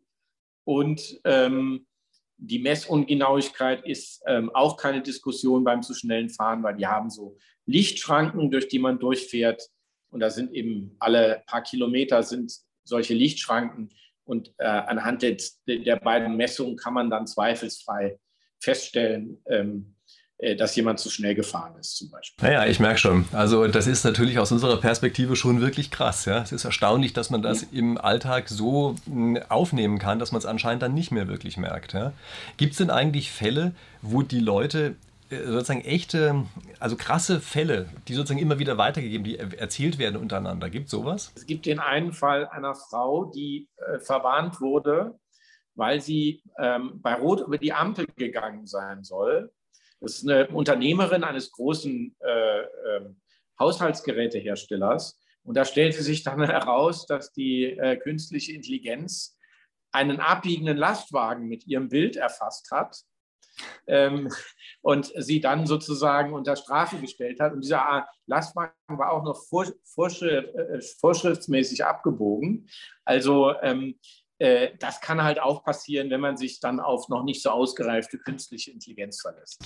Und 0.68 1.22
ähm, 1.24 1.88
die 2.36 2.60
Messungenauigkeit 2.60 3.86
ist 3.86 4.22
ähm, 4.28 4.52
auch 4.54 4.76
keine 4.76 5.02
Diskussion 5.02 5.64
beim 5.64 5.82
zu 5.82 5.94
schnellen 5.94 6.30
Fahren, 6.30 6.62
weil 6.62 6.76
die 6.76 6.86
haben 6.86 7.10
so 7.10 7.38
Lichtschranken, 7.66 8.52
durch 8.52 8.68
die 8.68 8.78
man 8.78 9.00
durchfährt. 9.00 9.64
Und 10.10 10.20
da 10.20 10.30
sind 10.30 10.54
eben 10.54 10.94
alle 11.00 11.42
paar 11.48 11.64
Kilometer 11.64 12.22
sind 12.22 12.54
solche 12.84 13.14
Lichtschranken. 13.14 13.92
Und 14.26 14.54
äh, 14.58 14.66
anhand 14.66 15.22
der, 15.22 15.38
der, 15.68 15.96
beiden 15.96 16.36
Messungen 16.36 16.76
kann 16.76 16.94
man 16.94 17.10
dann 17.10 17.28
zweifelsfrei 17.28 18.20
feststellen, 18.60 19.42
ähm, 19.50 19.96
äh, 19.96 19.97
dass 20.40 20.76
jemand 20.76 21.00
zu 21.00 21.10
schnell 21.10 21.34
gefahren 21.34 21.76
ist, 21.80 21.98
zum 21.98 22.12
Beispiel. 22.12 22.48
Naja, 22.48 22.68
ich 22.68 22.80
merke 22.80 23.00
schon. 23.00 23.26
Also 23.32 23.68
das 23.68 23.88
ist 23.88 24.04
natürlich 24.04 24.38
aus 24.38 24.52
unserer 24.52 24.78
Perspektive 24.78 25.36
schon 25.36 25.62
wirklich 25.62 25.90
krass. 25.90 26.26
Ja? 26.26 26.44
Es 26.44 26.52
ist 26.52 26.64
erstaunlich, 26.64 27.14
dass 27.14 27.32
man 27.32 27.42
das 27.42 27.64
ja. 27.64 27.68
im 27.72 27.98
Alltag 27.98 28.48
so 28.48 28.96
hm, 29.06 29.40
aufnehmen 29.50 29.98
kann, 29.98 30.20
dass 30.20 30.32
man 30.32 30.38
es 30.38 30.46
anscheinend 30.46 30.84
dann 30.84 30.94
nicht 30.94 31.12
mehr 31.12 31.28
wirklich 31.28 31.58
merkt. 31.58 31.94
Ja? 31.94 32.14
Gibt 32.58 32.74
es 32.74 32.78
denn 32.78 32.92
eigentlich 32.92 33.32
Fälle, 33.32 33.74
wo 34.04 34.22
die 34.22 34.40
Leute 34.40 34.96
äh, 35.32 35.44
sozusagen 35.48 35.82
echte, 35.82 36.46
also 36.80 36.98
krasse 36.98 37.42
Fälle, 37.42 37.90
die 38.08 38.14
sozusagen 38.14 38.40
immer 38.40 38.60
wieder 38.60 38.78
weitergegeben, 38.78 39.24
die 39.24 39.40
erzählt 39.40 39.98
werden 39.98 40.18
untereinander. 40.18 40.70
Gibt 40.70 40.86
es 40.86 40.92
sowas? 40.92 41.32
Es 41.36 41.48
gibt 41.48 41.66
den 41.66 41.80
einen 41.80 42.14
Fall 42.14 42.48
einer 42.48 42.76
Frau, 42.76 43.32
die 43.36 43.70
äh, 43.78 44.00
verwarnt 44.00 44.62
wurde, 44.62 45.18
weil 45.74 46.00
sie 46.00 46.44
ähm, 46.60 47.00
bei 47.02 47.16
Rot 47.16 47.42
über 47.42 47.58
die 47.58 47.74
Ampel 47.74 48.06
gegangen 48.16 48.68
sein 48.68 49.04
soll 49.04 49.52
das 50.00 50.18
ist 50.18 50.30
eine 50.30 50.48
Unternehmerin 50.50 51.24
eines 51.24 51.52
großen 51.52 52.16
äh, 52.20 52.60
äh, 52.60 53.10
Haushaltsgeräteherstellers. 53.60 55.20
Und 55.44 55.56
da 55.56 55.66
stellte 55.66 56.04
sich 56.04 56.24
dann 56.24 56.42
heraus, 56.46 57.06
dass 57.06 57.32
die 57.34 57.66
äh, 57.66 57.98
künstliche 57.98 58.54
Intelligenz 58.54 59.38
einen 59.92 60.20
abbiegenden 60.20 60.78
Lastwagen 60.78 61.48
mit 61.48 61.66
ihrem 61.66 61.90
Bild 61.90 62.18
erfasst 62.18 62.70
hat 62.72 62.98
ähm, 63.88 64.30
und 64.82 65.12
sie 65.16 65.40
dann 65.40 65.66
sozusagen 65.66 66.34
unter 66.34 66.56
Strafe 66.56 66.98
gestellt 66.98 67.40
hat. 67.40 67.54
Und 67.54 67.64
dieser 67.64 68.08
Lastwagen 68.28 68.74
war 68.90 69.12
auch 69.12 69.24
noch 69.24 69.42
vor, 69.48 69.66
vorschrift, 69.84 70.54
äh, 70.56 70.82
vorschriftsmäßig 71.00 71.86
abgebogen. 71.86 72.70
Also 73.06 73.54
ähm, 73.62 73.98
äh, 74.40 74.70
das 74.80 75.02
kann 75.02 75.24
halt 75.24 75.40
auch 75.40 75.64
passieren, 75.64 76.10
wenn 76.10 76.22
man 76.22 76.38
sich 76.38 76.60
dann 76.60 76.80
auf 76.80 77.10
noch 77.10 77.24
nicht 77.24 77.42
so 77.42 77.50
ausgereifte 77.50 78.18
künstliche 78.18 78.72
Intelligenz 78.72 79.22
verlässt. 79.22 79.60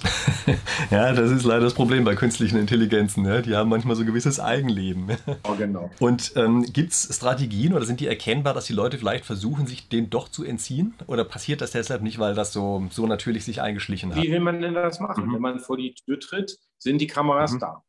ja, 0.92 1.12
das 1.14 1.32
ist 1.32 1.44
leider 1.44 1.62
das 1.62 1.74
Problem 1.74 2.06
bei 2.06 2.16
künstlichen 2.16 2.58
Intelligenzen. 2.58 3.26
Ja? 3.26 3.42
Die 3.42 3.56
haben 3.56 3.70
manchmal 3.70 3.96
so 3.96 4.04
ein 4.04 4.08
gewisses 4.08 4.40
Eigenleben. 4.40 5.10
Oh, 5.44 5.56
genau. 5.56 5.90
Und 6.00 6.34
ähm, 6.36 6.64
gibt 6.64 6.92
es 6.92 7.16
Strategien 7.16 7.74
oder 7.74 7.86
sind 7.86 8.00
die 8.00 8.08
erkennbar, 8.08 8.54
dass 8.54 8.66
die 8.66 8.74
Leute 8.74 8.98
vielleicht 8.98 9.26
versuchen, 9.26 9.66
sich 9.66 9.90
dem 9.90 10.10
doch 10.10 10.30
zu 10.30 10.44
entziehen? 10.44 10.94
Oder 11.08 11.26
passiert 11.26 11.62
das 11.62 11.72
deshalb 11.72 12.02
nicht, 12.04 12.20
weil 12.20 12.36
das 12.36 12.54
so, 12.54 12.88
so 12.92 13.08
natürlich 13.08 13.44
sich 13.44 13.62
eingeschlichen 13.62 14.14
hat? 14.14 14.22
Wie 14.22 14.32
will 14.32 14.40
man 14.40 14.62
denn 14.62 14.74
das 14.74 15.00
machen? 15.00 15.28
Mhm. 15.28 15.34
Wenn 15.34 15.42
man 15.42 15.60
vor 15.60 15.78
die 15.78 15.94
Tür 15.94 16.20
tritt, 16.20 16.60
sind 16.78 17.00
die 17.00 17.08
Kameras 17.08 17.54
mhm. 17.54 17.60
da 17.60 17.84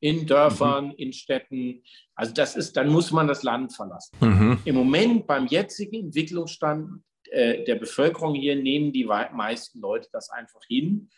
in 0.00 0.26
Dörfern, 0.26 0.88
mhm. 0.88 0.94
in 0.96 1.12
Städten. 1.12 1.82
Also 2.14 2.32
das 2.32 2.56
ist, 2.56 2.76
dann 2.76 2.88
muss 2.88 3.10
man 3.10 3.26
das 3.26 3.42
Land 3.42 3.74
verlassen. 3.74 4.16
Mhm. 4.20 4.58
Im 4.64 4.74
Moment 4.74 5.26
beim 5.26 5.46
jetzigen 5.46 6.06
Entwicklungsstand 6.06 7.02
äh, 7.30 7.64
der 7.64 7.76
Bevölkerung 7.76 8.34
hier 8.34 8.56
nehmen 8.56 8.92
die 8.92 9.04
meisten 9.04 9.80
Leute 9.80 10.08
das 10.12 10.30
einfach 10.30 10.62
hin. 10.66 11.10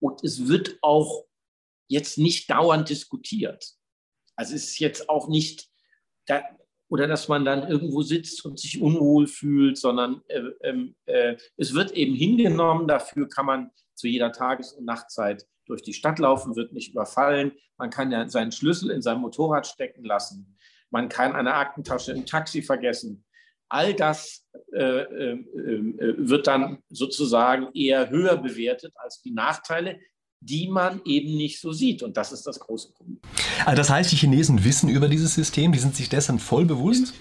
Und 0.00 0.24
es 0.24 0.48
wird 0.48 0.78
auch 0.82 1.24
jetzt 1.88 2.18
nicht 2.18 2.50
dauernd 2.50 2.88
diskutiert. 2.88 3.74
Also 4.36 4.54
es 4.54 4.64
ist 4.64 4.78
jetzt 4.78 5.08
auch 5.08 5.28
nicht, 5.28 5.68
da, 6.26 6.42
oder 6.88 7.06
dass 7.06 7.28
man 7.28 7.44
dann 7.44 7.68
irgendwo 7.68 8.02
sitzt 8.02 8.44
und 8.44 8.58
sich 8.58 8.80
unwohl 8.80 9.26
fühlt, 9.26 9.78
sondern 9.78 10.22
äh, 10.28 10.40
ähm, 10.62 10.94
äh, 11.06 11.36
es 11.56 11.74
wird 11.74 11.92
eben 11.92 12.14
hingenommen. 12.14 12.88
Dafür 12.88 13.28
kann 13.28 13.46
man 13.46 13.70
zu 13.94 14.08
jeder 14.08 14.32
Tages- 14.32 14.72
und 14.72 14.84
Nachtzeit 14.84 15.46
durch 15.72 15.82
die 15.82 15.94
Stadt 15.94 16.18
laufen, 16.18 16.54
wird 16.54 16.72
nicht 16.72 16.92
überfallen. 16.92 17.52
Man 17.78 17.88
kann 17.88 18.12
ja 18.12 18.28
seinen 18.28 18.52
Schlüssel 18.52 18.90
in 18.90 19.00
sein 19.00 19.18
Motorrad 19.18 19.66
stecken 19.66 20.04
lassen. 20.04 20.56
Man 20.90 21.08
kann 21.08 21.34
eine 21.34 21.54
Aktentasche 21.54 22.12
im 22.12 22.26
Taxi 22.26 22.60
vergessen. 22.60 23.24
All 23.70 23.94
das 23.94 24.46
äh, 24.74 24.78
äh, 24.78 25.32
äh, 25.32 26.14
wird 26.18 26.46
dann 26.46 26.82
sozusagen 26.90 27.68
eher 27.72 28.10
höher 28.10 28.36
bewertet 28.36 28.92
als 28.96 29.22
die 29.22 29.30
Nachteile, 29.30 29.98
die 30.40 30.68
man 30.68 31.00
eben 31.06 31.36
nicht 31.36 31.58
so 31.58 31.72
sieht. 31.72 32.02
Und 32.02 32.18
das 32.18 32.32
ist 32.32 32.46
das 32.46 32.60
große 32.60 32.92
Problem. 32.92 33.20
Also 33.64 33.76
das 33.76 33.88
heißt, 33.88 34.12
die 34.12 34.16
Chinesen 34.16 34.64
wissen 34.64 34.90
über 34.90 35.08
dieses 35.08 35.34
System, 35.34 35.72
die 35.72 35.78
sind 35.78 35.96
sich 35.96 36.10
dessen 36.10 36.38
voll 36.38 36.66
bewusst 36.66 37.14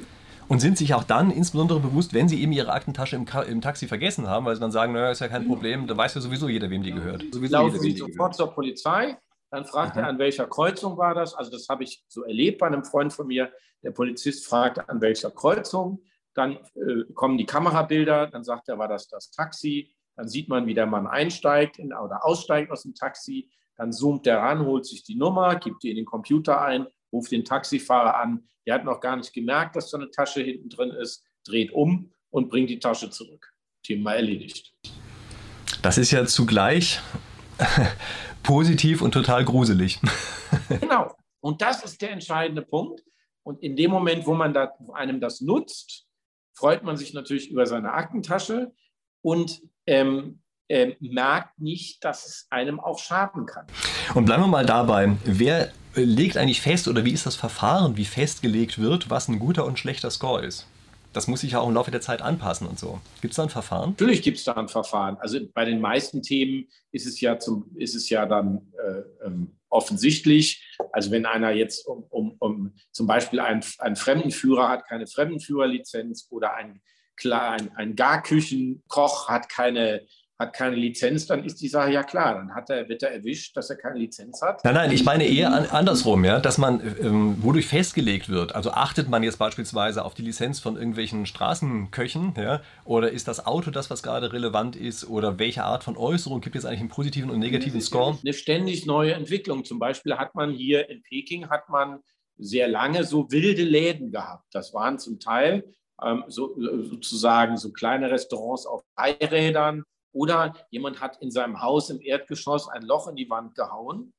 und 0.51 0.59
sind 0.59 0.77
sich 0.77 0.93
auch 0.93 1.05
dann 1.05 1.31
insbesondere 1.31 1.79
bewusst, 1.79 2.13
wenn 2.13 2.27
sie 2.27 2.41
eben 2.41 2.51
ihre 2.51 2.73
Aktentasche 2.73 3.15
im, 3.15 3.25
im 3.47 3.61
Taxi 3.61 3.87
vergessen 3.87 4.27
haben, 4.27 4.45
weil 4.45 4.53
sie 4.53 4.59
dann 4.59 4.73
sagen, 4.73 4.91
naja, 4.91 5.09
ist 5.09 5.21
ja 5.21 5.29
kein 5.29 5.47
Problem, 5.47 5.87
da 5.87 5.95
weiß 5.95 6.15
ja 6.15 6.19
sowieso 6.19 6.49
jeder, 6.49 6.69
wem 6.69 6.83
die 6.83 6.91
gehört. 6.91 7.23
Sowieso 7.31 7.53
Laufen 7.53 7.79
Sie 7.79 7.95
sofort 7.95 8.35
zur 8.35 8.53
Polizei, 8.53 9.17
dann 9.49 9.63
fragt 9.63 9.93
Aha. 9.93 10.01
er, 10.01 10.07
an 10.09 10.19
welcher 10.19 10.47
Kreuzung 10.47 10.97
war 10.97 11.15
das. 11.15 11.33
Also 11.35 11.51
das 11.51 11.69
habe 11.69 11.85
ich 11.85 12.03
so 12.09 12.23
erlebt 12.23 12.59
bei 12.59 12.67
einem 12.67 12.83
Freund 12.83 13.13
von 13.13 13.27
mir. 13.27 13.49
Der 13.81 13.91
Polizist 13.91 14.45
fragt, 14.45 14.89
an 14.89 14.99
welcher 14.99 15.31
Kreuzung. 15.31 16.01
Dann 16.33 16.57
äh, 16.75 17.05
kommen 17.13 17.37
die 17.37 17.45
Kamerabilder, 17.45 18.27
dann 18.27 18.43
sagt 18.43 18.67
er, 18.67 18.77
war 18.77 18.89
das 18.89 19.07
das 19.07 19.31
Taxi. 19.31 19.95
Dann 20.17 20.27
sieht 20.27 20.49
man, 20.49 20.67
wie 20.67 20.73
der 20.73 20.85
Mann 20.85 21.07
einsteigt 21.07 21.79
in, 21.79 21.93
oder 21.93 22.25
aussteigt 22.25 22.71
aus 22.71 22.83
dem 22.83 22.93
Taxi. 22.93 23.49
Dann 23.77 23.93
zoomt 23.93 24.25
der 24.25 24.39
ran, 24.39 24.65
holt 24.65 24.85
sich 24.85 25.05
die 25.05 25.15
Nummer, 25.15 25.55
gibt 25.55 25.83
die 25.83 25.91
in 25.91 25.95
den 25.95 26.05
Computer 26.05 26.61
ein, 26.61 26.87
ruft 27.11 27.31
den 27.31 27.45
Taxifahrer 27.45 28.17
an, 28.17 28.43
der 28.65 28.75
hat 28.75 28.85
noch 28.85 28.99
gar 28.99 29.15
nicht 29.15 29.33
gemerkt, 29.33 29.75
dass 29.75 29.89
so 29.89 29.97
eine 29.97 30.09
Tasche 30.11 30.41
hinten 30.41 30.69
drin 30.69 30.91
ist, 30.91 31.23
dreht 31.45 31.71
um 31.71 32.11
und 32.29 32.49
bringt 32.49 32.69
die 32.69 32.79
Tasche 32.79 33.09
zurück. 33.09 33.51
Thema 33.83 34.13
erledigt. 34.13 34.73
Das 35.81 35.97
ist 35.97 36.11
ja 36.11 36.25
zugleich 36.25 36.99
positiv 38.43 39.01
und 39.01 39.11
total 39.11 39.43
gruselig. 39.43 39.99
genau. 40.79 41.15
Und 41.39 41.61
das 41.61 41.83
ist 41.83 42.01
der 42.01 42.11
entscheidende 42.11 42.61
Punkt. 42.61 43.03
Und 43.43 43.63
in 43.63 43.75
dem 43.75 43.89
Moment, 43.89 44.27
wo 44.27 44.35
man 44.35 44.53
da, 44.53 44.71
wo 44.79 44.93
einem 44.93 45.19
das 45.19 45.41
nutzt, 45.41 46.05
freut 46.53 46.83
man 46.83 46.97
sich 46.97 47.13
natürlich 47.13 47.49
über 47.49 47.65
seine 47.65 47.93
Aktentasche 47.93 48.71
und 49.21 49.61
ähm, 49.87 50.41
äh, 50.67 50.95
merkt 50.99 51.59
nicht, 51.59 52.03
dass 52.05 52.25
es 52.25 52.47
einem 52.51 52.79
auch 52.79 52.99
schaden 52.99 53.47
kann. 53.47 53.65
Und 54.13 54.25
bleiben 54.25 54.43
wir 54.43 54.47
mal 54.47 54.65
dabei. 54.65 55.17
Wer 55.25 55.71
legt 55.95 56.37
eigentlich 56.37 56.61
fest 56.61 56.87
oder 56.87 57.05
wie 57.05 57.11
ist 57.11 57.25
das 57.25 57.35
Verfahren, 57.35 57.97
wie 57.97 58.05
festgelegt 58.05 58.79
wird, 58.79 59.09
was 59.09 59.27
ein 59.27 59.39
guter 59.39 59.65
und 59.65 59.79
schlechter 59.79 60.11
Score 60.11 60.45
ist? 60.45 60.67
Das 61.13 61.27
muss 61.27 61.41
sich 61.41 61.51
ja 61.51 61.59
auch 61.59 61.67
im 61.67 61.73
Laufe 61.73 61.91
der 61.91 61.99
Zeit 61.99 62.21
anpassen 62.21 62.67
und 62.67 62.79
so. 62.79 63.01
Gibt 63.21 63.33
es 63.33 63.35
da 63.35 63.43
ein 63.43 63.49
Verfahren? 63.49 63.91
Natürlich 63.91 64.21
gibt 64.21 64.37
es 64.37 64.45
da 64.45 64.53
ein 64.53 64.69
Verfahren. 64.69 65.17
Also 65.17 65.39
bei 65.53 65.65
den 65.65 65.81
meisten 65.81 66.21
Themen 66.21 66.67
ist 66.91 67.05
es 67.05 67.19
ja, 67.19 67.37
zum, 67.37 67.69
ist 67.75 67.95
es 67.95 68.09
ja 68.09 68.25
dann 68.25 68.71
äh, 68.77 69.25
ähm, 69.25 69.57
offensichtlich. 69.69 70.65
Also 70.93 71.11
wenn 71.11 71.25
einer 71.25 71.51
jetzt 71.51 71.85
um, 71.85 72.03
um, 72.09 72.35
um 72.39 72.73
zum 72.93 73.07
Beispiel 73.07 73.41
einen, 73.41 73.61
einen 73.79 73.97
Fremdenführer 73.97 74.69
hat, 74.69 74.87
keine 74.87 75.05
Fremdenführerlizenz 75.05 76.27
oder 76.29 76.53
ein, 76.55 76.81
ein, 77.23 77.75
ein 77.75 77.95
Garküchenkoch 77.95 79.27
hat 79.27 79.49
keine 79.49 80.07
hat 80.41 80.53
keine 80.53 80.75
Lizenz, 80.75 81.25
dann 81.27 81.43
ist 81.43 81.61
die 81.61 81.67
Sache 81.67 81.91
ja 81.91 82.03
klar. 82.03 82.35
Dann 82.35 82.53
hat 82.53 82.69
er, 82.69 82.89
wird 82.89 83.03
er 83.03 83.11
erwischt, 83.11 83.55
dass 83.55 83.69
er 83.69 83.77
keine 83.77 83.99
Lizenz 83.99 84.41
hat. 84.41 84.63
Nein, 84.65 84.73
nein, 84.73 84.91
ich 84.91 85.05
meine 85.05 85.25
eher 85.25 85.53
an, 85.53 85.65
andersrum, 85.67 86.25
ja, 86.25 86.39
dass 86.39 86.57
man, 86.57 86.81
ähm, 87.01 87.37
wodurch 87.41 87.67
festgelegt 87.67 88.29
wird. 88.29 88.55
Also 88.55 88.71
achtet 88.71 89.09
man 89.09 89.23
jetzt 89.23 89.37
beispielsweise 89.37 90.03
auf 90.03 90.13
die 90.13 90.23
Lizenz 90.23 90.59
von 90.59 90.75
irgendwelchen 90.75 91.25
Straßenköchen, 91.25 92.33
ja, 92.37 92.61
oder 92.83 93.11
ist 93.11 93.27
das 93.27 93.45
Auto 93.45 93.71
das, 93.71 93.89
was 93.89 94.03
gerade 94.03 94.33
relevant 94.33 94.75
ist, 94.75 95.07
oder 95.07 95.39
welche 95.39 95.63
Art 95.63 95.83
von 95.83 95.95
Äußerung 95.95 96.41
gibt 96.41 96.55
es 96.55 96.65
eigentlich 96.65 96.81
einen 96.81 96.89
positiven 96.89 97.29
und 97.29 97.39
negativen 97.39 97.81
Score? 97.81 98.17
Eine 98.21 98.33
ständig 98.33 98.85
neue 98.85 99.13
Entwicklung. 99.13 99.63
Zum 99.63 99.79
Beispiel 99.79 100.17
hat 100.17 100.35
man 100.35 100.51
hier 100.51 100.89
in 100.89 101.01
Peking 101.03 101.49
hat 101.49 101.69
man 101.69 101.99
sehr 102.37 102.67
lange 102.67 103.03
so 103.03 103.31
wilde 103.31 103.63
Läden 103.63 104.11
gehabt. 104.11 104.45
Das 104.51 104.73
waren 104.73 104.97
zum 104.97 105.19
Teil 105.19 105.63
ähm, 106.03 106.23
so, 106.27 106.55
sozusagen 106.57 107.57
so 107.57 107.71
kleine 107.71 108.09
Restaurants 108.09 108.65
auf 108.65 108.83
Rädern 108.99 109.83
oder 110.11 110.53
jemand 110.69 111.01
hat 111.01 111.21
in 111.21 111.31
seinem 111.31 111.61
Haus 111.61 111.89
im 111.89 112.01
Erdgeschoss 112.01 112.67
ein 112.69 112.83
Loch 112.83 113.07
in 113.07 113.15
die 113.15 113.29
Wand 113.29 113.55
gehauen 113.55 114.13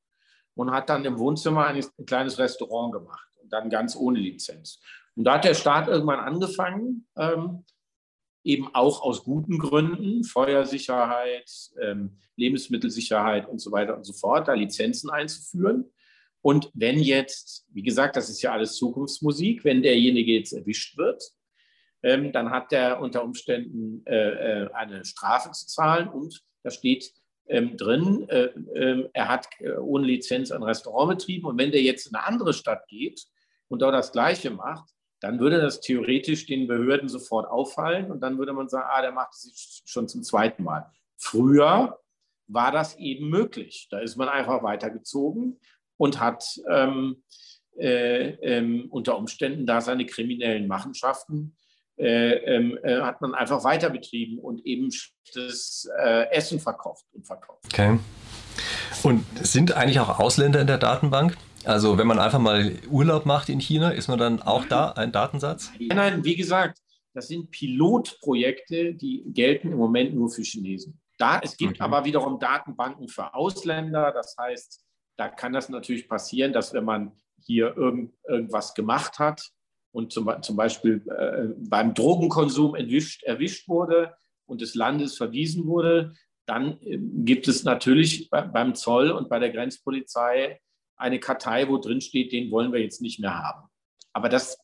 und 0.55 0.71
hat 0.71 0.89
dann 0.89 1.05
im 1.05 1.19
Wohnzimmer 1.19 1.65
ein, 1.67 1.83
ein 1.97 2.05
kleines 2.05 2.37
Restaurant 2.39 2.93
gemacht 2.93 3.29
und 3.41 3.51
dann 3.51 3.69
ganz 3.69 3.95
ohne 3.95 4.19
Lizenz. 4.19 4.79
Und 5.15 5.25
da 5.25 5.35
hat 5.35 5.45
der 5.45 5.53
Staat 5.53 5.87
irgendwann 5.87 6.19
angefangen, 6.19 7.07
ähm, 7.15 7.63
eben 8.43 8.73
auch 8.73 9.01
aus 9.01 9.23
guten 9.23 9.57
Gründen, 9.57 10.23
Feuersicherheit, 10.23 11.49
ähm, 11.81 12.17
Lebensmittelsicherheit 12.35 13.47
und 13.47 13.59
so 13.59 13.71
weiter 13.71 13.95
und 13.95 14.03
so 14.03 14.13
fort, 14.13 14.47
da 14.47 14.53
Lizenzen 14.53 15.09
einzuführen. 15.09 15.91
Und 16.41 16.69
wenn 16.73 16.99
jetzt, 16.99 17.65
wie 17.71 17.83
gesagt, 17.83 18.17
das 18.17 18.29
ist 18.29 18.41
ja 18.41 18.51
alles 18.51 18.75
Zukunftsmusik, 18.75 19.63
wenn 19.63 19.81
derjenige 19.81 20.33
jetzt 20.33 20.51
erwischt 20.51 20.97
wird, 20.97 21.23
ähm, 22.03 22.31
dann 22.31 22.51
hat 22.51 22.71
er 22.73 22.99
unter 22.99 23.23
Umständen 23.23 24.05
äh, 24.05 24.63
äh, 24.63 24.71
eine 24.73 25.05
Strafe 25.05 25.51
zu 25.51 25.67
zahlen 25.67 26.09
und 26.09 26.43
da 26.63 26.69
steht 26.69 27.11
ähm, 27.47 27.75
drin, 27.77 28.27
äh, 28.29 28.45
äh, 28.75 29.09
er 29.13 29.27
hat 29.27 29.47
äh, 29.59 29.73
ohne 29.73 30.05
Lizenz 30.05 30.51
ein 30.51 30.63
Restaurant 30.63 31.17
betrieben 31.17 31.47
und 31.47 31.57
wenn 31.57 31.71
der 31.71 31.81
jetzt 31.81 32.07
in 32.07 32.15
eine 32.15 32.25
andere 32.25 32.53
Stadt 32.53 32.87
geht 32.87 33.25
und 33.67 33.81
dort 33.81 33.93
das 33.93 34.11
Gleiche 34.11 34.51
macht, 34.51 34.89
dann 35.19 35.39
würde 35.39 35.61
das 35.61 35.79
theoretisch 35.79 36.45
den 36.45 36.67
Behörden 36.67 37.07
sofort 37.07 37.49
auffallen 37.49 38.11
und 38.11 38.19
dann 38.19 38.37
würde 38.37 38.53
man 38.53 38.67
sagen, 38.67 38.87
ah, 38.91 39.01
der 39.01 39.13
macht 39.13 39.33
es 39.33 39.81
schon 39.85 40.07
zum 40.09 40.21
zweiten 40.21 40.63
Mal. 40.63 40.91
Früher 41.17 41.97
war 42.47 42.71
das 42.73 42.97
eben 42.97 43.29
möglich. 43.29 43.87
Da 43.89 43.99
ist 43.99 44.17
man 44.17 44.27
einfach 44.27 44.63
weitergezogen 44.63 45.59
und 45.95 46.19
hat 46.19 46.59
ähm, 46.69 47.23
äh, 47.77 48.31
ähm, 48.41 48.87
unter 48.89 49.17
Umständen 49.17 49.65
da 49.65 49.79
seine 49.79 50.05
kriminellen 50.05 50.67
Machenschaften 50.67 51.55
äh, 51.97 52.33
ähm, 52.55 52.77
äh, 52.83 53.01
hat 53.01 53.21
man 53.21 53.35
einfach 53.35 53.63
weiter 53.63 53.89
betrieben 53.89 54.39
und 54.39 54.65
eben 54.65 54.89
das 55.35 55.87
äh, 56.03 56.29
Essen 56.31 56.59
verkauft 56.59 57.05
und 57.13 57.25
verkauft. 57.25 57.65
Okay. 57.65 57.99
Und 59.03 59.25
sind 59.41 59.73
eigentlich 59.73 59.99
auch 59.99 60.19
Ausländer 60.19 60.59
in 60.61 60.67
der 60.67 60.77
Datenbank? 60.77 61.37
Also 61.65 61.97
wenn 61.97 62.07
man 62.07 62.19
einfach 62.19 62.39
mal 62.39 62.73
Urlaub 62.89 63.25
macht 63.25 63.49
in 63.49 63.59
China, 63.59 63.91
ist 63.91 64.07
man 64.07 64.19
dann 64.19 64.41
auch 64.41 64.65
da 64.65 64.91
ein 64.91 65.11
Datensatz? 65.11 65.71
Nein, 65.79 65.97
nein, 65.97 66.25
wie 66.25 66.35
gesagt, 66.35 66.79
das 67.13 67.27
sind 67.27 67.51
Pilotprojekte, 67.51 68.95
die 68.95 69.23
gelten 69.27 69.71
im 69.71 69.77
Moment 69.77 70.15
nur 70.15 70.29
für 70.29 70.41
Chinesen. 70.41 70.99
Da, 71.19 71.39
es 71.39 71.55
gibt 71.57 71.75
okay. 71.75 71.83
aber 71.83 72.05
wiederum 72.05 72.39
Datenbanken 72.39 73.07
für 73.07 73.33
Ausländer. 73.33 74.11
Das 74.11 74.35
heißt, 74.39 74.83
da 75.15 75.29
kann 75.29 75.53
das 75.53 75.69
natürlich 75.69 76.09
passieren, 76.09 76.53
dass 76.53 76.73
wenn 76.73 76.85
man 76.85 77.11
hier 77.45 77.77
irgend, 77.77 78.13
irgendwas 78.27 78.73
gemacht 78.73 79.19
hat 79.19 79.51
und 79.93 80.11
zum, 80.11 80.29
zum 80.41 80.55
Beispiel 80.55 81.05
äh, 81.07 81.53
beim 81.69 81.93
Drogenkonsum 81.93 82.75
erwischt, 82.75 83.23
erwischt 83.23 83.69
wurde 83.69 84.13
und 84.45 84.59
des 84.59 84.75
Landes 84.75 85.15
verwiesen 85.15 85.65
wurde, 85.67 86.13
dann 86.45 86.81
äh, 86.81 86.97
gibt 86.99 87.47
es 87.47 87.63
natürlich 87.63 88.29
bei, 88.29 88.41
beim 88.41 88.75
Zoll 88.75 89.11
und 89.11 89.29
bei 89.29 89.39
der 89.39 89.51
Grenzpolizei 89.51 90.59
eine 90.95 91.19
Kartei, 91.19 91.69
wo 91.69 91.77
drin 91.77 92.01
steht, 92.01 92.31
den 92.31 92.51
wollen 92.51 92.73
wir 92.73 92.81
jetzt 92.81 93.01
nicht 93.01 93.19
mehr 93.19 93.37
haben. 93.37 93.69
Aber 94.13 94.29
das, 94.29 94.57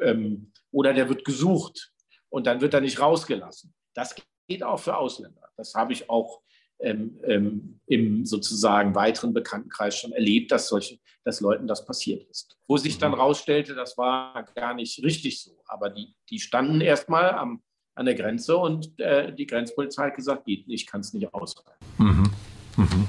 ähm, 0.00 0.52
oder 0.70 0.92
der 0.92 1.08
wird 1.08 1.24
gesucht 1.24 1.92
und 2.28 2.46
dann 2.46 2.60
wird 2.60 2.74
er 2.74 2.80
nicht 2.80 3.00
rausgelassen. 3.00 3.72
Das 3.94 4.14
geht 4.48 4.62
auch 4.62 4.78
für 4.78 4.96
Ausländer. 4.96 5.42
Das 5.56 5.74
habe 5.74 5.92
ich 5.92 6.10
auch 6.10 6.42
ähm, 6.82 7.18
ähm, 7.24 7.80
im 7.86 8.26
sozusagen 8.26 8.94
weiteren 8.94 9.32
Bekanntenkreis 9.32 9.98
schon 9.98 10.12
erlebt, 10.12 10.50
dass 10.50 10.68
solche, 10.68 10.98
dass 11.24 11.40
Leuten 11.40 11.66
das 11.66 11.84
passiert 11.84 12.24
ist. 12.30 12.56
Wo 12.66 12.76
sich 12.76 12.98
dann 12.98 13.12
mhm. 13.12 13.18
rausstellte, 13.18 13.74
das 13.74 13.96
war 13.98 14.44
gar 14.54 14.74
nicht 14.74 15.02
richtig 15.02 15.42
so. 15.42 15.62
Aber 15.66 15.90
die, 15.90 16.14
die 16.30 16.38
standen 16.38 16.80
erstmal 16.80 17.30
am, 17.30 17.62
an 17.94 18.06
der 18.06 18.14
Grenze 18.14 18.56
und 18.56 18.98
äh, 18.98 19.32
die 19.34 19.46
Grenzpolizei 19.46 20.06
hat 20.06 20.16
gesagt, 20.16 20.44
geht 20.44 20.66
nicht, 20.66 20.90
kann 20.90 21.00
es 21.00 21.12
nicht 21.12 21.32
aushalten. 21.32 21.84
Mhm. 21.98 22.30
Mhm. 22.76 23.06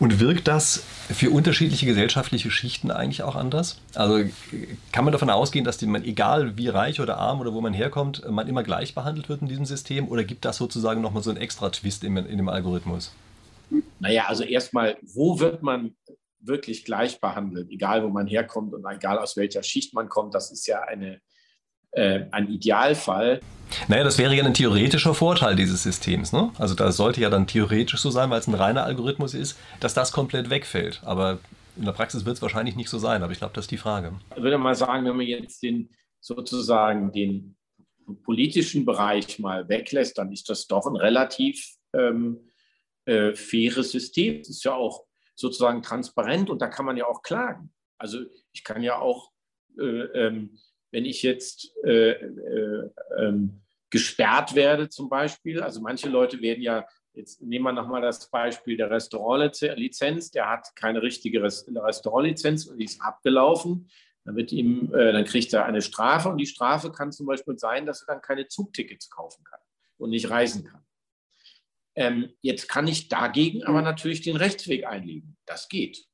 Und 0.00 0.18
wirkt 0.18 0.48
das 0.48 0.82
für 1.10 1.30
unterschiedliche 1.30 1.84
gesellschaftliche 1.84 2.50
Schichten 2.50 2.90
eigentlich 2.90 3.22
auch 3.22 3.36
anders? 3.36 3.78
Also 3.94 4.24
kann 4.92 5.04
man 5.04 5.12
davon 5.12 5.28
ausgehen, 5.28 5.64
dass 5.64 5.80
man, 5.82 6.04
egal 6.04 6.56
wie 6.56 6.68
reich 6.68 7.00
oder 7.00 7.18
arm 7.18 7.40
oder 7.40 7.52
wo 7.52 7.60
man 7.60 7.74
herkommt, 7.74 8.28
man 8.28 8.48
immer 8.48 8.62
gleich 8.62 8.94
behandelt 8.94 9.28
wird 9.28 9.42
in 9.42 9.48
diesem 9.48 9.66
System? 9.66 10.08
Oder 10.08 10.24
gibt 10.24 10.46
das 10.46 10.56
sozusagen 10.56 11.02
nochmal 11.02 11.22
so 11.22 11.28
einen 11.28 11.38
extra 11.38 11.68
Twist 11.68 12.02
in, 12.02 12.16
in 12.16 12.38
dem 12.38 12.48
Algorithmus? 12.48 13.14
Naja, 13.98 14.24
also 14.26 14.42
erstmal, 14.42 14.96
wo 15.02 15.38
wird 15.38 15.62
man 15.62 15.94
wirklich 16.40 16.86
gleich 16.86 17.20
behandelt, 17.20 17.68
egal 17.70 18.02
wo 18.02 18.08
man 18.08 18.26
herkommt 18.26 18.72
und 18.72 18.86
egal 18.90 19.18
aus 19.18 19.36
welcher 19.36 19.62
Schicht 19.62 19.92
man 19.92 20.08
kommt, 20.08 20.34
das 20.34 20.50
ist 20.50 20.66
ja 20.66 20.80
eine, 20.80 21.20
äh, 21.92 22.24
ein 22.30 22.48
Idealfall. 22.48 23.40
Naja, 23.88 24.04
das 24.04 24.18
wäre 24.18 24.34
ja 24.34 24.44
ein 24.44 24.54
theoretischer 24.54 25.14
Vorteil 25.14 25.54
dieses 25.54 25.82
Systems. 25.82 26.32
Ne? 26.32 26.50
Also 26.58 26.74
da 26.74 26.90
sollte 26.92 27.20
ja 27.20 27.30
dann 27.30 27.46
theoretisch 27.46 28.00
so 28.00 28.10
sein, 28.10 28.30
weil 28.30 28.40
es 28.40 28.48
ein 28.48 28.54
reiner 28.54 28.84
Algorithmus 28.84 29.34
ist, 29.34 29.58
dass 29.78 29.94
das 29.94 30.12
komplett 30.12 30.50
wegfällt. 30.50 31.00
Aber 31.04 31.38
in 31.76 31.84
der 31.84 31.92
Praxis 31.92 32.24
wird 32.24 32.36
es 32.36 32.42
wahrscheinlich 32.42 32.76
nicht 32.76 32.90
so 32.90 32.98
sein. 32.98 33.22
Aber 33.22 33.32
ich 33.32 33.38
glaube, 33.38 33.54
das 33.54 33.64
ist 33.64 33.70
die 33.70 33.76
Frage. 33.76 34.12
Ich 34.36 34.42
würde 34.42 34.58
mal 34.58 34.74
sagen, 34.74 35.06
wenn 35.06 35.16
man 35.16 35.26
jetzt 35.26 35.62
den 35.62 35.90
sozusagen 36.20 37.12
den 37.12 37.56
politischen 38.24 38.84
Bereich 38.84 39.38
mal 39.38 39.68
weglässt, 39.68 40.18
dann 40.18 40.32
ist 40.32 40.48
das 40.48 40.66
doch 40.66 40.86
ein 40.86 40.96
relativ 40.96 41.64
ähm, 41.94 42.50
äh, 43.04 43.34
faires 43.34 43.92
System. 43.92 44.40
Es 44.40 44.50
ist 44.50 44.64
ja 44.64 44.74
auch 44.74 45.04
sozusagen 45.34 45.82
transparent 45.82 46.50
und 46.50 46.60
da 46.60 46.68
kann 46.68 46.84
man 46.84 46.96
ja 46.96 47.06
auch 47.06 47.22
klagen. 47.22 47.72
Also 47.98 48.18
ich 48.52 48.64
kann 48.64 48.82
ja 48.82 48.98
auch 48.98 49.30
äh, 49.78 49.84
ähm, 49.84 50.58
wenn 50.90 51.04
ich 51.04 51.22
jetzt 51.22 51.72
äh, 51.84 52.12
äh, 52.12 52.90
ähm, 53.18 53.62
gesperrt 53.90 54.54
werde 54.54 54.88
zum 54.88 55.08
Beispiel, 55.08 55.60
also 55.60 55.80
manche 55.80 56.08
Leute 56.08 56.40
werden 56.40 56.62
ja, 56.62 56.86
jetzt 57.12 57.42
nehmen 57.42 57.64
wir 57.64 57.72
nochmal 57.72 58.02
das 58.02 58.30
Beispiel 58.30 58.76
der 58.76 58.90
Restaurantlizenz, 58.90 60.30
der 60.30 60.48
hat 60.48 60.74
keine 60.76 61.02
richtige 61.02 61.42
Restaurantlizenz 61.42 62.66
und 62.66 62.78
die 62.78 62.84
ist 62.84 63.00
abgelaufen, 63.00 63.90
dann, 64.24 64.36
wird 64.36 64.52
ihm, 64.52 64.94
äh, 64.94 65.12
dann 65.12 65.24
kriegt 65.24 65.52
er 65.52 65.64
eine 65.64 65.82
Strafe 65.82 66.28
und 66.28 66.38
die 66.38 66.46
Strafe 66.46 66.92
kann 66.92 67.10
zum 67.10 67.26
Beispiel 67.26 67.58
sein, 67.58 67.86
dass 67.86 68.02
er 68.02 68.14
dann 68.14 68.22
keine 68.22 68.46
Zugtickets 68.46 69.10
kaufen 69.10 69.44
kann 69.44 69.60
und 69.98 70.10
nicht 70.10 70.30
reisen 70.30 70.64
kann. 70.64 70.84
Ähm, 71.96 72.32
jetzt 72.40 72.68
kann 72.68 72.86
ich 72.86 73.08
dagegen 73.08 73.64
aber 73.64 73.82
natürlich 73.82 74.22
den 74.22 74.36
Rechtsweg 74.36 74.86
einlegen. 74.86 75.36
Das 75.46 75.68
geht. 75.68 76.06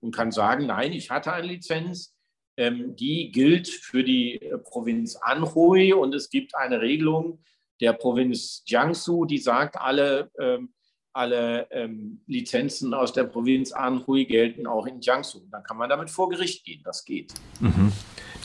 Und 0.00 0.14
kann 0.14 0.30
sagen, 0.30 0.66
nein, 0.66 0.92
ich 0.92 1.10
hatte 1.10 1.32
eine 1.32 1.46
Lizenz, 1.46 2.13
die 2.56 3.30
gilt 3.32 3.68
für 3.68 4.04
die 4.04 4.40
äh, 4.40 4.58
Provinz 4.58 5.16
Anhui 5.16 5.92
und 5.92 6.14
es 6.14 6.30
gibt 6.30 6.54
eine 6.54 6.80
Regelung 6.80 7.40
der 7.80 7.92
Provinz 7.92 8.62
Jiangsu, 8.66 9.24
die 9.24 9.38
sagt, 9.38 9.76
alle, 9.76 10.30
ähm, 10.38 10.72
alle 11.12 11.66
ähm, 11.70 12.22
Lizenzen 12.26 12.94
aus 12.94 13.12
der 13.12 13.24
Provinz 13.24 13.72
Anhui 13.72 14.24
gelten 14.24 14.66
auch 14.66 14.86
in 14.86 15.00
Jiangsu. 15.00 15.40
Dann 15.50 15.62
kann 15.64 15.76
man 15.76 15.88
damit 15.88 16.10
vor 16.10 16.28
Gericht 16.28 16.64
gehen, 16.64 16.82
das 16.84 17.04
geht. 17.04 17.34
Mhm. 17.60 17.92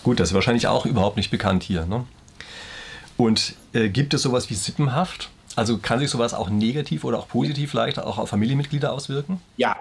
Gut, 0.03 0.19
das 0.19 0.29
ist 0.29 0.33
wahrscheinlich 0.33 0.67
auch 0.67 0.85
überhaupt 0.85 1.17
nicht 1.17 1.29
bekannt 1.29 1.63
hier. 1.63 1.85
Ne? 1.85 2.05
Und 3.17 3.55
äh, 3.73 3.89
gibt 3.89 4.13
es 4.13 4.23
sowas 4.23 4.49
wie 4.49 4.55
Sippenhaft? 4.55 5.29
Also 5.55 5.77
kann 5.77 5.99
sich 5.99 6.09
sowas 6.09 6.33
auch 6.33 6.49
negativ 6.49 7.03
oder 7.03 7.19
auch 7.19 7.27
positiv 7.27 7.71
vielleicht 7.71 7.99
auch 7.99 8.17
auf 8.17 8.29
Familienmitglieder 8.29 8.93
auswirken? 8.93 9.41
Ja, 9.57 9.77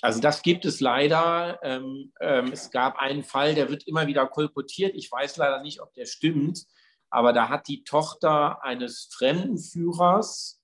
also 0.00 0.20
das 0.20 0.42
gibt 0.42 0.64
es 0.64 0.80
leider. 0.80 1.58
Ähm, 1.62 2.12
ähm, 2.20 2.52
es 2.52 2.70
gab 2.70 2.98
einen 2.98 3.24
Fall, 3.24 3.54
der 3.54 3.68
wird 3.68 3.86
immer 3.86 4.06
wieder 4.06 4.26
kolportiert. 4.26 4.94
Ich 4.94 5.10
weiß 5.10 5.36
leider 5.38 5.62
nicht, 5.62 5.80
ob 5.80 5.92
der 5.94 6.06
stimmt, 6.06 6.66
aber 7.10 7.32
da 7.32 7.48
hat 7.48 7.68
die 7.68 7.84
Tochter 7.84 8.62
eines 8.62 9.08
Fremdenführers, 9.12 10.62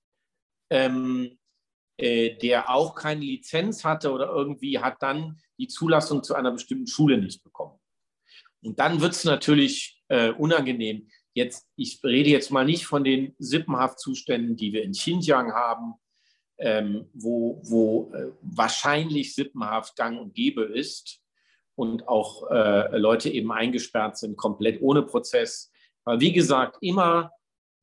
ähm, 0.69 1.37
äh, 1.97 2.37
der 2.37 2.69
auch 2.69 2.95
keine 2.95 3.21
Lizenz 3.21 3.83
hatte 3.83 4.11
oder 4.11 4.27
irgendwie, 4.27 4.79
hat 4.79 5.01
dann 5.01 5.39
die 5.57 5.67
Zulassung 5.67 6.23
zu 6.23 6.35
einer 6.35 6.51
bestimmten 6.51 6.87
Schule 6.87 7.17
nicht 7.17 7.43
bekommen. 7.43 7.79
Und 8.61 8.79
dann 8.79 9.01
wird 9.01 9.13
es 9.13 9.23
natürlich 9.23 10.01
äh, 10.07 10.31
unangenehm. 10.31 11.09
Jetzt, 11.33 11.67
ich 11.75 11.99
rede 12.03 12.29
jetzt 12.29 12.51
mal 12.51 12.65
nicht 12.65 12.85
von 12.85 13.03
den 13.03 13.35
Sippenhaftzuständen, 13.37 14.55
die 14.55 14.73
wir 14.73 14.83
in 14.83 14.93
Xinjiang 14.93 15.53
haben, 15.53 15.95
ähm, 16.57 17.09
wo, 17.13 17.61
wo 17.63 18.13
äh, 18.13 18.31
wahrscheinlich 18.41 19.35
Sippenhaft 19.35 19.95
gang 19.95 20.19
und 20.19 20.33
gäbe 20.33 20.63
ist 20.63 21.21
und 21.75 22.07
auch 22.07 22.49
äh, 22.49 22.97
Leute 22.97 23.29
eben 23.29 23.51
eingesperrt 23.51 24.17
sind, 24.17 24.37
komplett 24.37 24.81
ohne 24.81 25.03
Prozess. 25.03 25.71
Aber 26.03 26.21
wie 26.21 26.31
gesagt, 26.31 26.77
immer 26.81 27.31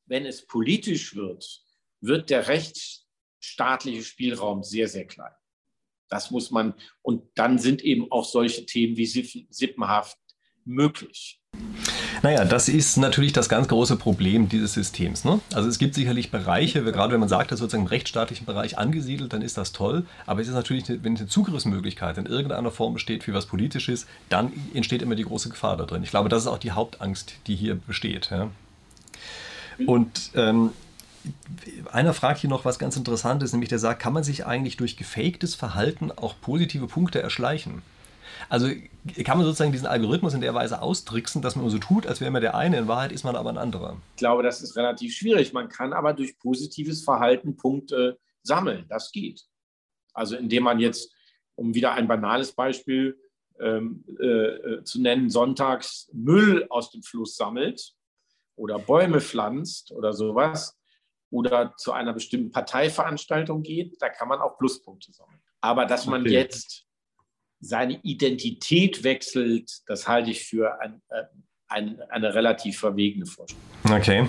wenn 0.06 0.26
es 0.26 0.46
politisch 0.46 1.14
wird, 1.14 1.62
wird 2.00 2.30
der 2.30 2.48
rechtsstaatliche 2.48 4.02
Spielraum 4.02 4.62
sehr, 4.62 4.88
sehr 4.88 5.06
klein. 5.06 5.32
Das 6.08 6.30
muss 6.30 6.50
man, 6.50 6.74
und 7.00 7.30
dann 7.36 7.58
sind 7.58 7.82
eben 7.82 8.10
auch 8.10 8.24
solche 8.24 8.66
Themen 8.66 8.96
wie 8.96 9.06
Sippenhaft 9.06 10.18
möglich. 10.64 11.41
Naja, 12.22 12.44
das 12.44 12.68
ist 12.68 12.96
natürlich 12.98 13.32
das 13.32 13.48
ganz 13.48 13.66
große 13.66 13.96
Problem 13.96 14.48
dieses 14.48 14.74
Systems. 14.74 15.24
Ne? 15.24 15.40
Also 15.52 15.68
es 15.68 15.78
gibt 15.78 15.94
sicherlich 15.94 16.30
Bereiche, 16.30 16.84
gerade 16.84 17.12
wenn 17.12 17.20
man 17.20 17.28
sagt, 17.28 17.50
das 17.50 17.56
ist 17.56 17.60
sozusagen 17.60 17.84
im 17.84 17.88
rechtsstaatlichen 17.88 18.46
Bereich 18.46 18.78
angesiedelt, 18.78 19.32
dann 19.32 19.42
ist 19.42 19.58
das 19.58 19.72
toll. 19.72 20.06
Aber 20.24 20.40
es 20.40 20.46
ist 20.46 20.54
natürlich, 20.54 20.84
wenn 20.88 21.16
eine 21.16 21.26
Zugriffsmöglichkeit 21.26 22.18
in 22.18 22.26
irgendeiner 22.26 22.70
Form 22.70 22.94
besteht 22.94 23.24
für 23.24 23.34
was 23.34 23.46
Politisches, 23.46 24.06
dann 24.28 24.52
entsteht 24.72 25.02
immer 25.02 25.16
die 25.16 25.24
große 25.24 25.48
Gefahr 25.48 25.76
da 25.76 25.84
drin. 25.84 26.04
Ich 26.04 26.10
glaube, 26.10 26.28
das 26.28 26.42
ist 26.42 26.48
auch 26.48 26.58
die 26.58 26.70
Hauptangst, 26.70 27.34
die 27.48 27.56
hier 27.56 27.74
besteht. 27.74 28.30
Ja? 28.30 28.50
Und 29.86 30.30
ähm, 30.34 30.70
einer 31.90 32.14
fragt 32.14 32.40
hier 32.40 32.50
noch 32.50 32.64
was 32.64 32.78
ganz 32.78 32.96
Interessantes, 32.96 33.52
nämlich 33.52 33.68
der 33.68 33.80
sagt, 33.80 34.00
kann 34.00 34.12
man 34.12 34.22
sich 34.22 34.46
eigentlich 34.46 34.76
durch 34.76 34.96
gefaktes 34.96 35.56
Verhalten 35.56 36.12
auch 36.12 36.34
positive 36.40 36.86
Punkte 36.86 37.20
erschleichen? 37.20 37.82
Also 38.48 38.68
kann 39.24 39.38
man 39.38 39.46
sozusagen 39.46 39.72
diesen 39.72 39.86
Algorithmus 39.86 40.34
in 40.34 40.40
der 40.40 40.54
Weise 40.54 40.82
austricksen, 40.82 41.42
dass 41.42 41.56
man 41.56 41.68
so 41.70 41.78
tut, 41.78 42.06
als 42.06 42.20
wäre 42.20 42.30
man 42.30 42.42
der 42.42 42.54
eine, 42.54 42.78
in 42.78 42.88
Wahrheit 42.88 43.12
ist 43.12 43.24
man 43.24 43.36
aber 43.36 43.50
ein 43.50 43.58
anderer. 43.58 43.96
Ich 44.14 44.18
glaube, 44.18 44.42
das 44.42 44.62
ist 44.62 44.76
relativ 44.76 45.14
schwierig. 45.14 45.52
Man 45.52 45.68
kann 45.68 45.92
aber 45.92 46.12
durch 46.12 46.38
positives 46.38 47.02
Verhalten 47.02 47.56
Punkte 47.56 48.18
sammeln. 48.42 48.86
Das 48.88 49.12
geht. 49.12 49.44
Also 50.12 50.36
indem 50.36 50.64
man 50.64 50.78
jetzt, 50.78 51.12
um 51.54 51.74
wieder 51.74 51.92
ein 51.92 52.08
banales 52.08 52.52
Beispiel 52.52 53.18
ähm, 53.60 54.04
äh, 54.20 54.82
zu 54.82 55.00
nennen, 55.00 55.30
sonntags 55.30 56.10
Müll 56.12 56.66
aus 56.68 56.90
dem 56.90 57.02
Fluss 57.02 57.36
sammelt 57.36 57.94
oder 58.56 58.78
Bäume 58.78 59.20
pflanzt 59.20 59.92
oder 59.92 60.12
sowas 60.12 60.78
oder 61.30 61.74
zu 61.76 61.92
einer 61.92 62.12
bestimmten 62.12 62.50
Parteiveranstaltung 62.50 63.62
geht, 63.62 64.00
da 64.00 64.08
kann 64.08 64.28
man 64.28 64.40
auch 64.40 64.58
Pluspunkte 64.58 65.12
sammeln. 65.12 65.40
Aber 65.60 65.86
dass 65.86 66.06
man 66.06 66.22
okay. 66.22 66.32
jetzt 66.32 66.86
seine 67.62 68.00
Identität 68.02 69.04
wechselt, 69.04 69.80
das 69.86 70.06
halte 70.06 70.30
ich 70.30 70.44
für 70.44 70.80
ein, 70.80 71.00
äh, 71.08 71.22
ein, 71.68 72.00
eine 72.10 72.34
relativ 72.34 72.78
verwegene 72.78 73.24
Vorstellung. 73.24 73.62
Okay. 73.88 74.28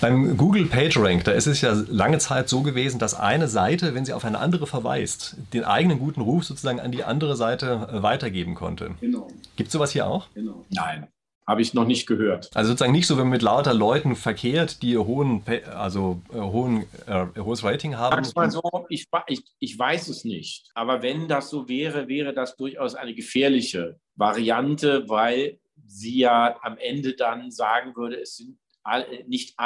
Beim 0.00 0.36
Google 0.36 0.66
PageRank, 0.66 1.24
da 1.24 1.32
ist 1.32 1.46
es 1.46 1.60
ja 1.60 1.72
lange 1.88 2.18
Zeit 2.18 2.48
so 2.48 2.62
gewesen, 2.62 3.00
dass 3.00 3.14
eine 3.14 3.48
Seite, 3.48 3.96
wenn 3.96 4.04
sie 4.04 4.12
auf 4.12 4.24
eine 4.24 4.38
andere 4.38 4.68
verweist, 4.68 5.36
den 5.52 5.64
eigenen 5.64 5.98
guten 5.98 6.20
Ruf 6.20 6.44
sozusagen 6.44 6.78
an 6.78 6.92
die 6.92 7.02
andere 7.02 7.36
Seite 7.36 7.88
weitergeben 7.90 8.54
konnte. 8.54 8.94
Genau. 9.00 9.26
Gibt 9.56 9.68
es 9.68 9.72
sowas 9.72 9.90
hier 9.90 10.06
auch? 10.06 10.28
Genau. 10.34 10.64
Nein. 10.70 11.08
Habe 11.48 11.62
ich 11.62 11.72
noch 11.72 11.86
nicht 11.86 12.06
gehört. 12.06 12.50
Also 12.54 12.68
sozusagen 12.68 12.92
nicht 12.92 13.06
so, 13.06 13.16
wenn 13.16 13.24
man 13.24 13.30
mit 13.30 13.40
lauter 13.40 13.72
Leuten 13.72 14.16
verkehrt, 14.16 14.82
die 14.82 14.98
hohen, 14.98 15.42
also 15.74 16.20
äh, 16.30 16.36
hohen, 16.36 16.84
äh, 17.06 17.24
hohes 17.38 17.64
Rating 17.64 17.96
haben. 17.96 18.22
Sag's 18.22 18.36
mal 18.36 18.50
so, 18.50 18.60
ich, 18.90 19.06
ich, 19.28 19.42
ich 19.58 19.78
weiß 19.78 20.08
es 20.08 20.26
nicht. 20.26 20.70
Aber 20.74 21.00
wenn 21.00 21.26
das 21.26 21.48
so 21.48 21.66
wäre, 21.66 22.06
wäre 22.06 22.34
das 22.34 22.54
durchaus 22.56 22.94
eine 22.94 23.14
gefährliche 23.14 23.98
Variante, 24.14 25.08
weil 25.08 25.58
sie 25.86 26.18
ja 26.18 26.54
am 26.60 26.76
Ende 26.76 27.14
dann 27.14 27.50
sagen 27.50 27.96
würde, 27.96 28.20
es 28.20 28.36
sind, 28.36 28.58
all, 28.82 29.06
nicht, 29.26 29.56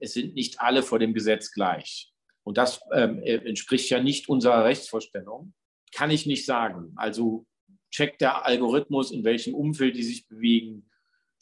es 0.00 0.12
sind 0.12 0.34
nicht 0.34 0.60
alle 0.60 0.82
vor 0.82 0.98
dem 0.98 1.14
Gesetz 1.14 1.52
gleich. 1.52 2.12
Und 2.42 2.58
das 2.58 2.82
ähm, 2.92 3.22
äh, 3.22 3.36
entspricht 3.36 3.88
ja 3.88 4.02
nicht 4.02 4.28
unserer 4.28 4.64
Rechtsvorstellung. 4.64 5.54
Kann 5.90 6.10
ich 6.10 6.26
nicht 6.26 6.44
sagen. 6.44 6.92
Also 6.96 7.46
checkt 7.90 8.20
der 8.20 8.44
Algorithmus, 8.44 9.10
in 9.10 9.24
welchem 9.24 9.54
Umfeld 9.54 9.96
die 9.96 10.02
sich 10.02 10.28
bewegen 10.28 10.84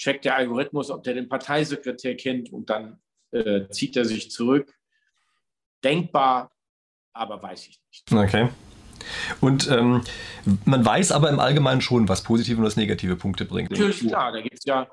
checkt 0.02 0.24
der 0.24 0.36
Algorithmus, 0.36 0.90
ob 0.90 1.04
der 1.04 1.14
den 1.14 1.28
Parteisekretär 1.28 2.16
kennt 2.16 2.52
und 2.52 2.68
dann 2.70 3.00
äh, 3.30 3.68
zieht 3.70 3.96
er 3.96 4.04
sich 4.04 4.30
zurück. 4.30 4.74
Denkbar, 5.84 6.50
aber 7.12 7.40
weiß 7.40 7.68
ich 7.68 7.80
nicht. 7.88 8.12
Okay. 8.12 8.48
Und 9.40 9.70
ähm, 9.70 10.02
man 10.64 10.84
weiß 10.84 11.12
aber 11.12 11.30
im 11.30 11.38
Allgemeinen 11.38 11.80
schon, 11.80 12.08
was 12.08 12.22
positive 12.22 12.58
und 12.58 12.64
was 12.64 12.76
negative 12.76 13.16
Punkte 13.16 13.44
bringt. 13.44 13.70
Natürlich, 13.70 14.00
klar, 14.00 14.32
da 14.32 14.40
gibt 14.40 14.58
es 14.58 14.64
ja 14.64 14.88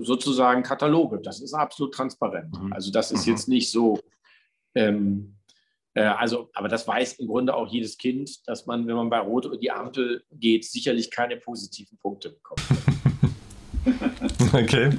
sozusagen 0.00 0.62
Kataloge. 0.62 1.20
Das 1.20 1.40
ist 1.40 1.54
absolut 1.54 1.94
transparent. 1.94 2.60
Mhm. 2.60 2.72
Also 2.72 2.90
das 2.90 3.12
ist 3.12 3.26
mhm. 3.26 3.32
jetzt 3.32 3.48
nicht 3.48 3.70
so. 3.70 4.00
Ähm, 4.74 5.36
äh, 5.94 6.02
also, 6.02 6.50
aber 6.52 6.68
das 6.68 6.86
weiß 6.86 7.14
im 7.14 7.28
Grunde 7.28 7.54
auch 7.54 7.68
jedes 7.68 7.96
Kind, 7.96 8.46
dass 8.48 8.66
man, 8.66 8.86
wenn 8.86 8.96
man 8.96 9.08
bei 9.08 9.20
Rot 9.20 9.46
über 9.46 9.56
die 9.56 9.70
Ampel 9.70 10.24
geht, 10.32 10.64
sicherlich 10.64 11.10
keine 11.10 11.36
positiven 11.36 11.96
Punkte 11.98 12.30
bekommt. 12.30 12.60
Okay. 14.52 14.90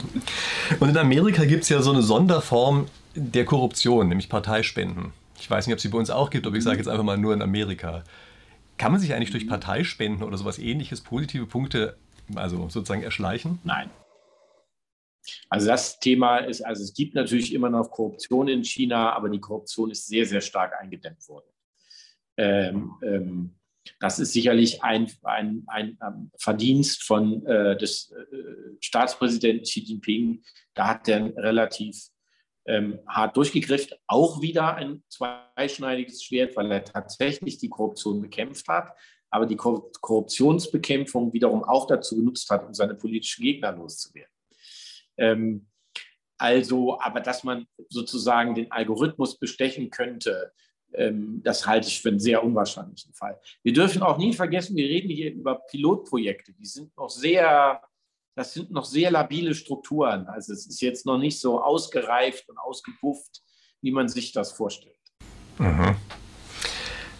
Und 0.79 0.89
in 0.89 0.97
Amerika 0.97 1.45
gibt 1.45 1.63
es 1.63 1.69
ja 1.69 1.81
so 1.81 1.91
eine 1.91 2.01
Sonderform 2.01 2.87
der 3.15 3.45
Korruption, 3.45 4.07
nämlich 4.07 4.29
Parteispenden. 4.29 5.13
Ich 5.39 5.49
weiß 5.49 5.67
nicht, 5.67 5.73
ob 5.73 5.77
es 5.77 5.83
sie 5.83 5.89
bei 5.89 5.97
uns 5.97 6.09
auch 6.09 6.29
gibt, 6.29 6.47
aber 6.47 6.55
ich 6.55 6.63
sage 6.63 6.77
jetzt 6.77 6.87
einfach 6.87 7.03
mal 7.03 7.17
nur 7.17 7.33
in 7.33 7.41
Amerika. 7.41 8.03
Kann 8.77 8.91
man 8.91 9.01
sich 9.01 9.13
eigentlich 9.13 9.31
durch 9.31 9.47
Parteispenden 9.47 10.23
oder 10.23 10.37
sowas 10.37 10.59
ähnliches 10.59 11.01
positive 11.01 11.45
Punkte, 11.45 11.97
also 12.35 12.69
sozusagen 12.69 13.03
erschleichen? 13.03 13.59
Nein. 13.63 13.89
Also 15.49 15.67
das 15.67 15.99
Thema 15.99 16.37
ist, 16.37 16.61
also 16.61 16.83
es 16.83 16.93
gibt 16.93 17.15
natürlich 17.15 17.53
immer 17.53 17.69
noch 17.69 17.91
Korruption 17.91 18.47
in 18.47 18.63
China, 18.63 19.13
aber 19.13 19.29
die 19.29 19.39
Korruption 19.39 19.91
ist 19.91 20.07
sehr, 20.07 20.25
sehr 20.25 20.41
stark 20.41 20.73
eingedämmt 20.79 21.27
worden. 21.27 21.47
Ähm, 22.37 22.91
ähm, 23.03 23.55
das 23.99 24.19
ist 24.19 24.33
sicherlich 24.33 24.83
ein, 24.83 25.11
ein, 25.23 25.63
ein 25.67 25.97
ähm, 26.05 26.31
Verdienst 26.37 27.03
von, 27.03 27.45
äh, 27.45 27.77
des 27.77 28.11
äh, 28.11 28.75
Staatspräsidenten 28.81 29.63
Xi 29.63 29.81
Jinping. 29.81 30.43
Da 30.73 30.87
hat 30.89 31.07
er 31.07 31.35
relativ 31.37 32.09
ähm, 32.65 32.99
hart 33.07 33.35
durchgegriffen. 33.37 33.97
Auch 34.07 34.41
wieder 34.41 34.75
ein 34.75 35.03
zweischneidiges 35.09 36.23
Schwert, 36.23 36.55
weil 36.55 36.71
er 36.71 36.83
tatsächlich 36.83 37.57
die 37.57 37.69
Korruption 37.69 38.21
bekämpft 38.21 38.67
hat, 38.67 38.91
aber 39.29 39.45
die 39.45 39.55
Korruptionsbekämpfung 39.55 41.33
wiederum 41.33 41.63
auch 41.63 41.87
dazu 41.87 42.15
genutzt 42.15 42.49
hat, 42.49 42.65
um 42.65 42.73
seine 42.73 42.95
politischen 42.95 43.43
Gegner 43.43 43.71
loszuwerden. 43.71 44.33
Ähm, 45.17 45.67
also, 46.37 46.99
aber 46.99 47.19
dass 47.19 47.43
man 47.43 47.65
sozusagen 47.89 48.53
den 48.53 48.71
Algorithmus 48.71 49.39
bestechen 49.39 49.89
könnte, 49.89 50.51
das 51.43 51.67
halte 51.67 51.87
ich 51.87 52.01
für 52.01 52.09
einen 52.09 52.19
sehr 52.19 52.43
unwahrscheinlichen 52.43 53.13
Fall. 53.13 53.39
Wir 53.63 53.73
dürfen 53.73 54.01
auch 54.01 54.17
nie 54.17 54.33
vergessen, 54.33 54.75
wir 54.75 54.87
reden 54.87 55.09
hier 55.09 55.31
über 55.31 55.61
Pilotprojekte. 55.69 56.53
Die 56.53 56.65
sind 56.65 56.95
noch 56.97 57.09
sehr, 57.09 57.81
das 58.35 58.53
sind 58.53 58.71
noch 58.71 58.85
sehr 58.85 59.11
labile 59.11 59.53
Strukturen. 59.53 60.27
Also 60.27 60.53
es 60.53 60.65
ist 60.65 60.81
jetzt 60.81 61.05
noch 61.05 61.17
nicht 61.17 61.39
so 61.39 61.61
ausgereift 61.61 62.49
und 62.49 62.57
ausgepufft, 62.57 63.43
wie 63.81 63.91
man 63.91 64.09
sich 64.09 64.31
das 64.31 64.51
vorstellt. 64.51 64.95
Mhm. 65.59 65.95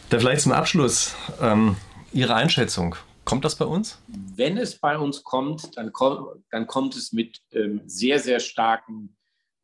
Da 0.10 0.20
vielleicht 0.20 0.42
zum 0.42 0.54
Abschluss 0.54 1.16
ähm, 1.42 1.76
Ihre 2.14 2.36
Einschätzung. 2.36 2.96
Kommt 3.26 3.44
das 3.44 3.58
bei 3.58 3.66
uns? 3.66 4.02
Wenn 4.08 4.58
es 4.58 4.80
bei 4.80 4.98
uns 4.98 5.22
kommt, 5.24 5.76
dann, 5.76 5.92
kommt, 5.92 6.46
dann 6.50 6.66
kommt 6.66 6.96
es 6.96 7.12
mit 7.12 7.42
ähm, 7.52 7.82
sehr, 7.86 8.20
sehr 8.20 8.40
starken 8.40 9.17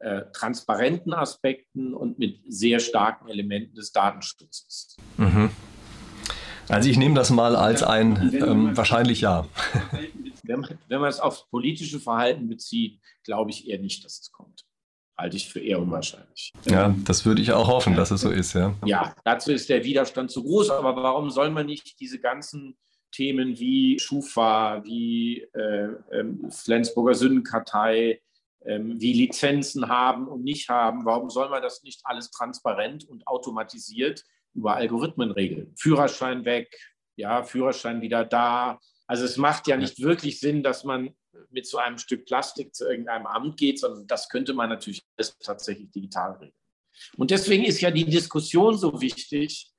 äh, 0.03 0.25
transparenten 0.33 1.13
Aspekten 1.13 1.93
und 1.93 2.19
mit 2.19 2.41
sehr 2.47 2.79
starken 2.79 3.29
Elementen 3.29 3.73
des 3.75 3.93
Datenschutzes. 3.93 4.97
Mhm. 5.17 5.49
Also 6.67 6.89
ich 6.89 6.97
nehme 6.97 7.15
das 7.15 7.29
mal 7.29 7.55
als 7.55 7.83
ein 7.83 8.33
ähm, 8.33 8.75
wahrscheinlich 8.75 9.21
ja. 9.21 9.47
Wenn 10.45 10.59
man, 10.59 10.77
wenn 10.89 10.99
man 10.99 11.09
es 11.09 11.21
aufs 11.21 11.47
politische 11.49 12.01
Verhalten 12.01 12.49
bezieht, 12.49 12.99
glaube 13.23 13.51
ich 13.51 13.69
eher 13.69 13.79
nicht, 13.79 14.03
dass 14.03 14.19
es 14.19 14.29
kommt. 14.29 14.65
Halte 15.17 15.37
ich 15.37 15.47
für 15.47 15.61
eher 15.61 15.79
unwahrscheinlich. 15.79 16.51
Ja, 16.65 16.93
das 17.05 17.25
würde 17.25 17.41
ich 17.41 17.53
auch 17.53 17.69
hoffen, 17.69 17.95
dass 17.95 18.11
es 18.11 18.19
so 18.19 18.29
ist, 18.29 18.53
ja. 18.53 18.75
Ja, 18.83 19.15
dazu 19.23 19.53
ist 19.53 19.69
der 19.69 19.85
Widerstand 19.85 20.31
zu 20.31 20.43
groß, 20.43 20.71
aber 20.71 21.01
warum 21.01 21.29
soll 21.29 21.49
man 21.49 21.65
nicht 21.65 21.97
diese 22.01 22.19
ganzen 22.19 22.75
Themen 23.13 23.57
wie 23.57 23.97
Schufa, 23.99 24.83
wie 24.83 25.47
äh, 25.53 25.85
äh, 26.11 26.25
Flensburger 26.49 27.13
Sündenkartei, 27.13 28.19
wie 28.65 29.13
Lizenzen 29.13 29.89
haben 29.89 30.27
und 30.27 30.43
nicht 30.43 30.69
haben. 30.69 31.05
Warum 31.05 31.29
soll 31.29 31.49
man 31.49 31.61
das 31.61 31.83
nicht 31.83 32.01
alles 32.03 32.31
transparent 32.31 33.03
und 33.07 33.27
automatisiert 33.27 34.23
über 34.53 34.75
Algorithmen 34.75 35.31
regeln? 35.31 35.73
Führerschein 35.77 36.45
weg, 36.45 36.77
ja, 37.15 37.43
Führerschein 37.43 38.01
wieder 38.01 38.25
da. 38.25 38.79
Also 39.07 39.25
es 39.25 39.37
macht 39.37 39.67
ja 39.67 39.77
nicht 39.77 40.01
wirklich 40.01 40.39
Sinn, 40.39 40.63
dass 40.63 40.83
man 40.83 41.13
mit 41.49 41.67
so 41.67 41.77
einem 41.77 41.97
Stück 41.97 42.25
Plastik 42.25 42.73
zu 42.73 42.87
irgendeinem 42.87 43.25
Amt 43.25 43.57
geht, 43.57 43.79
sondern 43.79 44.07
das 44.07 44.29
könnte 44.29 44.53
man 44.53 44.69
natürlich 44.69 45.05
tatsächlich 45.39 45.91
digital 45.91 46.33
regeln. 46.33 46.53
Und 47.17 47.31
deswegen 47.31 47.63
ist 47.63 47.81
ja 47.81 47.91
die 47.91 48.05
Diskussion 48.05 48.77
so 48.77 49.01
wichtig 49.01 49.71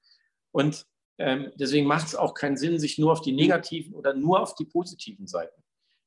und 0.51 0.85
ähm, 1.19 1.53
deswegen 1.55 1.87
macht 1.87 2.09
es 2.09 2.17
auch 2.17 2.35
keinen 2.35 2.57
Sinn, 2.57 2.79
sich 2.79 2.99
nur 2.99 3.13
auf 3.13 3.21
die 3.21 3.33
negativen 3.33 3.95
oder 3.95 4.15
nur 4.15 4.41
auf 4.43 4.57
die 4.57 4.65
positiven 4.65 5.27
Seiten 5.27 5.63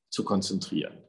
zu 0.09 0.25
konzentrieren. 0.25 1.01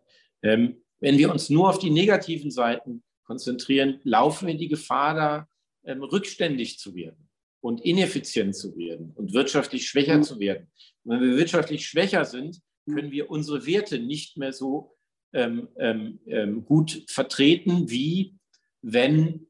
Ähm, 0.42 0.84
wenn 1.01 1.18
wir 1.18 1.30
uns 1.30 1.51
nur 1.51 1.68
auf 1.68 1.78
die 1.78 1.90
negativen 1.90 2.51
Seiten 2.51 3.03
konzentrieren, 3.24 4.01
laufen 4.05 4.49
wir 4.49 4.57
die 4.57 4.68
Gefahr, 4.68 5.14
da 5.14 5.49
ähm, 5.84 6.03
rückständig 6.03 6.78
zu 6.78 6.94
werden 6.94 7.28
und 7.61 7.80
ineffizient 7.80 8.57
zu 8.57 8.76
werden 8.76 9.12
und 9.14 9.32
wirtschaftlich 9.32 9.88
schwächer 9.88 10.18
mhm. 10.18 10.22
zu 10.22 10.38
werden. 10.40 10.70
Und 11.05 11.12
wenn 11.12 11.30
wir 11.30 11.36
wirtschaftlich 11.36 11.86
schwächer 11.86 12.24
sind, 12.24 12.61
mhm. 12.86 12.94
können 12.94 13.11
wir 13.11 13.30
unsere 13.30 13.66
Werte 13.66 13.99
nicht 13.99 14.36
mehr 14.36 14.53
so 14.53 14.96
ähm, 15.32 15.68
ähm, 15.78 16.20
ähm 16.26 16.64
gut 16.64 17.05
vertreten, 17.09 17.90
wie 17.90 18.36
wenn 18.80 19.46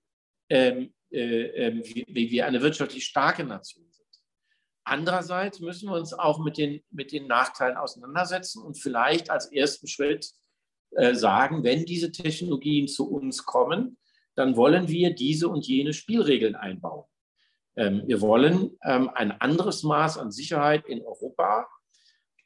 ähm, 0.49 0.93
äh, 1.11 1.69
äh, 1.69 2.05
wie 2.09 2.31
wir 2.31 2.47
eine 2.47 2.61
wirtschaftlich 2.61 3.07
starke 3.07 3.43
Nation 3.43 3.87
sind. 3.91 4.07
Andererseits 4.85 5.59
müssen 5.61 5.89
wir 5.89 5.97
uns 5.97 6.13
auch 6.13 6.39
mit 6.39 6.59
den, 6.59 6.83
mit 6.91 7.13
den 7.13 7.27
Nachteilen 7.27 7.79
auseinandersetzen 7.79 8.63
und 8.63 8.79
vielleicht 8.79 9.31
als 9.31 9.51
ersten 9.51 9.87
Schritt 9.87 10.31
äh, 10.93 11.15
sagen, 11.15 11.65
wenn 11.65 11.85
diese 11.85 12.13
Technologien 12.13 12.89
zu 12.89 13.11
uns 13.11 13.45
kommen, 13.45 13.99
dann 14.35 14.57
wollen 14.57 14.89
wir 14.89 15.15
diese 15.15 15.49
und 15.49 15.67
jene 15.67 15.93
Spielregeln 15.93 16.55
einbauen. 16.55 17.05
Ähm, 17.77 18.03
wir 18.07 18.21
wollen 18.21 18.77
ähm, 18.85 19.11
ein 19.15 19.33
anderes 19.41 19.83
Maß 19.83 20.19
an 20.19 20.31
Sicherheit 20.31 20.87
in 20.87 21.03
Europa, 21.03 21.69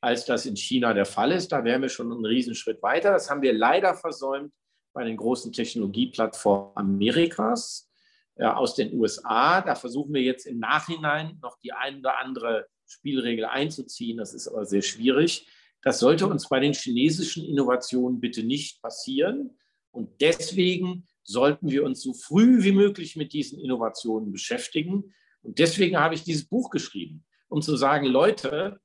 als 0.00 0.24
das 0.24 0.46
in 0.46 0.56
China 0.56 0.92
der 0.94 1.06
Fall 1.06 1.32
ist. 1.32 1.52
Da 1.52 1.64
wären 1.64 1.82
wir 1.82 1.88
schon 1.88 2.12
einen 2.12 2.26
Riesenschritt 2.26 2.82
weiter. 2.82 3.12
Das 3.12 3.30
haben 3.30 3.42
wir 3.42 3.52
leider 3.52 3.94
versäumt 3.94 4.52
bei 4.92 5.04
den 5.04 5.16
großen 5.16 5.52
Technologieplattformen 5.52 6.76
Amerikas 6.76 7.90
äh, 8.34 8.44
aus 8.44 8.74
den 8.74 8.98
USA. 8.98 9.60
Da 9.60 9.74
versuchen 9.74 10.12
wir 10.12 10.22
jetzt 10.22 10.46
im 10.46 10.58
Nachhinein 10.58 11.38
noch 11.42 11.58
die 11.60 11.72
ein 11.72 12.00
oder 12.00 12.18
andere 12.18 12.66
Spielregel 12.86 13.44
einzuziehen. 13.44 14.18
Das 14.18 14.34
ist 14.34 14.48
aber 14.48 14.66
sehr 14.66 14.82
schwierig. 14.82 15.46
Das 15.82 15.98
sollte 15.98 16.26
uns 16.26 16.48
bei 16.48 16.60
den 16.60 16.72
chinesischen 16.72 17.44
Innovationen 17.44 18.20
bitte 18.20 18.42
nicht 18.42 18.80
passieren. 18.80 19.58
Und 19.90 20.20
deswegen 20.20 21.06
sollten 21.24 21.70
wir 21.70 21.84
uns 21.84 22.02
so 22.02 22.14
früh 22.14 22.62
wie 22.62 22.72
möglich 22.72 23.16
mit 23.16 23.32
diesen 23.32 23.58
Innovationen 23.60 24.32
beschäftigen. 24.32 25.14
Und 25.42 25.58
deswegen 25.58 25.98
habe 25.98 26.14
ich 26.14 26.22
dieses 26.22 26.48
Buch 26.48 26.70
geschrieben, 26.70 27.24
um 27.48 27.62
zu 27.62 27.76
sagen, 27.76 28.06
Leute, 28.06 28.80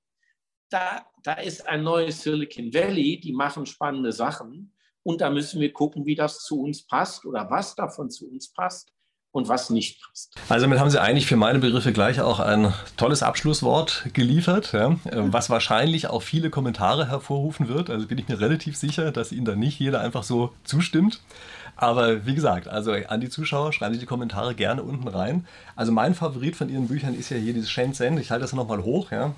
da, 0.70 1.06
da 1.24 1.34
ist 1.34 1.68
ein 1.68 1.84
neues 1.84 2.24
Silicon 2.24 2.74
Valley, 2.74 3.20
die 3.20 3.32
machen 3.32 3.66
spannende 3.66 4.12
Sachen 4.12 4.74
und 5.04 5.22
da 5.22 5.30
müssen 5.30 5.62
wir 5.62 5.72
gucken, 5.72 6.06
wie 6.06 6.16
das 6.16 6.43
zu 6.43 6.62
uns 6.62 6.86
passt 6.86 7.26
oder 7.26 7.50
was 7.50 7.76
davon 7.76 8.10
zu 8.10 8.30
uns 8.30 8.52
passt 8.52 8.91
und 9.38 9.47
was 9.47 9.69
nicht 9.69 10.01
passt. 10.01 10.33
Also 10.49 10.65
damit 10.65 10.79
haben 10.79 10.89
Sie 10.89 11.01
eigentlich 11.01 11.27
für 11.27 11.38
meine 11.38 11.59
Begriffe 11.59 11.93
gleich 11.93 12.19
auch 12.21 12.39
ein 12.39 12.73
tolles 12.97 13.23
Abschlusswort 13.23 14.09
geliefert, 14.13 14.73
ja, 14.73 14.95
was 15.05 15.49
wahrscheinlich 15.49 16.07
auch 16.07 16.21
viele 16.21 16.49
Kommentare 16.49 17.07
hervorrufen 17.07 17.69
wird. 17.69 17.89
Also 17.89 18.07
bin 18.07 18.17
ich 18.17 18.27
mir 18.27 18.39
relativ 18.39 18.75
sicher, 18.75 19.11
dass 19.11 19.31
Ihnen 19.31 19.45
da 19.45 19.55
nicht 19.55 19.79
jeder 19.79 20.01
einfach 20.01 20.23
so 20.23 20.53
zustimmt. 20.63 21.21
Aber 21.75 22.25
wie 22.25 22.33
gesagt, 22.33 22.67
also 22.67 22.91
an 22.91 23.21
die 23.21 23.29
Zuschauer, 23.29 23.71
schreiben 23.71 23.93
Sie 23.93 23.99
die 23.99 24.07
Kommentare 24.07 24.55
gerne 24.55 24.81
unten 24.81 25.07
rein. 25.07 25.45
Also 25.75 25.91
mein 25.91 26.15
Favorit 26.15 26.55
von 26.55 26.69
Ihren 26.69 26.88
Büchern 26.88 27.13
ist 27.13 27.29
ja 27.29 27.38
hier 27.38 27.53
dieses 27.53 27.69
Shenzhen. 27.69 28.17
Ich 28.17 28.31
halte 28.31 28.41
das 28.41 28.53
nochmal 28.53 28.83
hoch. 28.83 29.11
Ja. 29.11 29.33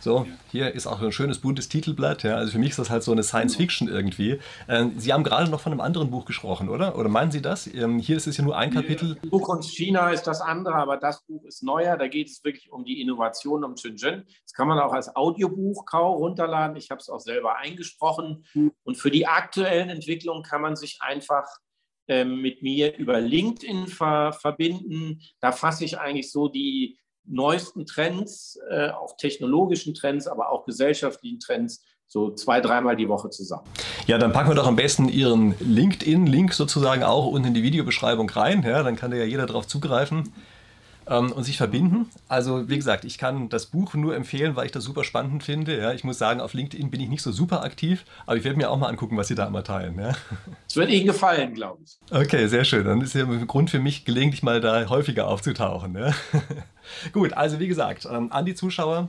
So, 0.00 0.26
hier 0.50 0.74
ist 0.74 0.86
auch 0.86 1.02
ein 1.02 1.10
schönes 1.12 1.40
buntes 1.40 1.68
Titelblatt. 1.68 2.22
Ja. 2.22 2.36
Also 2.36 2.52
für 2.52 2.58
mich 2.58 2.70
ist 2.70 2.78
das 2.78 2.90
halt 2.90 3.02
so 3.02 3.12
eine 3.12 3.22
Science 3.22 3.56
Fiction 3.56 3.88
irgendwie. 3.88 4.38
Ähm, 4.68 4.92
Sie 4.96 5.12
haben 5.12 5.24
gerade 5.24 5.50
noch 5.50 5.60
von 5.60 5.72
einem 5.72 5.80
anderen 5.80 6.10
Buch 6.10 6.24
gesprochen, 6.24 6.68
oder? 6.68 6.96
Oder 6.96 7.08
meinen 7.08 7.30
Sie 7.30 7.42
das? 7.42 7.66
Ähm, 7.66 7.98
hier 7.98 8.16
ist 8.16 8.26
es 8.26 8.36
ja 8.36 8.44
nur 8.44 8.56
ein 8.56 8.70
Kapitel. 8.70 9.16
Buch 9.28 9.48
und 9.48 9.64
China 9.64 10.10
ist 10.10 10.24
das 10.24 10.40
andere, 10.40 10.76
aber 10.76 10.96
das 10.96 11.24
Buch 11.26 11.44
ist 11.44 11.62
neuer. 11.62 11.96
Da 11.96 12.06
geht 12.06 12.28
es 12.28 12.44
wirklich 12.44 12.70
um 12.70 12.84
die 12.84 13.00
Innovation 13.00 13.64
um 13.64 13.76
Shenzhen. 13.76 14.24
Das 14.44 14.52
kann 14.52 14.68
man 14.68 14.78
auch 14.78 14.92
als 14.92 15.14
Audiobuch 15.16 15.84
runterladen. 15.92 16.76
Ich 16.76 16.90
habe 16.90 17.00
es 17.00 17.08
auch 17.08 17.20
selber 17.20 17.56
eingesprochen. 17.56 18.44
Und 18.84 18.96
für 18.96 19.10
die 19.10 19.26
aktuellen 19.26 19.90
Entwicklungen 19.90 20.42
kann 20.42 20.62
man 20.62 20.76
sich 20.76 20.98
einfach 21.00 21.46
ähm, 22.06 22.40
mit 22.40 22.62
mir 22.62 22.96
über 22.96 23.20
LinkedIn 23.20 23.86
ver 23.88 24.32
verbinden. 24.32 25.20
Da 25.40 25.52
fasse 25.52 25.84
ich 25.84 25.98
eigentlich 25.98 26.30
so 26.30 26.48
die 26.48 26.98
neuesten 27.28 27.86
Trends, 27.86 28.58
äh, 28.70 28.90
auch 28.90 29.16
technologischen 29.16 29.94
Trends, 29.94 30.26
aber 30.26 30.50
auch 30.50 30.64
gesellschaftlichen 30.64 31.40
Trends 31.40 31.84
so 32.06 32.30
zwei, 32.30 32.60
dreimal 32.60 32.96
die 32.96 33.08
Woche 33.08 33.28
zusammen. 33.28 33.64
Ja, 34.06 34.16
dann 34.16 34.32
packen 34.32 34.48
wir 34.48 34.54
doch 34.54 34.66
am 34.66 34.76
besten 34.76 35.08
Ihren 35.08 35.54
LinkedIn-Link 35.60 36.54
sozusagen 36.54 37.02
auch 37.02 37.26
unten 37.26 37.48
in 37.48 37.54
die 37.54 37.62
Videobeschreibung 37.62 38.30
rein. 38.30 38.62
Ja, 38.62 38.82
dann 38.82 38.96
kann 38.96 39.10
da 39.10 39.18
ja 39.18 39.24
jeder 39.24 39.46
drauf 39.46 39.66
zugreifen 39.66 40.32
ähm, 41.08 41.32
und 41.32 41.44
sich 41.44 41.56
verbinden. 41.56 42.06
Also 42.28 42.68
wie 42.68 42.76
gesagt, 42.76 43.04
ich 43.04 43.18
kann 43.18 43.48
das 43.48 43.66
Buch 43.66 43.94
nur 43.94 44.14
empfehlen, 44.14 44.56
weil 44.56 44.66
ich 44.66 44.72
das 44.72 44.84
super 44.84 45.04
spannend 45.04 45.42
finde. 45.42 45.78
Ja, 45.78 45.92
ich 45.92 46.04
muss 46.04 46.18
sagen, 46.18 46.40
auf 46.40 46.54
LinkedIn 46.54 46.90
bin 46.90 47.00
ich 47.00 47.08
nicht 47.08 47.22
so 47.22 47.32
super 47.32 47.62
aktiv, 47.62 48.04
aber 48.26 48.36
ich 48.36 48.44
werde 48.44 48.58
mir 48.58 48.70
auch 48.70 48.78
mal 48.78 48.88
angucken, 48.88 49.16
was 49.16 49.28
Sie 49.28 49.34
da 49.34 49.46
immer 49.46 49.64
teilen. 49.64 49.98
Ja. 49.98 50.12
Es 50.68 50.76
wird 50.76 50.90
Ihnen 50.90 51.06
gefallen, 51.06 51.54
glaube 51.54 51.82
ich. 51.84 51.98
Okay, 52.10 52.46
sehr 52.46 52.64
schön. 52.64 52.84
Dann 52.84 53.00
ist 53.00 53.14
ja 53.14 53.24
ein 53.24 53.46
Grund 53.46 53.70
für 53.70 53.78
mich, 53.78 54.04
gelegentlich 54.04 54.42
mal 54.42 54.60
da 54.60 54.88
häufiger 54.88 55.28
aufzutauchen. 55.28 55.96
Ja. 55.96 56.12
Gut, 57.12 57.32
also 57.32 57.58
wie 57.58 57.68
gesagt, 57.68 58.06
ähm, 58.10 58.32
an 58.32 58.44
die 58.44 58.54
Zuschauer, 58.54 59.08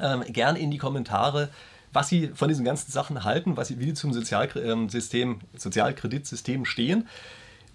ähm, 0.00 0.24
gern 0.28 0.56
in 0.56 0.70
die 0.70 0.78
Kommentare 0.78 1.48
was 1.96 2.10
Sie 2.10 2.30
von 2.34 2.48
diesen 2.48 2.64
ganzen 2.64 2.92
Sachen 2.92 3.24
halten, 3.24 3.56
was 3.56 3.68
Sie, 3.68 3.80
wie 3.80 3.86
Sie 3.86 3.94
zum 3.94 4.12
Sozialsystem, 4.12 5.40
Sozialkreditsystem 5.56 6.66
stehen. 6.66 7.08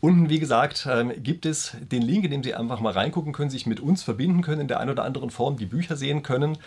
Unten, 0.02 0.30
wie 0.30 0.40
gesagt, 0.40 0.88
ähm, 0.90 1.14
gibt 1.22 1.46
es 1.46 1.78
den 1.80 2.02
Link, 2.02 2.26
in 2.26 2.32
dem 2.32 2.44
Sie 2.44 2.56
einfach 2.56 2.80
mal 2.80 2.92
reingucken 2.92 3.34
können, 3.34 3.52
sich 3.52 3.68
mit 3.68 3.80
uns 3.80 4.02
verbinden 4.02 4.42
können, 4.42 4.62
in 4.62 4.68
der 4.68 4.80
einen 4.80 4.90
oder 4.90 5.04
anderen 5.04 5.30
Form 5.30 5.58
die 5.58 5.68
Bücher 5.68 5.96
sehen 5.96 6.24
können. 6.24 6.58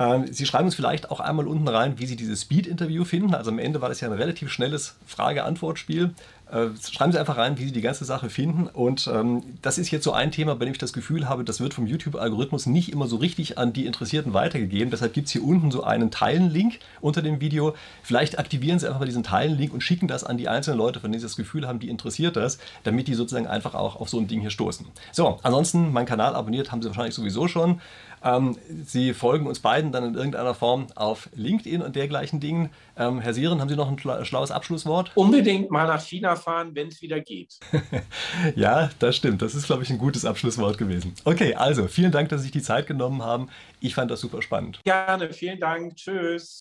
Ähm, 0.00 0.26
Sie 0.32 0.46
schreiben 0.46 0.64
uns 0.64 0.74
vielleicht 0.74 1.12
auch 1.12 1.20
einmal 1.20 1.46
unten 1.46 1.68
rein, 1.68 2.00
wie 2.00 2.06
Sie 2.06 2.16
dieses 2.16 2.42
Speed-Interview 2.42 3.04
finden. 3.04 3.36
Also 3.36 3.52
am 3.52 3.60
Ende 3.60 3.80
war 3.80 3.88
das 3.88 4.00
ja 4.00 4.08
ein 4.08 4.18
relativ 4.18 4.50
schnelles 4.50 4.96
Frage-Antwort-Spiel. 5.06 6.10
Äh, 6.52 6.68
schreiben 6.90 7.12
Sie 7.12 7.18
einfach 7.18 7.38
rein, 7.38 7.58
wie 7.58 7.64
Sie 7.64 7.72
die 7.72 7.80
ganze 7.80 8.04
Sache 8.04 8.28
finden. 8.28 8.66
Und 8.66 9.08
ähm, 9.12 9.42
das 9.62 9.78
ist 9.78 9.90
jetzt 9.90 10.04
so 10.04 10.12
ein 10.12 10.30
Thema, 10.30 10.54
bei 10.54 10.66
dem 10.66 10.72
ich 10.72 10.78
das 10.78 10.92
Gefühl 10.92 11.26
habe, 11.26 11.44
das 11.44 11.60
wird 11.60 11.72
vom 11.72 11.86
YouTube-Algorithmus 11.86 12.66
nicht 12.66 12.92
immer 12.92 13.06
so 13.06 13.16
richtig 13.16 13.56
an 13.56 13.72
die 13.72 13.86
Interessierten 13.86 14.34
weitergegeben. 14.34 14.90
Deshalb 14.90 15.14
gibt 15.14 15.28
es 15.28 15.32
hier 15.32 15.42
unten 15.42 15.70
so 15.70 15.82
einen 15.82 16.10
Teilen-Link 16.10 16.78
unter 17.00 17.22
dem 17.22 17.40
Video. 17.40 17.74
Vielleicht 18.02 18.38
aktivieren 18.38 18.78
Sie 18.78 18.86
einfach 18.86 19.00
mal 19.00 19.06
diesen 19.06 19.22
Teilen-Link 19.22 19.72
und 19.72 19.80
schicken 19.80 20.08
das 20.08 20.24
an 20.24 20.36
die 20.36 20.48
einzelnen 20.48 20.76
Leute, 20.76 21.00
von 21.00 21.10
denen 21.10 21.20
Sie 21.20 21.26
das 21.26 21.36
Gefühl 21.36 21.66
haben, 21.66 21.78
die 21.78 21.88
interessiert 21.88 22.36
das, 22.36 22.58
damit 22.84 23.08
die 23.08 23.14
sozusagen 23.14 23.46
einfach 23.46 23.74
auch 23.74 23.96
auf 23.96 24.10
so 24.10 24.18
ein 24.18 24.28
Ding 24.28 24.42
hier 24.42 24.50
stoßen. 24.50 24.86
So, 25.10 25.38
ansonsten, 25.42 25.90
meinen 25.90 26.06
Kanal 26.06 26.34
abonniert 26.34 26.70
haben 26.70 26.82
Sie 26.82 26.88
wahrscheinlich 26.88 27.14
sowieso 27.14 27.48
schon. 27.48 27.80
Ähm, 28.24 28.56
Sie 28.84 29.14
folgen 29.14 29.46
uns 29.46 29.60
beiden 29.60 29.92
dann 29.92 30.04
in 30.04 30.14
irgendeiner 30.14 30.54
Form 30.54 30.86
auf 30.94 31.28
LinkedIn 31.34 31.82
und 31.82 31.96
dergleichen 31.96 32.40
Dingen. 32.40 32.70
Ähm, 32.96 33.20
Herr 33.20 33.34
Sieren, 33.34 33.60
haben 33.60 33.68
Sie 33.68 33.76
noch 33.76 33.90
ein 33.90 33.98
schlaues 33.98 34.50
Abschlusswort? 34.50 35.12
Unbedingt 35.14 35.70
mal 35.70 35.86
nach 35.86 36.00
China 36.00 36.36
fahren, 36.36 36.74
wenn 36.74 36.88
es 36.88 37.02
wieder 37.02 37.20
geht. 37.20 37.58
ja, 38.56 38.90
das 38.98 39.16
stimmt. 39.16 39.42
Das 39.42 39.54
ist, 39.54 39.66
glaube 39.66 39.82
ich, 39.82 39.90
ein 39.90 39.98
gutes 39.98 40.24
Abschlusswort 40.24 40.78
gewesen. 40.78 41.14
Okay, 41.24 41.54
also 41.54 41.88
vielen 41.88 42.12
Dank, 42.12 42.28
dass 42.28 42.40
Sie 42.40 42.44
sich 42.44 42.52
die 42.52 42.62
Zeit 42.62 42.86
genommen 42.86 43.22
haben. 43.22 43.48
Ich 43.80 43.94
fand 43.94 44.10
das 44.10 44.20
super 44.20 44.42
spannend. 44.42 44.80
Gerne, 44.84 45.32
vielen 45.32 45.58
Dank. 45.58 45.96
Tschüss. 45.96 46.60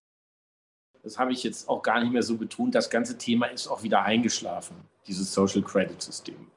Das 1.03 1.17
habe 1.17 1.33
ich 1.33 1.43
jetzt 1.43 1.67
auch 1.67 1.81
gar 1.81 1.99
nicht 1.99 2.13
mehr 2.13 2.23
so 2.23 2.37
betont. 2.37 2.75
Das 2.75 2.89
ganze 2.89 3.17
Thema 3.17 3.47
ist 3.47 3.67
auch 3.67 3.81
wieder 3.81 4.03
eingeschlafen, 4.03 4.75
dieses 5.07 5.33
Social 5.33 5.63
Credit 5.63 5.99
System. 6.01 6.51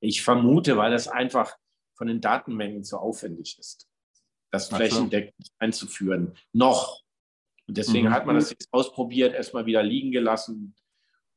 Ich 0.00 0.22
vermute, 0.22 0.76
weil 0.76 0.90
das 0.90 1.08
einfach 1.08 1.56
von 1.94 2.08
den 2.08 2.20
Datenmengen 2.20 2.84
zu 2.84 2.98
aufwendig 2.98 3.56
ist 3.58 3.86
das 4.54 4.68
flächendeckend 4.68 5.48
einzuführen. 5.58 6.34
Noch. 6.52 7.02
Und 7.66 7.76
deswegen 7.76 8.08
mhm. 8.08 8.12
hat 8.12 8.26
man 8.26 8.36
das 8.36 8.50
jetzt 8.50 8.68
ausprobiert, 8.72 9.34
erstmal 9.34 9.66
wieder 9.66 9.82
liegen 9.82 10.12
gelassen. 10.12 10.74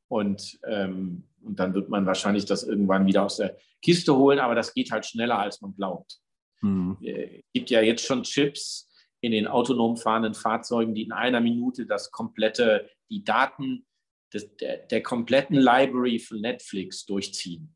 Und, 0.08 0.60
ähm, 0.66 1.24
und 1.42 1.60
dann 1.60 1.74
wird 1.74 1.90
man 1.90 2.06
wahrscheinlich 2.06 2.46
das 2.46 2.64
irgendwann 2.64 3.08
wieder 3.08 3.24
aus 3.24 3.38
der 3.38 3.58
Kiste 3.82 4.16
holen, 4.16 4.40
aber 4.40 4.56
das 4.56 4.74
geht 4.74 4.92
halt 4.92 5.06
schneller, 5.06 5.40
als 5.40 5.62
man 5.62 5.76
glaubt. 5.76 6.20
Mhm. 6.62 6.98
Äh, 7.02 7.40
es 7.40 7.52
gibt 7.54 7.70
ja 7.70 7.82
jetzt 7.82 8.06
schon 8.06 8.24
Chips 8.24 8.90
in 9.22 9.32
den 9.32 9.48
autonom 9.48 9.98
fahrenden 9.98 10.34
Fahrzeugen, 10.34 10.94
die 10.94 11.04
in 11.04 11.12
einer 11.12 11.42
Minute 11.42 11.86
das 11.86 12.12
komplette, 12.12 12.90
die 13.10 13.24
Daten 13.24 13.86
des, 14.34 14.56
der, 14.58 14.78
der 14.86 15.02
kompletten 15.02 15.58
Library 15.58 16.20
von 16.20 16.40
Netflix 16.40 17.06
durchziehen. 17.06 17.76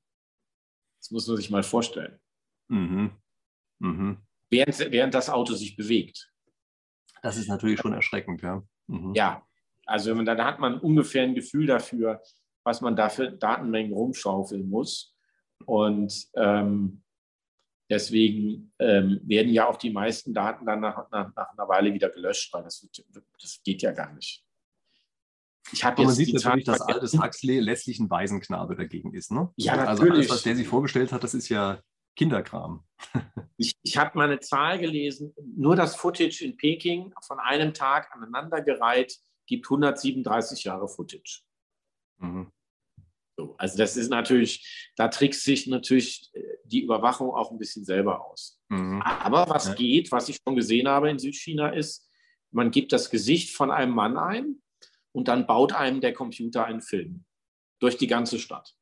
Das 0.99 1.09
muss 1.11 1.27
man 1.27 1.37
sich 1.37 1.49
mal 1.49 1.63
vorstellen. 1.63 2.19
Mhm. 2.67 3.11
Mhm 3.79 4.17
während, 4.51 4.77
während 4.91 5.13
das 5.15 5.29
Auto 5.29 5.53
sich 5.53 5.75
bewegt. 5.75 6.31
Das 7.23 7.37
ist 7.37 7.47
natürlich 7.47 7.79
schon 7.79 7.93
erschreckend, 7.93 8.41
ja. 8.41 8.63
Mhm. 8.87 9.13
Ja, 9.15 9.43
also 9.85 10.13
dann 10.13 10.43
hat 10.43 10.59
man 10.59 10.79
ungefähr 10.79 11.23
ein 11.23 11.35
Gefühl 11.35 11.65
dafür, 11.65 12.21
was 12.63 12.81
man 12.81 12.95
da 12.95 13.09
für 13.09 13.31
Datenmengen 13.31 13.93
rumschaufeln 13.93 14.69
muss. 14.69 15.15
Und 15.65 16.27
ähm, 16.35 17.03
deswegen 17.89 18.73
ähm, 18.79 19.19
werden 19.23 19.51
ja 19.51 19.67
auch 19.67 19.77
die 19.77 19.91
meisten 19.91 20.33
Daten 20.33 20.65
dann 20.65 20.81
nach, 20.81 21.09
nach, 21.11 21.35
nach 21.35 21.49
einer 21.51 21.67
Weile 21.67 21.93
wieder 21.93 22.09
gelöscht, 22.09 22.53
weil 22.53 22.63
das, 22.63 22.87
das 23.39 23.61
geht 23.63 23.81
ja 23.81 23.91
gar 23.91 24.13
nicht. 24.13 24.43
Ich 25.71 25.83
habe 25.83 26.01
jetzt 26.01 26.07
man 26.07 26.15
sieht 26.15 26.33
natürlich, 26.33 26.65
dass 26.65 26.81
Aldous 26.81 27.13
Huxley 27.13 27.59
letztlich 27.59 27.99
ein 27.99 28.09
Waisenknabe 28.09 28.75
dagegen 28.75 29.13
ist. 29.13 29.31
Ne? 29.31 29.49
Ja, 29.55 29.75
natürlich. 29.75 29.89
Also 29.89 30.03
alles, 30.03 30.29
was 30.29 30.43
der 30.43 30.55
sich 30.55 30.67
vorgestellt 30.67 31.11
hat, 31.11 31.23
das 31.23 31.33
ist 31.33 31.49
ja 31.49 31.79
Kinderkram. 32.15 32.83
ich 33.57 33.75
ich 33.83 33.97
habe 33.97 34.17
mal 34.17 34.25
eine 34.25 34.39
Zahl 34.39 34.79
gelesen, 34.79 35.33
nur 35.55 35.75
das 35.75 35.95
Footage 35.95 36.43
in 36.43 36.57
Peking 36.57 37.13
von 37.21 37.39
einem 37.39 37.73
Tag 37.73 38.11
aneinandergereiht 38.13 39.17
gibt 39.47 39.65
137 39.65 40.63
Jahre 40.63 40.87
Footage. 40.87 41.41
Mhm. 42.19 42.51
So, 43.37 43.55
also 43.57 43.77
das 43.77 43.97
ist 43.97 44.09
natürlich, 44.09 44.91
da 44.95 45.07
trickst 45.07 45.43
sich 45.43 45.67
natürlich 45.67 46.29
äh, 46.33 46.57
die 46.65 46.83
Überwachung 46.83 47.31
auch 47.31 47.51
ein 47.51 47.57
bisschen 47.57 47.83
selber 47.83 48.25
aus. 48.25 48.59
Mhm. 48.69 49.01
Aber 49.01 49.49
was 49.49 49.67
ja. 49.67 49.73
geht, 49.73 50.11
was 50.11 50.29
ich 50.29 50.37
schon 50.43 50.55
gesehen 50.55 50.87
habe 50.87 51.09
in 51.09 51.19
Südchina, 51.19 51.69
ist, 51.69 52.09
man 52.51 52.71
gibt 52.71 52.91
das 52.91 53.09
Gesicht 53.09 53.55
von 53.55 53.71
einem 53.71 53.93
Mann 53.93 54.17
ein 54.17 54.61
und 55.13 55.27
dann 55.27 55.47
baut 55.47 55.73
einem 55.73 56.01
der 56.01 56.13
Computer 56.13 56.65
einen 56.65 56.81
Film 56.81 57.25
durch 57.79 57.97
die 57.97 58.07
ganze 58.07 58.39
Stadt. 58.39 58.75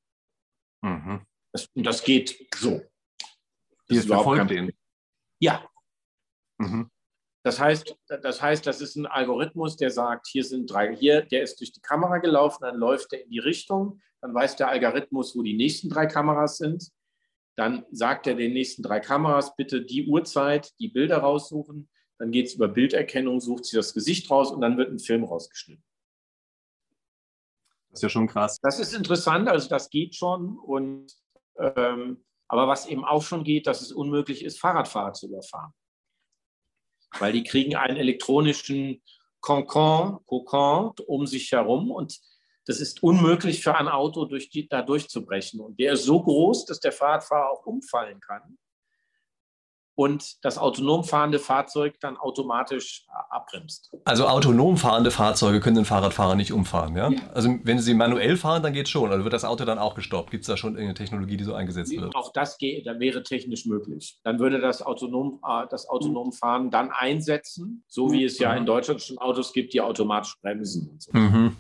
Mhm. 0.82 1.26
Das, 1.52 1.68
und 1.74 1.84
das 1.84 2.04
geht 2.04 2.48
so. 2.56 2.82
Ist 3.90 4.08
verfolgt 4.08 4.52
den. 4.52 4.72
Ja. 5.40 5.68
Mhm. 6.58 6.90
Das 7.44 7.60
heißt, 7.60 7.96
das 8.08 8.42
heißt, 8.42 8.68
das 8.68 8.82
ist 8.82 8.96
ein 8.96 9.06
Algorithmus, 9.06 9.78
der 9.78 9.92
sagt, 9.92 10.28
hier 10.28 10.44
sind 10.44 10.70
drei, 10.70 10.96
hier, 10.96 11.22
der 11.22 11.42
ist 11.42 11.60
durch 11.60 11.72
die 11.72 11.82
Kamera 11.82 12.18
gelaufen, 12.18 12.60
dann 12.62 12.76
läuft 12.76 13.14
er 13.14 13.24
in 13.24 13.30
die 13.30 13.40
Richtung, 13.40 14.02
dann 14.22 14.34
weiß 14.34 14.58
der 14.58 14.68
Algorithmus, 14.68 15.36
wo 15.36 15.42
die 15.42 15.56
nächsten 15.56 15.90
drei 15.90 16.06
Kameras 16.06 16.58
sind. 16.58 16.92
Dann 17.56 17.86
sagt 17.92 18.28
er 18.28 18.36
den 18.36 18.54
nächsten 18.54 18.84
drei 18.84 19.00
Kameras, 19.00 19.56
bitte 19.56 19.84
die 19.84 20.08
Uhrzeit, 20.08 20.74
die 20.80 20.90
Bilder 20.90 21.18
raussuchen. 21.18 21.90
Dann 22.18 22.32
geht 22.32 22.48
es 22.48 22.56
über 22.56 22.68
Bilderkennung, 22.68 23.40
sucht 23.40 23.66
sie 23.66 23.78
das 23.78 23.94
Gesicht 23.94 24.30
raus 24.30 24.52
und 24.52 24.62
dann 24.62 24.78
wird 24.78 24.92
ein 24.92 25.00
Film 25.00 25.24
rausgeschnitten. 25.24 25.84
Das 27.90 28.00
ist 28.00 28.04
ja 28.04 28.10
schon 28.10 28.28
krass. 28.28 28.60
Das 28.62 28.80
ist 28.80 28.94
interessant, 28.94 29.48
also 29.48 29.68
das 29.70 29.90
geht 29.90 30.16
schon. 30.16 30.60
Und, 30.60 31.14
ähm, 31.58 32.24
aber 32.50 32.68
was 32.68 32.88
eben 32.88 33.06
auch 33.06 33.22
schon 33.22 33.44
geht, 33.44 33.68
dass 33.68 33.82
es 33.82 33.92
unmöglich 33.92 34.44
ist, 34.44 34.60
Fahrradfahrer 34.60 35.14
zu 35.14 35.28
überfahren. 35.28 35.74
Weil 37.20 37.32
die 37.32 37.44
kriegen 37.44 37.76
einen 37.76 37.98
elektronischen 37.98 39.02
Concon, 39.40 40.20
Kokon 40.26 40.94
um 41.08 41.26
sich 41.26 41.52
herum 41.52 41.92
und 41.92 42.20
das 42.66 42.80
ist 42.80 43.02
unmöglich 43.02 43.64
für 43.64 43.76
ein 43.76 43.88
Auto 43.88 44.26
durch 44.26 44.50
die, 44.50 44.68
da 44.68 44.82
durchzubrechen. 44.82 45.60
Und 45.60 45.80
der 45.80 45.94
ist 45.94 46.04
so 46.04 46.22
groß, 46.22 46.66
dass 46.66 46.80
der 46.80 46.92
Fahrradfahrer 46.92 47.50
auch 47.52 47.66
umfallen 47.66 48.20
kann 48.20 48.58
und 49.96 50.44
das 50.46 50.58
autonom 50.58 51.04
fahrende 51.04 51.40
Fahrzeug 51.40 52.00
dann 52.00 52.16
automatisch 52.16 53.06
abbremst. 53.30 53.92
Also 54.06 54.28
autonom 54.28 54.78
fahrende 54.78 55.12
Fahrzeuge 55.12 55.60
können 55.60 55.78
den 55.78 55.86
Fahrradfahrer 55.86 56.36
nicht 56.36 56.52
umfahren, 56.52 56.96
ja? 56.96 57.10
ja. 57.10 57.20
Also 57.34 57.56
wenn 57.64 57.80
sie 57.80 57.94
manuell 57.94 58.38
fahren, 58.38 58.64
dann 58.64 58.74
geht 58.74 58.86
es 58.86 58.92
schon. 58.92 59.12
Also 59.12 59.24
wird 59.24 59.34
das 59.34 59.46
Auto 59.46 59.66
dann 59.66 59.80
auch 59.80 59.96
gestoppt? 59.96 60.32
Gibt 60.32 60.42
es 60.42 60.48
da 60.48 60.58
schon 60.58 60.74
irgendeine 60.74 60.96
Technologie, 60.96 61.38
die 61.38 61.44
so 61.44 61.54
eingesetzt 61.54 61.92
wird? 61.92 62.16
Auch 62.16 62.32
das 62.34 62.58
geht, 62.58 62.88
dann 62.88 63.00
wäre 63.00 63.24
technisch 63.24 63.66
möglich. 63.66 64.20
Dann 64.24 64.40
würde 64.40 64.60
das 64.60 64.82
autonom, 64.82 65.40
äh, 65.48 65.66
das 65.70 65.88
autonom 65.88 66.32
Fahren 66.34 66.72
dann 66.72 66.90
einsetzen, 66.92 67.84
so 67.88 68.12
wie 68.12 68.24
es 68.24 68.40
ja 68.40 68.54
in 68.54 68.66
Deutschland 68.66 69.02
schon 69.02 69.18
Autos 69.20 69.54
gibt, 69.54 69.74
die 69.74 69.82
automatisch 69.82 70.36
bremsen. 70.42 70.90
Und 70.90 71.02
so. 71.02 71.12
Mhm. 71.14 71.56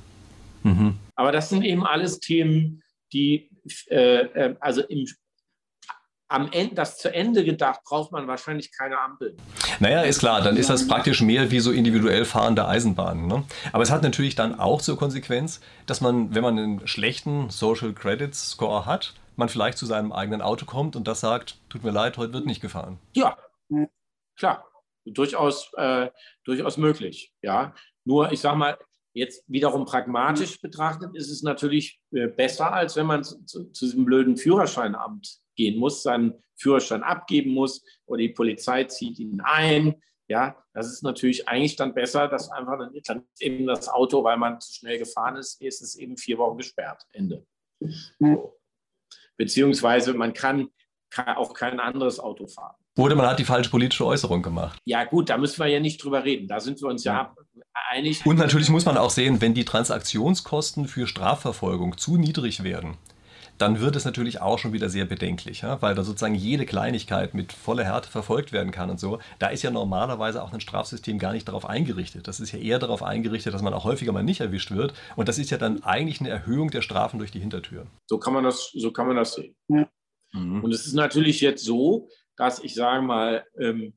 Mhm. 0.63 0.95
Aber 1.15 1.31
das 1.31 1.49
sind 1.49 1.63
eben 1.63 1.85
alles 1.85 2.19
Themen, 2.19 2.81
die 3.13 3.49
äh, 3.89 4.21
äh 4.21 4.55
also 4.59 4.81
im 4.81 5.05
am 6.29 6.49
Ende, 6.51 6.75
das 6.75 6.97
zu 6.97 7.13
Ende 7.13 7.43
gedacht, 7.43 7.81
braucht 7.83 8.11
man 8.11 8.27
wahrscheinlich 8.27 8.71
keine 8.71 8.99
Ampeln. 8.99 9.35
Naja, 9.79 10.01
ist 10.01 10.19
klar, 10.19 10.41
dann 10.41 10.57
ist 10.57 10.69
das 10.69 10.87
praktisch 10.87 11.21
mehr 11.21 11.51
wie 11.51 11.59
so 11.59 11.71
individuell 11.71 12.23
fahrende 12.23 12.67
Eisenbahnen. 12.67 13.27
Ne? 13.27 13.43
Aber 13.73 13.83
es 13.83 13.91
hat 13.91 14.03
natürlich 14.03 14.35
dann 14.35 14.59
auch 14.59 14.81
zur 14.81 14.97
Konsequenz, 14.97 15.59
dass 15.87 16.01
man, 16.01 16.33
wenn 16.33 16.43
man 16.43 16.57
einen 16.57 16.87
schlechten 16.87 17.49
Social 17.49 17.93
Credit 17.93 18.33
Score 18.33 18.85
hat, 18.85 19.15
man 19.35 19.49
vielleicht 19.49 19.77
zu 19.77 19.85
seinem 19.85 20.11
eigenen 20.11 20.41
Auto 20.41 20.65
kommt 20.65 20.95
und 20.95 21.07
das 21.07 21.19
sagt, 21.19 21.57
tut 21.69 21.83
mir 21.83 21.91
leid, 21.91 22.17
heute 22.17 22.33
wird 22.33 22.45
nicht 22.45 22.61
gefahren. 22.61 22.99
Ja, 23.15 23.37
klar, 24.37 24.65
durchaus, 25.05 25.71
äh, 25.77 26.09
durchaus 26.43 26.77
möglich. 26.77 27.33
Ja, 27.41 27.73
nur 28.05 28.31
ich 28.31 28.39
sage 28.39 28.57
mal, 28.57 28.77
Jetzt 29.11 29.43
wiederum 29.47 29.85
pragmatisch 29.85 30.61
betrachtet 30.61 31.15
ist 31.15 31.31
es 31.31 31.41
natürlich 31.41 31.99
äh, 32.11 32.27
besser, 32.27 32.71
als 32.71 32.95
wenn 32.95 33.07
man 33.07 33.23
zu, 33.23 33.43
zu, 33.43 33.65
zu 33.71 33.85
diesem 33.85 34.05
blöden 34.05 34.37
Führerscheinamt 34.37 35.39
gehen 35.59 35.77
muss, 35.77 36.03
seinen 36.03 36.41
Führerschein 36.55 37.03
abgeben 37.03 37.51
muss 37.51 37.83
oder 38.05 38.19
die 38.19 38.29
Polizei 38.29 38.85
zieht 38.85 39.19
ihn 39.19 39.41
ein. 39.43 40.01
Ja, 40.29 40.55
das 40.73 40.87
ist 40.87 41.03
natürlich 41.03 41.47
eigentlich 41.49 41.75
dann 41.75 41.93
besser, 41.93 42.27
dass 42.27 42.49
einfach 42.49 42.77
dann, 42.77 42.91
dann 43.03 43.23
eben 43.39 43.67
das 43.67 43.89
Auto, 43.89 44.23
weil 44.23 44.37
man 44.37 44.61
zu 44.61 44.73
schnell 44.73 44.97
gefahren 44.97 45.35
ist, 45.35 45.61
ist 45.61 45.81
es 45.81 45.95
eben 45.95 46.17
vier 46.17 46.37
Wochen 46.37 46.57
gesperrt. 46.57 47.03
Ende. 47.11 47.45
So. 48.19 48.57
Beziehungsweise 49.37 50.13
man 50.13 50.33
kann, 50.33 50.69
kann 51.09 51.35
auch 51.35 51.53
kein 51.53 51.79
anderes 51.79 52.19
Auto 52.19 52.47
fahren. 52.47 52.75
Oder 52.97 53.15
man 53.15 53.27
hat 53.27 53.39
die 53.39 53.45
falsche 53.45 53.69
politische 53.69 54.05
Äußerung 54.05 54.41
gemacht. 54.41 54.79
Ja, 54.85 55.03
gut, 55.05 55.29
da 55.29 55.37
müssen 55.37 55.59
wir 55.59 55.67
ja 55.67 55.79
nicht 55.79 56.03
drüber 56.03 56.23
reden. 56.23 56.47
Da 56.47 56.59
sind 56.59 56.79
wir 56.81 56.89
uns 56.89 57.03
ja, 57.03 57.33
ja 57.53 57.63
einig. 57.89 58.25
Und 58.25 58.37
natürlich 58.37 58.69
muss 58.69 58.85
man 58.85 58.97
auch 58.97 59.09
sehen, 59.09 59.41
wenn 59.41 59.53
die 59.53 59.65
Transaktionskosten 59.65 60.87
für 60.87 61.07
Strafverfolgung 61.07 61.97
zu 61.97 62.17
niedrig 62.17 62.63
werden, 62.63 62.97
dann 63.59 63.81
wird 63.81 63.95
es 63.97 64.05
natürlich 64.05 64.41
auch 64.41 64.57
schon 64.57 64.71
wieder 64.73 64.89
sehr 64.89 65.05
bedenklich, 65.05 65.61
ja? 65.61 65.81
weil 65.81 65.93
da 65.93 66.03
sozusagen 66.03 66.33
jede 66.33 66.65
Kleinigkeit 66.65 67.33
mit 67.33 67.51
voller 67.51 67.83
Härte 67.83 68.09
verfolgt 68.09 68.53
werden 68.53 68.71
kann 68.71 68.89
und 68.89 68.99
so. 68.99 69.19
Da 69.37 69.47
ist 69.47 69.63
ja 69.63 69.69
normalerweise 69.69 70.41
auch 70.41 70.53
ein 70.53 70.61
Strafsystem 70.61 71.19
gar 71.19 71.33
nicht 71.33 71.47
darauf 71.47 71.65
eingerichtet. 71.65 72.27
Das 72.27 72.39
ist 72.39 72.53
ja 72.53 72.59
eher 72.59 72.79
darauf 72.79 73.03
eingerichtet, 73.03 73.53
dass 73.53 73.61
man 73.61 73.73
auch 73.73 73.83
häufiger 73.83 74.13
mal 74.13 74.23
nicht 74.23 74.39
erwischt 74.39 74.71
wird. 74.71 74.93
Und 75.17 75.27
das 75.27 75.37
ist 75.37 75.49
ja 75.51 75.57
dann 75.57 75.83
eigentlich 75.83 76.21
eine 76.21 76.29
Erhöhung 76.29 76.71
der 76.71 76.81
Strafen 76.81 77.19
durch 77.19 77.31
die 77.31 77.41
Hintertür. 77.41 77.85
So 78.07 78.17
kann 78.17 78.33
man 78.33 78.45
das, 78.45 78.71
so 78.73 78.91
kann 78.91 79.07
man 79.07 79.17
das 79.17 79.33
sehen. 79.33 79.55
Ja. 79.67 79.89
Mhm. 80.31 80.63
Und 80.63 80.73
es 80.73 80.87
ist 80.87 80.93
natürlich 80.93 81.41
jetzt 81.41 81.63
so, 81.63 82.07
dass 82.37 82.63
ich 82.63 82.73
sage 82.73 83.01
mal, 83.01 83.45
ähm, 83.59 83.93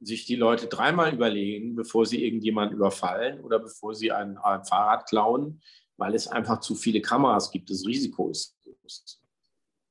sich 0.00 0.26
die 0.26 0.36
Leute 0.36 0.66
dreimal 0.66 1.14
überlegen, 1.14 1.76
bevor 1.76 2.06
sie 2.06 2.24
irgendjemanden 2.24 2.76
überfallen 2.76 3.40
oder 3.40 3.60
bevor 3.60 3.94
sie 3.94 4.12
ein, 4.12 4.36
ein 4.36 4.64
Fahrrad 4.64 5.08
klauen, 5.08 5.62
weil 5.96 6.14
es 6.14 6.28
einfach 6.28 6.60
zu 6.60 6.74
viele 6.74 7.00
Kameras 7.00 7.50
gibt. 7.50 7.70
Das 7.70 7.86
Risiko 7.86 8.30
ist 8.30 8.56
bewusst. 8.64 9.20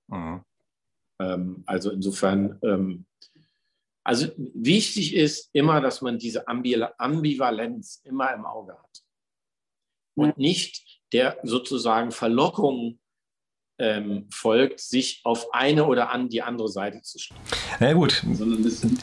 Mhm. 0.07 0.43
Ähm, 1.19 1.63
also 1.65 1.91
insofern, 1.91 2.59
ähm, 2.63 3.05
also 4.03 4.27
wichtig 4.37 5.15
ist 5.15 5.49
immer, 5.53 5.81
dass 5.81 6.01
man 6.01 6.19
diese 6.19 6.47
Ambivalenz 6.47 8.01
immer 8.03 8.33
im 8.33 8.45
Auge 8.45 8.73
hat 8.73 9.03
und 10.15 10.37
nicht 10.37 11.01
der 11.11 11.37
sozusagen 11.43 12.11
Verlockung 12.11 12.99
ähm, 13.77 14.27
folgt, 14.31 14.79
sich 14.79 15.21
auf 15.23 15.53
eine 15.53 15.85
oder 15.85 16.11
an 16.11 16.29
die 16.29 16.41
andere 16.41 16.69
Seite 16.69 17.01
zu 17.01 17.19
schlagen. 17.19 17.43
Na 17.79 17.87
ja, 17.87 17.93
gut, 17.93 18.23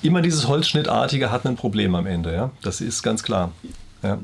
immer 0.03 0.23
dieses 0.23 0.49
Holzschnittartige 0.49 1.31
hat 1.31 1.45
ein 1.45 1.57
Problem 1.57 1.95
am 1.95 2.07
Ende, 2.07 2.33
ja. 2.33 2.53
Das 2.63 2.81
ist 2.81 3.03
ganz 3.03 3.23
klar. 3.23 3.53
Ja. 4.03 4.19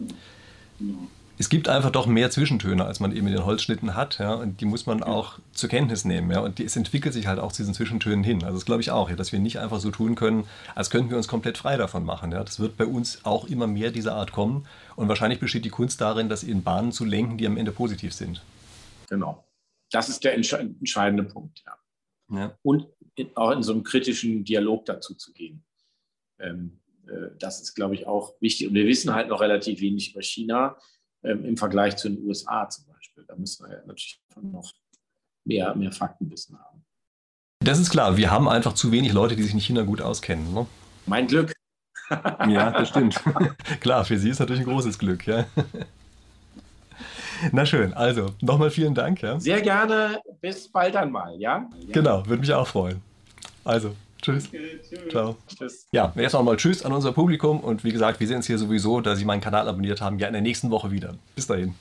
Es 1.41 1.49
gibt 1.49 1.68
einfach 1.68 1.93
doch 1.93 2.07
mehr 2.07 2.32
Zwischentöne, 2.32 2.84
als 2.84 2.99
man 2.99 3.12
eben 3.14 3.28
in 3.28 3.34
den 3.34 3.45
Holzschnitten 3.45 3.95
hat. 3.95 4.18
Ja, 4.18 4.34
und 4.34 4.61
die 4.61 4.64
muss 4.64 4.86
man 4.86 5.05
auch 5.05 5.39
zur 5.53 5.68
Kenntnis 5.68 6.05
nehmen. 6.05 6.32
Ja, 6.32 6.41
und 6.41 6.59
die, 6.59 6.64
es 6.64 6.74
entwickelt 6.74 7.14
sich 7.14 7.28
halt 7.28 7.39
auch 7.39 7.53
zu 7.53 7.62
diesen 7.62 7.74
Zwischentönen 7.74 8.24
hin. 8.24 8.43
Also 8.43 8.57
das 8.57 8.64
glaube 8.64 8.80
ich 8.80 8.91
auch, 8.91 9.09
ja, 9.09 9.14
dass 9.14 9.30
wir 9.30 9.39
nicht 9.39 9.61
einfach 9.61 9.78
so 9.78 9.93
tun 9.93 10.16
können, 10.16 10.49
als 10.74 10.91
könnten 10.91 11.11
wir 11.11 11.16
uns 11.16 11.28
komplett 11.28 11.57
frei 11.57 11.76
davon 11.76 12.05
machen. 12.05 12.32
Ja. 12.32 12.43
Das 12.43 12.59
wird 12.59 12.76
bei 12.76 12.86
uns 12.86 13.24
auch 13.24 13.47
immer 13.47 13.68
mehr 13.68 13.93
dieser 13.93 14.14
Art 14.16 14.32
kommen. 14.32 14.66
Und 14.97 15.09
wahrscheinlich 15.09 15.39
besteht 15.39 15.64
die 15.64 15.70
Kunst 15.70 16.01
darin, 16.01 16.28
das 16.28 16.43
in 16.43 16.64
Bahnen 16.64 16.91
zu 16.91 17.05
lenken, 17.05 17.39
die 17.39 17.47
am 17.47 17.57
Ende 17.57 17.70
positiv 17.70 18.12
sind. 18.12 18.43
Genau. 19.09 19.45
Das 19.93 20.09
ist 20.09 20.24
der 20.24 20.34
entscheidende 20.34 21.22
Punkt. 21.22 21.62
Ja. 21.64 22.36
ja. 22.36 22.59
Und 22.62 22.89
auch 23.36 23.53
in 23.53 23.62
so 23.62 23.72
einem 23.72 23.84
kritischen 23.84 24.45
Dialog 24.45 24.86
dazu 24.86 25.14
zu 25.14 25.32
gehen. 25.32 25.64
Ähm, 26.41 26.80
äh, 27.07 27.30
das 27.39 27.62
ist, 27.62 27.74
glaube 27.74 27.95
ich, 27.95 28.09
auch 28.09 28.34
wichtig. 28.41 28.66
Und 28.66 28.74
wir 28.74 28.86
wissen 28.86 29.14
halt 29.14 29.28
noch 29.28 29.41
relativ 29.41 29.80
wenig 29.80 30.12
über 30.12 30.22
China 30.22 30.76
ähm, 31.28 31.44
im 31.44 31.56
Vergleich 31.56 31.96
zu 31.96 32.08
den 32.08 32.26
USA 32.26 32.68
zum 32.68 32.86
Beispiel. 32.86 33.24
Da 33.26 33.36
müssen 33.36 33.66
wir 33.66 33.76
ja 33.76 33.86
natürlich 33.86 34.20
noch 34.40 34.72
mehr, 35.44 35.74
mehr 35.74 35.92
Faktenwissen 35.92 36.58
haben. 36.58 36.84
Das 37.60 37.78
ist 37.78 37.90
klar. 37.90 38.16
Wir 38.16 38.30
haben 38.30 38.48
einfach 38.48 38.72
zu 38.74 38.92
wenig 38.92 39.12
Leute, 39.12 39.36
die 39.36 39.42
sich 39.42 39.52
in 39.52 39.60
China 39.60 39.82
gut 39.82 40.00
auskennen. 40.00 40.54
Ne? 40.54 40.66
Mein 41.06 41.26
Glück. 41.26 41.52
ja, 42.10 42.70
das 42.70 42.88
stimmt. 42.88 43.20
klar, 43.80 44.04
für 44.04 44.18
Sie 44.18 44.30
ist 44.30 44.38
natürlich 44.38 44.62
ein 44.62 44.68
großes 44.68 44.98
Glück. 44.98 45.26
Ja. 45.26 45.44
Na 47.52 47.66
schön, 47.66 47.92
also 47.94 48.34
nochmal 48.40 48.70
vielen 48.70 48.94
Dank. 48.94 49.22
Ja. 49.22 49.38
Sehr 49.38 49.60
gerne, 49.60 50.20
bis 50.40 50.68
bald 50.68 50.96
einmal, 50.96 51.38
ja? 51.38 51.68
Genau, 51.88 52.26
würde 52.26 52.40
mich 52.40 52.52
auch 52.52 52.66
freuen. 52.66 53.00
Also, 53.64 53.94
Tschüss. 54.20 54.48
Okay, 54.48 54.80
tschüss. 54.88 55.08
Ciao. 55.10 55.36
Tschüss. 55.46 55.86
Ja, 55.92 56.12
erst 56.16 56.34
nochmal 56.34 56.56
Tschüss 56.56 56.84
an 56.84 56.92
unser 56.92 57.12
Publikum 57.12 57.60
und 57.60 57.84
wie 57.84 57.92
gesagt, 57.92 58.20
wir 58.20 58.26
sehen 58.26 58.36
uns 58.38 58.46
hier 58.46 58.58
sowieso, 58.58 59.00
da 59.00 59.16
Sie 59.16 59.24
meinen 59.24 59.40
Kanal 59.40 59.68
abonniert 59.68 60.00
haben, 60.00 60.18
ja 60.18 60.26
in 60.26 60.32
der 60.32 60.42
nächsten 60.42 60.70
Woche 60.70 60.90
wieder. 60.90 61.14
Bis 61.34 61.46
dahin. 61.46 61.74